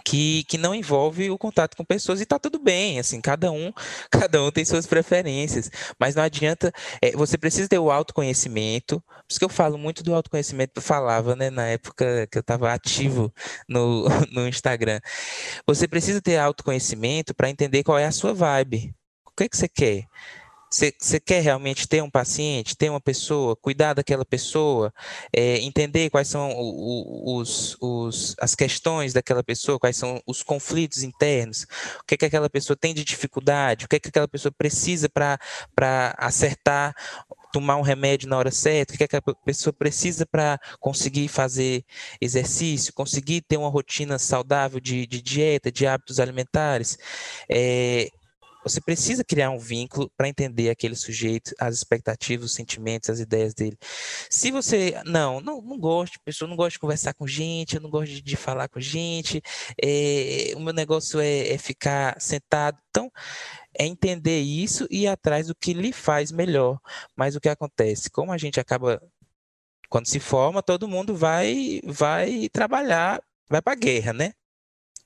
que, 0.07 0.45
que 0.45 0.57
não 0.57 0.73
envolve 0.73 1.29
o 1.29 1.37
contato 1.37 1.75
com 1.75 1.83
pessoas 1.83 2.21
e 2.21 2.25
tá 2.25 2.39
tudo 2.39 2.57
bem, 2.57 2.97
assim, 2.97 3.19
cada 3.19 3.51
um, 3.51 3.73
cada 4.09 4.41
um 4.41 4.49
tem 4.49 4.63
suas 4.63 4.87
preferências, 4.87 5.69
mas 5.99 6.15
não 6.15 6.23
adianta, 6.23 6.71
é, 7.01 7.11
você 7.11 7.37
precisa 7.37 7.67
ter 7.67 7.77
o 7.77 7.91
autoconhecimento, 7.91 9.01
por 9.01 9.25
isso 9.29 9.37
que 9.37 9.43
eu 9.43 9.49
falo 9.49 9.77
muito 9.77 10.03
do 10.03 10.15
autoconhecimento, 10.15 10.71
eu 10.77 10.81
falava, 10.81 11.35
né, 11.35 11.49
na 11.49 11.67
época 11.67 12.25
que 12.31 12.37
eu 12.37 12.39
estava 12.39 12.71
ativo 12.71 13.33
no, 13.67 14.05
no 14.31 14.47
Instagram, 14.47 15.01
você 15.67 15.89
precisa 15.89 16.21
ter 16.21 16.37
autoconhecimento 16.37 17.35
para 17.35 17.49
entender 17.49 17.83
qual 17.83 17.99
é 17.99 18.05
a 18.05 18.11
sua 18.11 18.33
vibe, 18.33 18.95
o 19.25 19.31
que, 19.35 19.43
é 19.43 19.49
que 19.49 19.57
você 19.57 19.67
quer, 19.67 20.05
você 20.69 21.19
quer 21.19 21.41
realmente 21.41 21.87
ter 21.87 22.01
um 22.03 22.09
paciente, 22.09 22.75
ter 22.75 22.89
uma 22.89 22.99
pessoa, 22.99 23.55
cuidar 23.55 23.93
daquela 23.93 24.25
pessoa, 24.25 24.93
é, 25.33 25.57
entender 25.59 26.09
quais 26.09 26.27
são 26.27 26.51
os, 27.25 27.77
os, 27.79 28.35
as 28.39 28.53
questões 28.53 29.13
daquela 29.13 29.43
pessoa, 29.43 29.79
quais 29.79 29.95
são 29.95 30.21
os 30.27 30.43
conflitos 30.43 31.03
internos, 31.03 31.63
o 32.01 32.05
que, 32.05 32.15
é 32.15 32.17
que 32.17 32.25
aquela 32.25 32.49
pessoa 32.49 32.75
tem 32.75 32.93
de 32.93 33.03
dificuldade, 33.03 33.85
o 33.85 33.87
que, 33.87 33.95
é 33.95 33.99
que 33.99 34.09
aquela 34.09 34.27
pessoa 34.27 34.51
precisa 34.51 35.09
para 35.09 35.39
acertar, 36.17 36.93
tomar 37.51 37.77
um 37.77 37.81
remédio 37.81 38.29
na 38.29 38.37
hora 38.37 38.51
certa, 38.51 38.93
o 38.93 38.97
que, 38.97 39.03
é 39.03 39.07
que 39.07 39.15
a 39.15 39.21
pessoa 39.21 39.73
precisa 39.73 40.25
para 40.25 40.59
conseguir 40.79 41.27
fazer 41.27 41.83
exercício, 42.19 42.93
conseguir 42.93 43.41
ter 43.41 43.57
uma 43.57 43.69
rotina 43.69 44.19
saudável 44.19 44.79
de, 44.79 45.07
de 45.07 45.21
dieta, 45.21 45.71
de 45.71 45.87
hábitos 45.87 46.19
alimentares. 46.19 46.97
É, 47.49 48.09
você 48.67 48.81
precisa 48.81 49.23
criar 49.23 49.49
um 49.49 49.59
vínculo 49.59 50.11
para 50.17 50.27
entender 50.27 50.69
aquele 50.69 50.95
sujeito, 50.95 51.53
as 51.59 51.75
expectativas, 51.75 52.47
os 52.47 52.53
sentimentos, 52.53 53.09
as 53.09 53.19
ideias 53.19 53.53
dele. 53.53 53.77
Se 54.29 54.51
você, 54.51 55.01
não, 55.05 55.39
não, 55.39 55.61
não 55.61 55.77
gosto 55.79 56.19
pessoa, 56.23 56.49
não 56.49 56.55
gosto 56.55 56.73
de 56.73 56.79
conversar 56.79 57.13
com 57.13 57.27
gente, 57.27 57.75
eu 57.75 57.81
não 57.81 57.89
gosto 57.89 58.11
de, 58.11 58.21
de 58.21 58.35
falar 58.35 58.67
com 58.67 58.79
gente, 58.79 59.41
é, 59.81 60.53
o 60.55 60.59
meu 60.59 60.73
negócio 60.73 61.19
é, 61.19 61.49
é 61.49 61.57
ficar 61.57 62.19
sentado. 62.19 62.77
Então, 62.89 63.11
é 63.77 63.85
entender 63.85 64.39
isso 64.39 64.87
e 64.89 65.03
ir 65.03 65.07
atrás 65.07 65.47
do 65.47 65.55
que 65.55 65.73
lhe 65.73 65.93
faz 65.93 66.31
melhor. 66.31 66.79
Mas 67.15 67.35
o 67.35 67.39
que 67.39 67.49
acontece? 67.49 68.09
Como 68.09 68.31
a 68.31 68.37
gente 68.37 68.59
acaba 68.59 69.01
quando 69.89 70.07
se 70.07 70.19
forma, 70.19 70.61
todo 70.61 70.87
mundo 70.87 71.15
vai 71.15 71.81
vai 71.85 72.49
trabalhar, 72.49 73.21
vai 73.49 73.61
para 73.61 73.73
a 73.73 73.75
guerra, 73.75 74.13
né? 74.13 74.33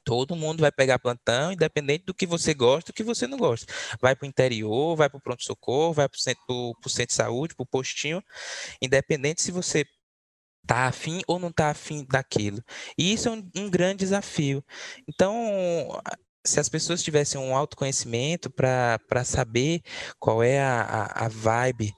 Todo 0.04 0.36
mundo 0.36 0.62
vai 0.62 0.72
pegar 0.72 1.00
plantão, 1.00 1.52
independente 1.52 2.06
do 2.06 2.14
que 2.14 2.26
você 2.26 2.54
gosta, 2.54 2.92
do 2.92 2.96
que 2.96 3.04
você 3.04 3.28
não 3.28 3.38
gosta. 3.38 3.72
Vai 4.02 4.16
para 4.16 4.26
o 4.26 4.30
interior, 4.30 4.96
vai 4.96 5.10
para 5.10 5.18
o 5.18 5.22
pronto-socorro, 5.22 5.94
vai 5.94 6.10
para 6.10 6.18
o 6.18 6.20
centro, 6.20 6.76
centro 6.88 7.08
de 7.08 7.14
saúde, 7.14 7.56
para 7.56 7.64
o 7.64 7.68
postinho, 7.68 8.24
independente 8.82 9.42
se 9.42 9.52
você 9.52 9.86
tá 10.66 10.88
afim 10.88 11.22
ou 11.28 11.40
não 11.40 11.52
tá 11.52 11.70
afim 11.70 12.06
daquilo. 12.10 12.64
E 12.98 13.14
isso 13.14 13.30
é 13.30 13.32
um, 13.32 13.50
um 13.58 13.70
grande 13.70 14.00
desafio. 14.00 14.64
Então, 15.08 16.00
se 16.46 16.60
as 16.60 16.70
pessoas 16.70 17.04
tivessem 17.04 17.40
um 17.40 17.56
autoconhecimento 17.56 18.50
para 18.50 19.24
saber 19.24 19.82
qual 20.20 20.42
é 20.42 20.60
a, 20.60 20.82
a, 20.82 21.26
a 21.26 21.28
vibe 21.28 21.94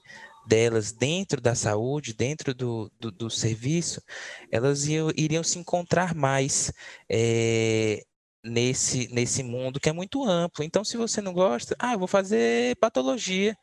delas 0.46 0.92
dentro 0.92 1.40
da 1.40 1.54
saúde, 1.54 2.14
dentro 2.14 2.54
do, 2.54 2.90
do, 2.98 3.10
do 3.10 3.30
serviço, 3.30 4.02
elas 4.50 4.86
iam, 4.86 5.10
iriam 5.16 5.42
se 5.42 5.58
encontrar 5.58 6.14
mais 6.14 6.72
é, 7.08 8.02
nesse, 8.44 9.08
nesse 9.12 9.42
mundo 9.42 9.80
que 9.80 9.88
é 9.88 9.92
muito 9.92 10.24
amplo. 10.24 10.64
Então, 10.64 10.84
se 10.84 10.96
você 10.96 11.20
não 11.20 11.32
gosta, 11.32 11.74
ah, 11.78 11.94
eu 11.94 11.98
vou 11.98 12.08
fazer 12.08 12.76
patologia 12.76 13.56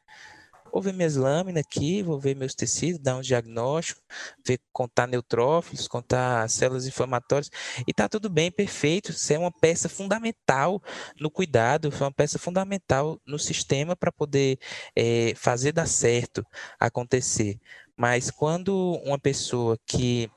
vou 0.71 0.81
ver 0.81 0.93
minhas 0.93 1.15
lâminas 1.15 1.63
aqui, 1.65 2.01
vou 2.01 2.19
ver 2.19 2.35
meus 2.35 2.55
tecidos, 2.55 3.01
dar 3.01 3.17
um 3.17 3.21
diagnóstico, 3.21 4.01
ver, 4.45 4.59
contar 4.71 5.07
neutrófilos, 5.07 5.87
contar 5.87 6.49
células 6.49 6.87
inflamatórias, 6.87 7.49
e 7.87 7.93
tá 7.93 8.07
tudo 8.07 8.29
bem, 8.29 8.51
perfeito. 8.51 9.11
Isso 9.11 9.33
é 9.33 9.39
uma 9.39 9.51
peça 9.51 9.89
fundamental 9.89 10.81
no 11.19 11.29
cuidado, 11.29 11.89
é 11.93 12.03
uma 12.03 12.11
peça 12.11 12.39
fundamental 12.39 13.19
no 13.25 13.37
sistema 13.37 13.95
para 13.95 14.11
poder 14.11 14.57
é, 14.95 15.33
fazer 15.35 15.71
dar 15.71 15.87
certo 15.87 16.45
acontecer. 16.79 17.59
Mas 17.95 18.31
quando 18.31 18.99
uma 19.03 19.19
pessoa 19.19 19.77
que, 19.85 20.29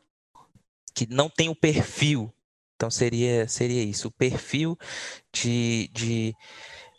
que 0.95 1.07
não 1.07 1.31
tem 1.31 1.49
o 1.49 1.55
perfil, 1.55 2.33
então 2.77 2.91
seria, 2.91 3.49
seria 3.49 3.83
isso, 3.83 4.09
o 4.09 4.13
perfil 4.13 4.77
de, 5.33 5.89
de 5.93 6.35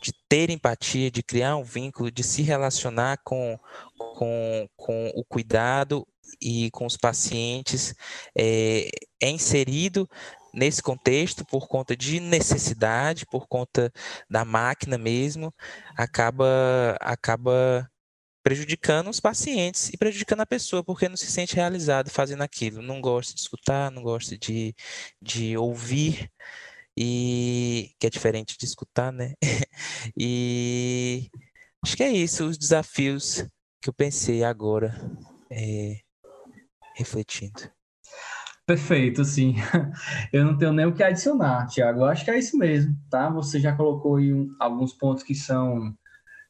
de 0.06 0.12
ter 0.28 0.50
empatia, 0.50 1.10
de 1.10 1.22
criar 1.22 1.56
um 1.56 1.64
vínculo, 1.64 2.12
de 2.12 2.22
se 2.22 2.42
relacionar 2.42 3.18
com, 3.24 3.58
com, 3.96 4.68
com 4.76 5.08
o 5.16 5.24
cuidado 5.24 6.06
e 6.40 6.70
com 6.70 6.86
os 6.86 6.96
pacientes, 6.96 7.92
é, 8.36 8.88
é 9.20 9.28
inserido 9.28 10.08
nesse 10.54 10.80
contexto 10.80 11.44
por 11.44 11.66
conta 11.66 11.96
de 11.96 12.20
necessidade, 12.20 13.26
por 13.26 13.48
conta 13.48 13.92
da 14.30 14.44
máquina 14.44 14.96
mesmo, 14.96 15.52
acaba 15.96 16.96
acaba 17.00 17.90
prejudicando 18.44 19.10
os 19.10 19.18
pacientes 19.18 19.88
e 19.92 19.96
prejudicando 19.96 20.42
a 20.42 20.46
pessoa, 20.46 20.84
porque 20.84 21.08
não 21.08 21.16
se 21.16 21.26
sente 21.26 21.56
realizado 21.56 22.10
fazendo 22.10 22.42
aquilo, 22.42 22.80
não 22.80 23.00
gosta 23.00 23.34
de 23.34 23.40
escutar, 23.40 23.90
não 23.90 24.04
gosta 24.04 24.38
de, 24.38 24.72
de 25.20 25.56
ouvir 25.56 26.30
e 26.96 27.90
que 27.98 28.06
é 28.06 28.10
diferente 28.10 28.56
de 28.58 28.64
escutar, 28.64 29.12
né? 29.12 29.34
e 30.16 31.28
acho 31.84 31.96
que 31.96 32.02
é 32.02 32.10
isso, 32.10 32.46
os 32.46 32.56
desafios 32.56 33.46
que 33.80 33.88
eu 33.88 33.94
pensei 33.94 34.42
agora, 34.42 34.94
é, 35.50 36.00
refletindo. 36.94 37.70
Perfeito, 38.66 39.24
sim. 39.24 39.54
Eu 40.32 40.44
não 40.44 40.58
tenho 40.58 40.72
nem 40.72 40.86
o 40.86 40.92
que 40.92 41.02
adicionar, 41.02 41.68
Tiago. 41.68 42.04
Acho 42.04 42.24
que 42.24 42.30
é 42.32 42.38
isso 42.38 42.58
mesmo, 42.58 42.96
tá? 43.08 43.30
Você 43.30 43.60
já 43.60 43.76
colocou 43.76 44.16
aí 44.16 44.32
um, 44.32 44.54
alguns 44.58 44.92
pontos 44.92 45.22
que 45.22 45.36
são 45.36 45.96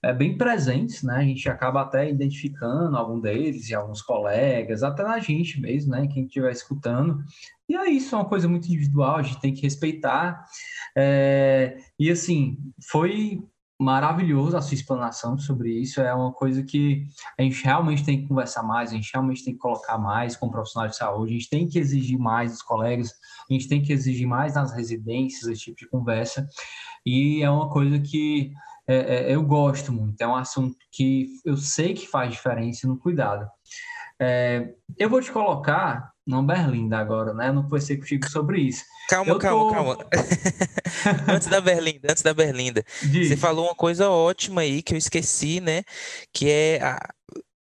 é, 0.06 0.12
bem 0.12 0.38
presentes, 0.38 1.02
né? 1.02 1.16
A 1.16 1.24
gente 1.24 1.48
acaba 1.48 1.82
até 1.82 2.08
identificando 2.08 2.96
algum 2.96 3.18
deles 3.18 3.68
e 3.68 3.74
alguns 3.74 4.00
colegas, 4.00 4.84
até 4.84 5.02
na 5.02 5.18
gente 5.18 5.60
mesmo, 5.60 5.90
né? 5.90 6.06
Quem 6.06 6.26
estiver 6.26 6.52
escutando. 6.52 7.18
E 7.68 7.74
é 7.74 7.90
isso, 7.90 8.14
é 8.14 8.18
uma 8.18 8.28
coisa 8.28 8.48
muito 8.48 8.66
individual, 8.66 9.16
a 9.16 9.22
gente 9.22 9.40
tem 9.40 9.52
que 9.52 9.62
respeitar. 9.62 10.44
É, 10.96 11.78
e 11.98 12.08
assim, 12.08 12.56
foi 12.88 13.42
maravilhoso 13.78 14.56
a 14.56 14.62
sua 14.62 14.74
explanação 14.74 15.36
sobre 15.38 15.70
isso. 15.70 16.00
É 16.00 16.14
uma 16.14 16.32
coisa 16.32 16.62
que 16.62 17.06
a 17.36 17.42
gente 17.42 17.62
realmente 17.64 18.04
tem 18.04 18.22
que 18.22 18.28
conversar 18.28 18.62
mais, 18.62 18.90
a 18.90 18.94
gente 18.94 19.10
realmente 19.12 19.44
tem 19.44 19.54
que 19.54 19.60
colocar 19.60 19.98
mais 19.98 20.36
com 20.36 20.48
profissionais 20.48 20.92
de 20.92 20.98
saúde, 20.98 21.32
a 21.32 21.38
gente 21.38 21.50
tem 21.50 21.68
que 21.68 21.78
exigir 21.80 22.16
mais 22.18 22.52
dos 22.52 22.62
colegas, 22.62 23.12
a 23.50 23.52
gente 23.52 23.68
tem 23.68 23.82
que 23.82 23.92
exigir 23.92 24.26
mais 24.26 24.54
nas 24.54 24.72
residências, 24.72 25.50
esse 25.50 25.64
tipo 25.64 25.78
de 25.78 25.88
conversa. 25.88 26.48
E 27.04 27.42
é 27.42 27.50
uma 27.50 27.68
coisa 27.68 27.98
que 27.98 28.52
é, 28.86 28.96
é, 28.96 29.34
eu 29.34 29.42
gosto 29.42 29.92
muito, 29.92 30.20
é 30.20 30.26
um 30.26 30.36
assunto 30.36 30.76
que 30.92 31.28
eu 31.44 31.56
sei 31.56 31.94
que 31.94 32.06
faz 32.06 32.30
diferença 32.30 32.86
no 32.86 32.98
cuidado. 32.98 33.48
É, 34.18 34.72
eu 34.96 35.10
vou 35.10 35.20
te 35.20 35.30
colocar 35.30 36.10
não 36.26 36.44
Berlinda 36.44 36.98
agora, 36.98 37.32
né? 37.32 37.52
não 37.52 37.68
não 37.68 37.80
ser 37.80 37.98
contigo 37.98 38.28
sobre 38.28 38.60
isso. 38.60 38.82
Calma, 39.08 39.30
eu 39.30 39.38
calma, 39.38 39.64
tô... 39.64 39.70
calma. 39.70 39.98
antes 41.32 41.46
da 41.46 41.60
Berlinda, 41.60 42.08
antes 42.10 42.22
da 42.22 42.34
Berlinda. 42.34 42.84
Diz. 43.02 43.28
Você 43.28 43.36
falou 43.36 43.66
uma 43.66 43.74
coisa 43.76 44.10
ótima 44.10 44.62
aí 44.62 44.82
que 44.82 44.94
eu 44.94 44.98
esqueci, 44.98 45.60
né? 45.60 45.84
Que 46.32 46.50
é 46.50 46.82
a, 46.82 46.98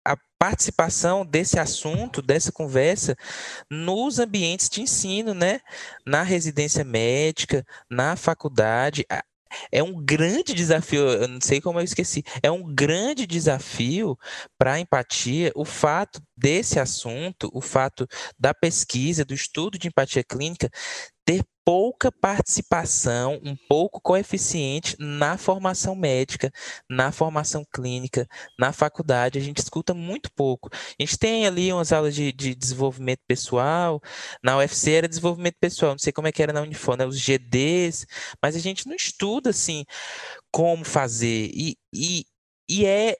a 0.06 0.16
participação 0.38 1.26
desse 1.26 1.58
assunto, 1.58 2.22
dessa 2.22 2.52
conversa, 2.52 3.16
nos 3.68 4.20
ambientes 4.20 4.68
de 4.68 4.80
ensino, 4.80 5.34
né? 5.34 5.60
Na 6.06 6.22
residência 6.22 6.84
médica, 6.84 7.66
na 7.90 8.14
faculdade 8.14 9.04
é 9.70 9.82
um 9.82 10.02
grande 10.04 10.54
desafio, 10.54 11.00
eu 11.08 11.28
não 11.28 11.40
sei 11.40 11.60
como 11.60 11.78
eu 11.78 11.84
esqueci, 11.84 12.22
é 12.42 12.50
um 12.50 12.62
grande 12.74 13.26
desafio 13.26 14.16
para 14.58 14.74
a 14.74 14.80
empatia 14.80 15.52
o 15.54 15.64
fato 15.64 16.20
desse 16.36 16.78
assunto, 16.78 17.50
o 17.52 17.60
fato 17.60 18.06
da 18.38 18.54
pesquisa, 18.54 19.24
do 19.24 19.34
estudo 19.34 19.78
de 19.78 19.88
empatia 19.88 20.24
clínica 20.24 20.70
ter 21.24 21.44
pouca 21.64 22.10
participação, 22.10 23.40
um 23.44 23.56
pouco 23.68 24.00
coeficiente 24.00 24.96
na 24.98 25.36
formação 25.38 25.94
médica, 25.94 26.52
na 26.88 27.12
formação 27.12 27.64
clínica, 27.72 28.26
na 28.58 28.72
faculdade. 28.72 29.38
A 29.38 29.42
gente 29.42 29.58
escuta 29.58 29.94
muito 29.94 30.30
pouco. 30.32 30.68
A 30.72 31.02
gente 31.02 31.18
tem 31.18 31.46
ali 31.46 31.72
umas 31.72 31.92
aulas 31.92 32.14
de, 32.14 32.32
de 32.32 32.54
desenvolvimento 32.54 33.20
pessoal, 33.26 34.00
na 34.42 34.56
UFC 34.58 34.92
era 34.92 35.08
desenvolvimento 35.08 35.56
pessoal, 35.60 35.92
não 35.92 35.98
sei 35.98 36.12
como 36.12 36.28
é 36.28 36.32
que 36.32 36.42
era 36.42 36.52
na 36.52 36.62
Unifor, 36.62 36.96
né? 36.96 37.06
os 37.06 37.18
GDs, 37.18 38.06
mas 38.42 38.56
a 38.56 38.58
gente 38.58 38.86
não 38.88 38.96
estuda 38.96 39.50
assim 39.50 39.84
como 40.50 40.84
fazer. 40.84 41.50
E, 41.54 41.76
e, 41.94 42.24
e 42.68 42.86
é, 42.86 43.16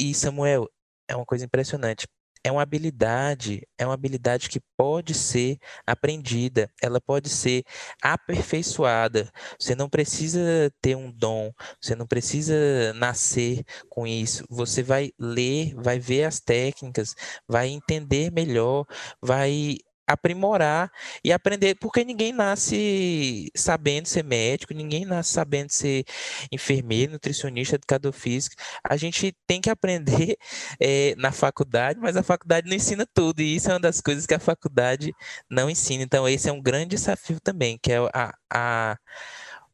e 0.00 0.14
Samuel, 0.14 0.68
é 1.08 1.16
uma 1.16 1.26
coisa 1.26 1.44
impressionante 1.44 2.06
é 2.44 2.50
uma 2.50 2.62
habilidade, 2.62 3.66
é 3.78 3.84
uma 3.84 3.94
habilidade 3.94 4.48
que 4.48 4.60
pode 4.76 5.14
ser 5.14 5.58
aprendida, 5.86 6.70
ela 6.80 7.00
pode 7.00 7.28
ser 7.28 7.64
aperfeiçoada. 8.02 9.30
Você 9.58 9.74
não 9.74 9.88
precisa 9.88 10.40
ter 10.80 10.96
um 10.96 11.10
dom, 11.10 11.52
você 11.80 11.94
não 11.94 12.06
precisa 12.06 12.92
nascer 12.94 13.64
com 13.88 14.06
isso. 14.06 14.44
Você 14.50 14.82
vai 14.82 15.12
ler, 15.18 15.74
vai 15.76 15.98
ver 15.98 16.24
as 16.24 16.40
técnicas, 16.40 17.14
vai 17.46 17.68
entender 17.68 18.30
melhor, 18.32 18.84
vai 19.20 19.76
aprimorar 20.12 20.90
e 21.24 21.32
aprender, 21.32 21.74
porque 21.76 22.04
ninguém 22.04 22.32
nasce 22.32 23.50
sabendo 23.54 24.06
ser 24.06 24.24
médico, 24.24 24.74
ninguém 24.74 25.04
nasce 25.04 25.32
sabendo 25.32 25.70
ser 25.70 26.04
enfermeiro, 26.50 27.12
nutricionista, 27.12 27.76
educador 27.76 28.12
físico. 28.12 28.56
A 28.84 28.96
gente 28.96 29.34
tem 29.46 29.60
que 29.60 29.70
aprender 29.70 30.36
é, 30.80 31.14
na 31.18 31.32
faculdade, 31.32 31.98
mas 32.00 32.16
a 32.16 32.22
faculdade 32.22 32.68
não 32.68 32.76
ensina 32.76 33.06
tudo, 33.12 33.40
e 33.40 33.56
isso 33.56 33.70
é 33.70 33.74
uma 33.74 33.80
das 33.80 34.00
coisas 34.00 34.26
que 34.26 34.34
a 34.34 34.38
faculdade 34.38 35.12
não 35.50 35.70
ensina. 35.70 36.02
Então, 36.02 36.28
esse 36.28 36.48
é 36.48 36.52
um 36.52 36.62
grande 36.62 36.96
desafio 36.96 37.40
também, 37.40 37.78
que 37.82 37.92
é 37.92 37.98
a, 38.14 38.34
a 38.52 38.98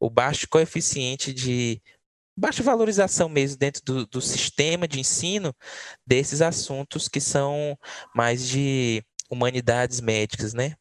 o 0.01 0.09
baixo 0.09 0.47
coeficiente 0.49 1.33
de 1.33 1.83
baixa 2.37 2.63
valorização 2.63 3.29
mesmo 3.29 3.59
dentro 3.59 3.83
do, 3.85 4.07
do 4.07 4.21
sistema 4.21 4.87
de 4.87 5.01
ensino 5.01 5.55
desses 6.07 6.41
assuntos 6.41 7.09
que 7.09 7.21
são 7.21 7.77
mais 8.15 8.47
de 8.47 9.03
humanidades 9.31 10.01
médicas, 10.01 10.55
né? 10.55 10.75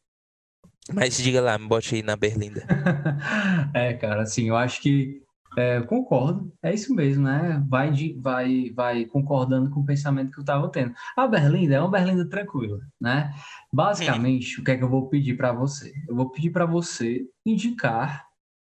Mas 0.92 1.18
diga 1.18 1.40
lá, 1.40 1.58
me 1.58 1.68
bote 1.68 1.94
aí 1.94 2.02
na 2.02 2.16
Berlinda. 2.16 2.66
é, 3.74 3.92
cara, 3.94 4.22
assim, 4.22 4.48
eu 4.48 4.56
acho 4.56 4.80
que 4.80 5.22
é, 5.56 5.80
concordo, 5.82 6.52
é 6.62 6.72
isso 6.72 6.94
mesmo, 6.94 7.24
né? 7.24 7.62
Vai, 7.68 7.90
de, 7.90 8.12
vai, 8.20 8.70
vai 8.74 9.04
concordando 9.04 9.70
com 9.70 9.80
o 9.80 9.84
pensamento 9.84 10.30
que 10.30 10.38
eu 10.38 10.42
estava 10.42 10.70
tendo. 10.70 10.94
A 11.16 11.26
Berlinda 11.26 11.74
é 11.74 11.80
uma 11.80 11.90
Berlinda 11.90 12.28
tranquila, 12.28 12.78
né? 13.00 13.34
Basicamente, 13.72 14.58
hum. 14.58 14.62
o 14.62 14.64
que 14.64 14.70
é 14.70 14.76
que 14.76 14.84
eu 14.84 14.88
vou 14.88 15.08
pedir 15.08 15.36
para 15.36 15.52
você? 15.52 15.92
Eu 16.08 16.14
vou 16.14 16.30
pedir 16.30 16.50
para 16.50 16.64
você 16.64 17.26
indicar 17.44 18.26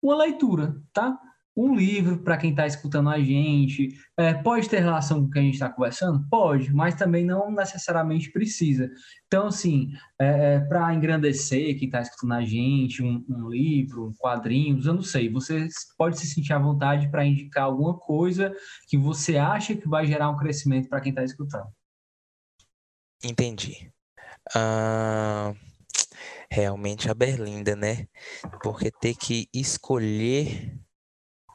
uma 0.02 0.18
leitura, 0.18 0.76
tá? 0.92 1.18
Um 1.56 1.76
livro 1.76 2.20
para 2.20 2.38
quem 2.38 2.52
está 2.52 2.66
escutando 2.66 3.10
a 3.10 3.20
gente. 3.20 3.90
É, 4.18 4.34
pode 4.34 4.70
ter 4.70 4.80
relação 4.80 5.22
com 5.22 5.28
o 5.28 5.30
que 5.30 5.40
a 5.40 5.42
gente 5.42 5.54
está 5.56 5.70
conversando? 5.70 6.26
Pode, 6.30 6.74
mas 6.74 6.96
também 6.96 7.26
não 7.26 7.52
necessariamente 7.52 8.32
precisa. 8.32 8.90
Então, 9.28 9.48
assim, 9.48 9.92
é, 10.20 10.56
é 10.56 10.60
para 10.60 10.94
engrandecer 10.94 11.78
quem 11.78 11.88
está 11.88 12.02
escutando 12.02 12.34
a 12.34 12.46
gente, 12.46 13.04
um, 13.04 13.24
um, 13.30 13.50
livro, 13.50 14.08
um 14.08 14.14
quadrinho, 14.14 14.80
eu 14.84 14.94
não 14.94 15.04
sei, 15.04 15.30
você 15.30 15.68
pode 15.98 16.20
se 16.20 16.28
sentir 16.28 16.54
à 16.54 16.60
vontade 16.60 17.10
para 17.10 17.26
indicar 17.26 17.66
alguma 17.66 17.98
coisa 17.98 18.54
que 18.88 18.98
você 18.98 19.38
acha 19.38 19.76
que 19.76 19.88
vai 19.88 20.06
gerar 20.06 20.30
um 20.30 20.38
crescimento 20.38 20.88
para 20.88 21.02
quem 21.02 21.12
está 21.12 21.24
escutando. 21.24 21.68
Entendi. 23.24 23.92
Uh, 24.56 25.56
realmente 26.50 27.10
a 27.10 27.14
Berlinda, 27.14 27.76
né? 27.76 28.08
Porque 28.64 28.92
ter 28.92 29.16
que 29.16 29.48
escolher 29.54 30.78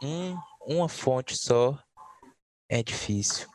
um, 0.03 0.37
uma 0.67 0.89
fonte 0.89 1.37
só 1.37 1.79
é 2.69 2.83
difícil. 2.83 3.49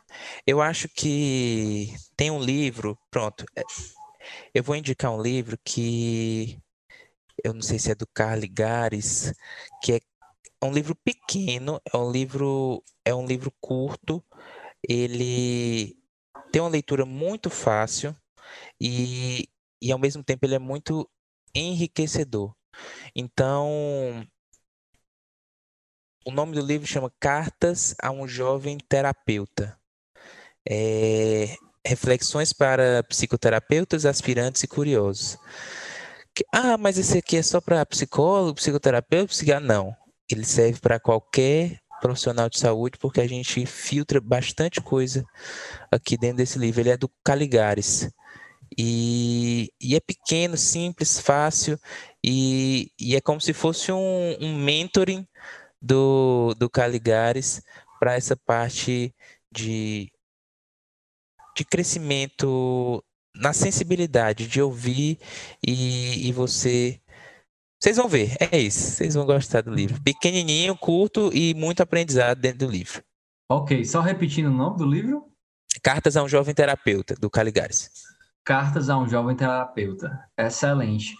Eu 0.45 0.61
acho 0.61 0.87
que 0.89 1.93
tem 2.15 2.31
um 2.31 2.41
livro, 2.41 2.97
pronto. 3.09 3.45
É, 3.55 3.63
eu 4.53 4.63
vou 4.63 4.75
indicar 4.75 5.11
um 5.11 5.21
livro 5.21 5.57
que 5.63 6.59
eu 7.43 7.53
não 7.53 7.61
sei 7.61 7.79
se 7.79 7.91
é 7.91 7.95
do 7.95 8.07
Carligares, 8.07 9.33
que 9.81 9.93
é 9.93 9.99
um 10.63 10.71
livro 10.71 10.95
pequeno, 10.95 11.81
é 11.91 11.97
um 11.97 12.11
livro 12.11 12.83
é 13.05 13.13
um 13.13 13.25
livro 13.25 13.51
curto. 13.59 14.23
Ele 14.87 15.97
tem 16.51 16.61
uma 16.61 16.69
leitura 16.69 17.05
muito 17.05 17.49
fácil 17.49 18.15
e, 18.79 19.49
e 19.81 19.91
ao 19.91 19.99
mesmo 19.99 20.23
tempo 20.23 20.45
ele 20.45 20.55
é 20.55 20.59
muito 20.59 21.09
enriquecedor. 21.55 22.53
Então, 23.15 24.25
o 26.25 26.31
nome 26.31 26.53
do 26.53 26.65
livro 26.65 26.87
chama 26.87 27.11
Cartas 27.19 27.95
a 28.01 28.11
um 28.11 28.27
Jovem 28.27 28.77
Terapeuta. 28.77 29.77
É, 30.67 31.55
reflexões 31.85 32.53
para 32.53 33.03
psicoterapeutas, 33.03 34.05
aspirantes 34.05 34.63
e 34.63 34.67
curiosos. 34.67 35.37
Ah, 36.53 36.77
mas 36.77 36.97
esse 36.97 37.17
aqui 37.17 37.37
é 37.37 37.43
só 37.43 37.59
para 37.59 37.85
psicólogo, 37.85 38.55
psicoterapeuta, 38.55 39.27
psiquiatra? 39.27 39.65
Não. 39.65 39.95
Ele 40.31 40.45
serve 40.45 40.79
para 40.79 40.99
qualquer 40.99 41.79
profissional 41.99 42.49
de 42.49 42.59
saúde, 42.59 42.97
porque 42.99 43.21
a 43.21 43.27
gente 43.27 43.65
filtra 43.65 44.21
bastante 44.21 44.81
coisa 44.81 45.25
aqui 45.91 46.17
dentro 46.17 46.37
desse 46.37 46.57
livro. 46.57 46.81
Ele 46.81 46.91
é 46.91 46.97
do 46.97 47.09
Caligares. 47.23 48.09
E, 48.77 49.69
e 49.81 49.95
é 49.95 49.99
pequeno, 49.99 50.55
simples, 50.55 51.19
fácil, 51.19 51.77
e, 52.23 52.89
e 52.97 53.17
é 53.17 53.21
como 53.21 53.41
se 53.41 53.51
fosse 53.51 53.91
um, 53.91 54.37
um 54.39 54.55
mentoring 54.55 55.27
do, 55.81 56.53
do 56.57 56.69
Caligares 56.69 57.61
para 57.99 58.15
essa 58.15 58.35
parte 58.35 59.13
de, 59.51 60.11
de 61.55 61.65
crescimento 61.65 63.03
na 63.35 63.53
sensibilidade, 63.53 64.47
de 64.47 64.61
ouvir 64.61 65.19
e, 65.65 66.27
e 66.27 66.31
você. 66.31 66.99
Vocês 67.79 67.97
vão 67.97 68.07
ver, 68.07 68.35
é 68.39 68.57
isso. 68.59 68.79
Vocês 68.79 69.15
vão 69.15 69.25
gostar 69.25 69.61
do 69.61 69.71
livro. 69.71 70.01
Pequenininho, 70.03 70.77
curto 70.77 71.31
e 71.33 71.53
muito 71.55 71.81
aprendizado 71.81 72.39
dentro 72.39 72.67
do 72.67 72.71
livro. 72.71 73.03
Ok, 73.49 73.83
só 73.83 74.01
repetindo 74.01 74.47
o 74.47 74.53
nome 74.53 74.77
do 74.77 74.85
livro? 74.85 75.25
Cartas 75.81 76.15
a 76.15 76.23
um 76.23 76.27
Jovem 76.27 76.53
Terapeuta, 76.53 77.15
do 77.15 77.29
Caligares. 77.29 77.89
Cartas 78.43 78.89
a 78.89 78.97
um 78.97 79.07
Jovem 79.07 79.35
Terapeuta. 79.35 80.25
Excelente. 80.37 81.15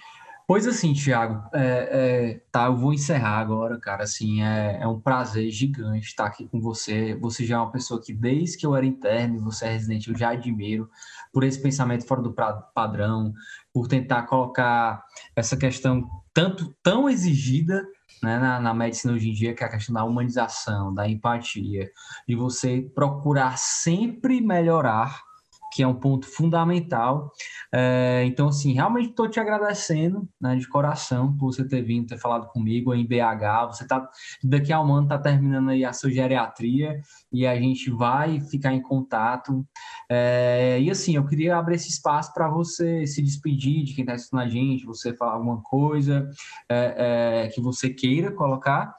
Pois 0.51 0.67
assim, 0.67 0.91
Thiago, 0.91 1.47
é, 1.53 1.61
é, 1.63 2.41
tá, 2.51 2.65
eu 2.65 2.75
vou 2.75 2.93
encerrar 2.93 3.39
agora, 3.39 3.79
cara. 3.79 4.03
Assim, 4.03 4.43
é, 4.43 4.79
é, 4.81 4.85
um 4.85 4.99
prazer 4.99 5.49
gigante 5.49 6.07
estar 6.07 6.25
aqui 6.25 6.45
com 6.45 6.59
você. 6.59 7.15
Você 7.21 7.45
já 7.45 7.55
é 7.55 7.57
uma 7.57 7.71
pessoa 7.71 8.01
que, 8.01 8.13
desde 8.13 8.57
que 8.57 8.65
eu 8.65 8.75
era 8.75 8.85
interno 8.85 9.37
e 9.37 9.39
você 9.39 9.67
é 9.67 9.71
residente, 9.71 10.09
eu 10.09 10.17
já 10.17 10.31
admiro 10.31 10.89
por 11.31 11.45
esse 11.45 11.57
pensamento 11.57 12.05
fora 12.05 12.21
do 12.21 12.35
padrão, 12.73 13.33
por 13.71 13.87
tentar 13.87 14.23
colocar 14.23 15.01
essa 15.37 15.55
questão 15.55 16.05
tanto 16.33 16.75
tão 16.83 17.09
exigida 17.09 17.87
né, 18.21 18.37
na, 18.37 18.59
na, 18.59 18.73
medicina 18.73 19.13
hoje 19.13 19.29
em 19.29 19.33
dia, 19.33 19.55
que 19.55 19.63
é 19.63 19.67
a 19.67 19.71
questão 19.71 19.95
da 19.95 20.03
humanização, 20.03 20.93
da 20.93 21.07
empatia, 21.07 21.89
de 22.27 22.35
você 22.35 22.91
procurar 22.93 23.57
sempre 23.57 24.41
melhorar 24.41 25.30
que 25.71 25.81
é 25.81 25.87
um 25.87 25.93
ponto 25.93 26.27
fundamental. 26.27 27.31
É, 27.73 28.23
então, 28.25 28.49
assim, 28.49 28.73
realmente 28.73 29.09
estou 29.09 29.29
te 29.29 29.39
agradecendo 29.39 30.27
né, 30.39 30.55
de 30.55 30.67
coração 30.67 31.35
por 31.37 31.53
você 31.53 31.67
ter 31.67 31.81
vindo, 31.81 32.07
ter 32.07 32.17
falado 32.17 32.47
comigo 32.47 32.93
em 32.93 33.05
BH. 33.05 33.67
Você 33.67 33.87
tá 33.87 34.07
daqui 34.43 34.73
a 34.73 34.81
um 34.81 34.93
ano 34.93 35.03
está 35.03 35.17
terminando 35.17 35.69
aí 35.69 35.85
a 35.85 35.93
sua 35.93 36.11
geriatria 36.11 36.99
e 37.31 37.47
a 37.47 37.55
gente 37.55 37.89
vai 37.89 38.41
ficar 38.41 38.73
em 38.73 38.81
contato. 38.81 39.65
É, 40.09 40.79
e 40.81 40.91
assim, 40.91 41.15
eu 41.15 41.25
queria 41.25 41.57
abrir 41.57 41.75
esse 41.75 41.89
espaço 41.89 42.33
para 42.33 42.49
você 42.49 43.07
se 43.07 43.21
despedir 43.21 43.83
de 43.83 43.93
quem 43.93 44.03
está 44.03 44.13
assistindo 44.13 44.39
a 44.39 44.47
gente, 44.47 44.85
você 44.85 45.15
falar 45.15 45.33
alguma 45.33 45.61
coisa 45.61 46.29
é, 46.69 47.45
é, 47.45 47.47
que 47.49 47.61
você 47.61 47.89
queira 47.89 48.31
colocar. 48.31 48.93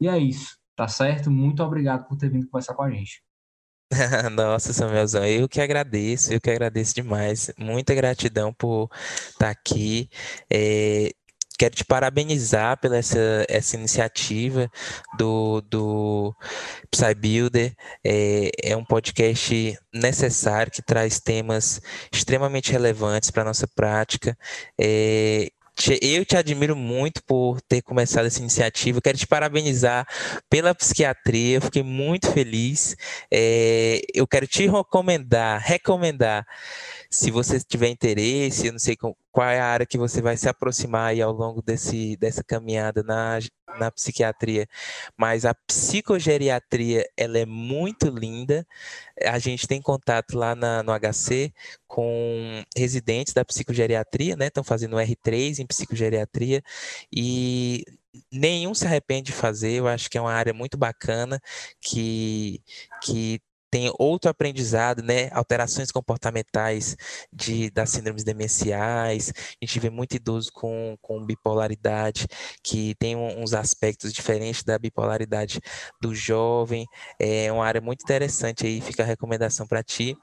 E 0.00 0.06
é 0.08 0.18
isso, 0.18 0.58
tá 0.76 0.86
certo? 0.86 1.30
Muito 1.30 1.62
obrigado 1.62 2.06
por 2.06 2.16
ter 2.16 2.28
vindo 2.28 2.46
conversar 2.46 2.74
com 2.74 2.82
a 2.82 2.90
gente. 2.90 3.27
Nossa, 4.32 4.72
Samuelzão, 4.72 5.24
eu 5.24 5.48
que 5.48 5.60
agradeço, 5.60 6.32
eu 6.32 6.40
que 6.40 6.50
agradeço 6.50 6.94
demais. 6.94 7.50
Muita 7.58 7.94
gratidão 7.94 8.52
por 8.52 8.90
estar 9.30 9.48
aqui. 9.48 10.10
É, 10.50 11.10
quero 11.58 11.74
te 11.74 11.84
parabenizar 11.84 12.78
pela 12.78 12.96
essa, 12.96 13.44
essa 13.48 13.76
iniciativa 13.76 14.70
do, 15.18 15.60
do 15.62 16.34
PsyBuilder. 16.90 17.74
É, 18.04 18.50
é 18.62 18.76
um 18.76 18.84
podcast 18.84 19.78
necessário 19.92 20.70
que 20.70 20.82
traz 20.82 21.18
temas 21.18 21.80
extremamente 22.12 22.70
relevantes 22.70 23.30
para 23.30 23.42
a 23.42 23.46
nossa 23.46 23.66
prática. 23.66 24.36
É, 24.78 25.50
eu 26.02 26.24
te 26.24 26.36
admiro 26.36 26.74
muito 26.74 27.22
por 27.22 27.60
ter 27.62 27.82
começado 27.82 28.26
essa 28.26 28.40
iniciativa. 28.40 29.00
Quero 29.00 29.18
te 29.18 29.26
parabenizar 29.26 30.06
pela 30.50 30.74
psiquiatria. 30.74 31.60
fiquei 31.60 31.82
muito 31.82 32.30
feliz. 32.32 32.96
É, 33.30 34.00
eu 34.14 34.26
quero 34.26 34.46
te 34.46 34.66
recomendar, 34.66 35.60
recomendar 35.60 36.46
se 37.10 37.30
você 37.30 37.58
tiver 37.60 37.88
interesse, 37.88 38.66
eu 38.66 38.72
não 38.72 38.78
sei 38.78 38.96
qual 38.96 39.48
é 39.48 39.60
a 39.60 39.66
área 39.66 39.86
que 39.86 39.96
você 39.96 40.20
vai 40.20 40.36
se 40.36 40.48
aproximar 40.48 41.10
aí 41.10 41.22
ao 41.22 41.32
longo 41.32 41.62
desse, 41.62 42.16
dessa 42.18 42.44
caminhada 42.44 43.02
na, 43.02 43.38
na 43.78 43.90
psiquiatria, 43.90 44.66
mas 45.16 45.44
a 45.44 45.54
psicogeriatria, 45.54 47.08
ela 47.16 47.38
é 47.38 47.46
muito 47.46 48.08
linda. 48.08 48.66
A 49.24 49.38
gente 49.38 49.66
tem 49.66 49.80
contato 49.80 50.36
lá 50.36 50.54
na, 50.54 50.82
no 50.82 50.92
HC 50.92 51.52
com 51.86 52.62
residentes 52.76 53.32
da 53.32 53.44
psicogeriatria, 53.44 54.36
né? 54.36 54.48
Estão 54.48 54.64
fazendo 54.64 54.96
R3 54.96 55.60
em 55.60 55.66
psicogeriatria 55.66 56.62
e 57.12 57.84
nenhum 58.32 58.74
se 58.74 58.86
arrepende 58.86 59.26
de 59.26 59.32
fazer. 59.32 59.72
Eu 59.72 59.88
acho 59.88 60.10
que 60.10 60.18
é 60.18 60.20
uma 60.20 60.32
área 60.32 60.52
muito 60.52 60.76
bacana 60.76 61.40
que, 61.80 62.62
que 63.02 63.40
tem 63.70 63.92
outro 63.98 64.30
aprendizado, 64.30 65.02
né? 65.02 65.28
Alterações 65.32 65.90
comportamentais 65.90 66.96
de, 67.32 67.70
das 67.70 67.90
síndromes 67.90 68.24
demenciais. 68.24 69.32
A 69.60 69.64
gente 69.64 69.78
vê 69.80 69.90
muito 69.90 70.14
idoso 70.14 70.50
com, 70.52 70.96
com 71.00 71.24
bipolaridade, 71.24 72.26
que 72.62 72.94
tem 72.96 73.16
uns 73.16 73.54
aspectos 73.54 74.12
diferentes 74.12 74.62
da 74.62 74.78
bipolaridade 74.78 75.60
do 76.00 76.14
jovem. 76.14 76.86
É 77.20 77.50
uma 77.52 77.66
área 77.66 77.80
muito 77.80 78.02
interessante 78.02 78.66
aí, 78.66 78.80
fica 78.80 79.02
a 79.02 79.06
recomendação 79.06 79.66
para 79.66 79.82
ti. 79.82 80.16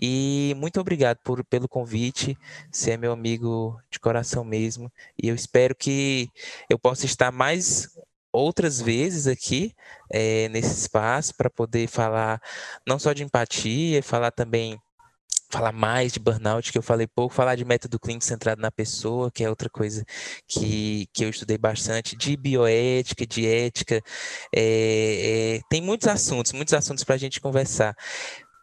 E 0.00 0.54
muito 0.56 0.80
obrigado 0.80 1.18
por, 1.24 1.44
pelo 1.44 1.68
convite. 1.68 2.36
Você 2.70 2.92
é 2.92 2.96
meu 2.96 3.12
amigo 3.12 3.78
de 3.90 3.98
coração 3.98 4.44
mesmo. 4.44 4.90
E 5.20 5.28
eu 5.28 5.34
espero 5.34 5.74
que 5.74 6.28
eu 6.70 6.78
possa 6.78 7.06
estar 7.06 7.32
mais 7.32 7.88
outras 8.34 8.80
vezes 8.80 9.26
aqui 9.26 9.72
é, 10.10 10.48
nesse 10.48 10.80
espaço 10.80 11.34
para 11.36 11.48
poder 11.48 11.86
falar 11.86 12.40
não 12.86 12.98
só 12.98 13.12
de 13.12 13.22
empatia, 13.22 14.02
falar 14.02 14.30
também 14.30 14.78
falar 15.50 15.72
mais 15.72 16.12
de 16.12 16.18
burnout, 16.18 16.72
que 16.72 16.78
eu 16.78 16.82
falei 16.82 17.06
pouco, 17.06 17.32
falar 17.32 17.54
de 17.54 17.64
método 17.64 17.98
clínico 18.00 18.24
centrado 18.24 18.60
na 18.60 18.72
pessoa, 18.72 19.30
que 19.30 19.44
é 19.44 19.48
outra 19.48 19.70
coisa 19.70 20.04
que, 20.48 21.06
que 21.12 21.24
eu 21.24 21.30
estudei 21.30 21.56
bastante, 21.56 22.16
de 22.16 22.36
bioética, 22.36 23.24
de 23.24 23.46
ética, 23.46 24.02
é, 24.54 25.56
é, 25.56 25.60
tem 25.70 25.80
muitos 25.80 26.08
assuntos, 26.08 26.52
muitos 26.52 26.74
assuntos 26.74 27.04
para 27.04 27.14
a 27.14 27.18
gente 27.18 27.40
conversar. 27.40 27.94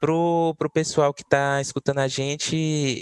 Pro, 0.02 0.56
pro 0.58 0.68
pessoal 0.68 1.14
que 1.14 1.22
está 1.22 1.62
escutando 1.62 2.00
a 2.00 2.08
gente, 2.08 2.56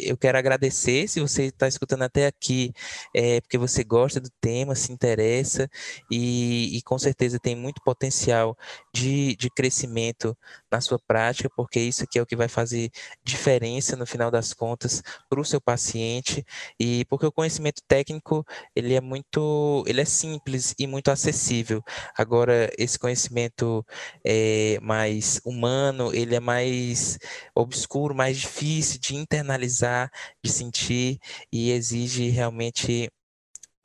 eu 0.03 0.17
quero 0.17 0.37
agradecer. 0.37 1.07
Se 1.07 1.21
você 1.21 1.45
está 1.45 1.65
escutando 1.65 2.01
até 2.01 2.27
aqui, 2.27 2.73
é 3.15 3.39
porque 3.39 3.57
você 3.57 3.85
gosta 3.85 4.19
do 4.19 4.29
tema, 4.41 4.75
se 4.75 4.91
interessa 4.91 5.69
e, 6.11 6.77
e 6.77 6.81
com 6.81 6.99
certeza 6.99 7.39
tem 7.39 7.55
muito 7.55 7.81
potencial 7.85 8.57
de, 8.93 9.33
de 9.37 9.49
crescimento 9.49 10.37
na 10.69 10.81
sua 10.81 10.99
prática, 10.99 11.49
porque 11.55 11.79
isso 11.79 12.03
aqui 12.03 12.19
é 12.19 12.21
o 12.21 12.25
que 12.25 12.35
vai 12.35 12.49
fazer 12.49 12.91
diferença 13.23 13.95
no 13.95 14.05
final 14.05 14.29
das 14.29 14.53
contas 14.53 15.01
para 15.29 15.39
o 15.39 15.45
seu 15.45 15.61
paciente 15.61 16.45
e 16.77 17.05
porque 17.05 17.25
o 17.25 17.31
conhecimento 17.31 17.81
técnico 17.87 18.45
ele 18.75 18.93
é 18.93 18.99
muito, 18.99 19.85
ele 19.87 20.01
é 20.01 20.05
simples 20.05 20.75
e 20.77 20.85
muito 20.85 21.11
acessível. 21.11 21.81
Agora 22.17 22.69
esse 22.77 22.99
conhecimento 22.99 23.85
é 24.21 24.77
mais 24.81 25.39
humano, 25.45 26.13
ele 26.13 26.35
é 26.35 26.41
mais 26.41 26.88
mais 26.89 27.19
obscuro, 27.55 28.15
mais 28.15 28.37
difícil 28.37 28.99
de 28.99 29.15
internalizar, 29.15 30.11
de 30.43 30.51
sentir 30.51 31.19
e 31.51 31.71
exige 31.71 32.29
realmente 32.29 33.09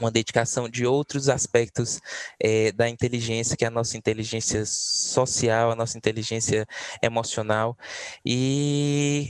uma 0.00 0.10
dedicação 0.10 0.68
de 0.68 0.84
outros 0.84 1.28
aspectos 1.28 2.00
é, 2.42 2.72
da 2.72 2.88
inteligência, 2.88 3.56
que 3.56 3.64
é 3.64 3.68
a 3.68 3.70
nossa 3.70 3.96
inteligência 3.96 4.64
social, 4.66 5.70
a 5.70 5.76
nossa 5.76 5.96
inteligência 5.96 6.66
emocional. 7.02 7.76
E 8.24 9.28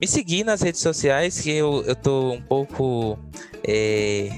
me 0.00 0.08
seguir 0.08 0.44
nas 0.44 0.62
redes 0.62 0.80
sociais, 0.80 1.40
que 1.40 1.50
eu 1.50 1.92
estou 1.92 2.32
um 2.32 2.42
pouco 2.42 3.18
é, 3.66 4.30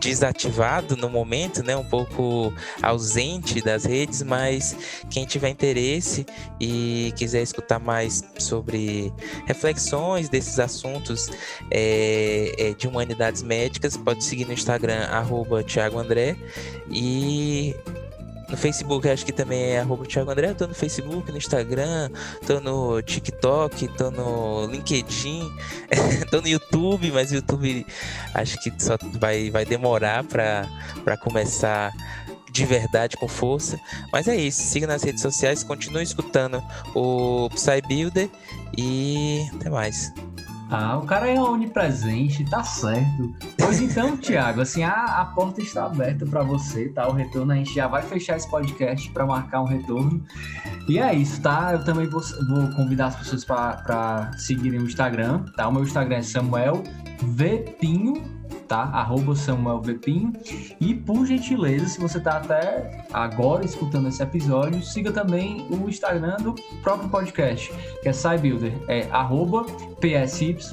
desativado 0.00 0.96
no 0.96 1.08
momento, 1.08 1.62
né, 1.62 1.76
um 1.76 1.84
pouco 1.84 2.52
ausente 2.82 3.60
das 3.62 3.84
redes, 3.84 4.22
mas 4.22 4.76
quem 5.10 5.24
tiver 5.24 5.48
interesse 5.48 6.26
e 6.60 7.12
quiser 7.16 7.42
escutar 7.42 7.78
mais 7.78 8.22
sobre 8.38 9.12
reflexões 9.46 10.28
desses 10.28 10.58
assuntos 10.58 11.30
é, 11.70 12.54
é, 12.58 12.74
de 12.74 12.86
humanidades 12.86 13.42
médicas, 13.42 13.96
pode 13.96 14.24
seguir 14.24 14.46
no 14.46 14.52
Instagram, 14.52 15.04
arroba 15.10 15.62
Thiago 15.62 15.98
André, 15.98 16.36
e 16.90 17.74
no 18.48 18.56
Facebook, 18.56 19.08
acho 19.08 19.24
que 19.24 19.32
também 19.32 19.76
é 19.76 19.84
Thiago 20.08 20.30
André. 20.30 20.54
Tô 20.54 20.66
no 20.66 20.74
Facebook, 20.74 21.30
no 21.30 21.38
Instagram, 21.38 22.10
tô 22.46 22.60
no 22.60 23.02
TikTok, 23.02 23.88
tô 23.88 24.10
no 24.10 24.66
LinkedIn, 24.66 25.50
tô 26.30 26.40
no 26.40 26.48
YouTube, 26.48 27.10
mas 27.10 27.30
o 27.32 27.36
YouTube 27.36 27.86
acho 28.34 28.58
que 28.60 28.72
só 28.78 28.96
vai, 29.18 29.50
vai 29.50 29.64
demorar 29.64 30.24
para 30.24 31.16
começar 31.18 31.92
de 32.50 32.64
verdade, 32.64 33.16
com 33.16 33.28
força. 33.28 33.78
Mas 34.10 34.26
é 34.28 34.36
isso. 34.36 34.62
Siga 34.62 34.86
nas 34.86 35.02
redes 35.02 35.20
sociais, 35.20 35.62
continue 35.62 36.02
escutando 36.02 36.62
o 36.94 37.50
Psy 37.50 37.82
Builder 37.86 38.30
e 38.76 39.46
até 39.54 39.68
mais. 39.68 40.12
Ah, 40.70 40.98
o 40.98 41.02
cara 41.02 41.28
é 41.30 41.40
onipresente, 41.40 42.44
tá 42.44 42.62
certo. 42.62 43.34
Pois 43.58 43.80
então, 43.80 44.16
Thiago, 44.16 44.60
assim, 44.60 44.82
a, 44.82 45.20
a 45.20 45.24
porta 45.26 45.60
está 45.60 45.86
aberta 45.86 46.26
para 46.26 46.42
você, 46.42 46.88
tá? 46.88 47.08
O 47.08 47.12
retorno, 47.12 47.52
a 47.52 47.56
gente 47.56 47.72
já 47.74 47.86
vai 47.86 48.02
fechar 48.02 48.36
esse 48.36 48.50
podcast 48.50 49.08
para 49.10 49.24
marcar 49.24 49.62
um 49.62 49.66
retorno. 49.66 50.24
E 50.88 50.98
é 50.98 51.14
isso, 51.14 51.40
tá? 51.40 51.72
Eu 51.72 51.84
também 51.84 52.08
vou, 52.08 52.20
vou 52.48 52.68
convidar 52.74 53.06
as 53.06 53.16
pessoas 53.16 53.44
para 53.44 54.32
seguirem 54.36 54.80
o 54.80 54.84
Instagram, 54.84 55.44
tá? 55.56 55.68
O 55.68 55.72
meu 55.72 55.82
Instagram 55.82 56.16
é 56.16 56.22
Samuel 56.22 56.82
Vepinho 57.22 58.35
tá? 58.66 58.82
Arroba 58.82 59.34
Samuel 59.34 59.80
Vepinho. 59.80 60.32
E 60.80 60.94
por 60.94 61.26
gentileza, 61.26 61.86
se 61.86 62.00
você 62.00 62.20
tá 62.20 62.36
até 62.38 63.04
agora 63.12 63.64
escutando 63.64 64.08
esse 64.08 64.22
episódio, 64.22 64.82
siga 64.82 65.10
também 65.12 65.66
o 65.70 65.88
Instagram 65.88 66.36
do 66.36 66.54
próprio 66.82 67.08
podcast, 67.08 67.72
que 68.02 68.08
é 68.08 68.12
SciBuilder. 68.12 68.72
É 68.88 69.08
arroba 69.10 69.64
P-S-Y-B-U-I-L-D-E-R. 70.00 70.66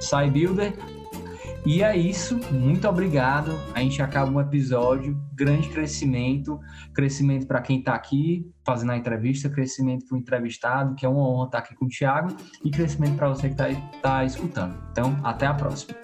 SciBuilder 0.00 0.74
e 1.64 1.82
é 1.82 1.96
isso, 1.96 2.40
muito 2.52 2.88
obrigado. 2.88 3.52
A 3.74 3.80
gente 3.80 4.00
acaba 4.00 4.30
um 4.30 4.40
episódio, 4.40 5.20
grande 5.34 5.68
crescimento, 5.68 6.58
crescimento 6.94 7.46
para 7.46 7.60
quem 7.60 7.78
está 7.80 7.94
aqui 7.94 8.50
fazendo 8.64 8.92
a 8.92 8.96
entrevista, 8.96 9.48
crescimento 9.48 10.06
para 10.06 10.16
o 10.16 10.18
entrevistado, 10.18 10.94
que 10.94 11.04
é 11.04 11.08
uma 11.08 11.28
honra 11.28 11.46
estar 11.46 11.58
aqui 11.58 11.74
com 11.74 11.84
o 11.84 11.88
Thiago, 11.88 12.34
e 12.64 12.70
crescimento 12.70 13.16
para 13.16 13.28
você 13.28 13.48
que 13.48 13.60
está 13.60 13.66
tá 14.00 14.24
escutando. 14.24 14.74
Então, 14.90 15.18
até 15.22 15.46
a 15.46 15.54
próxima. 15.54 15.94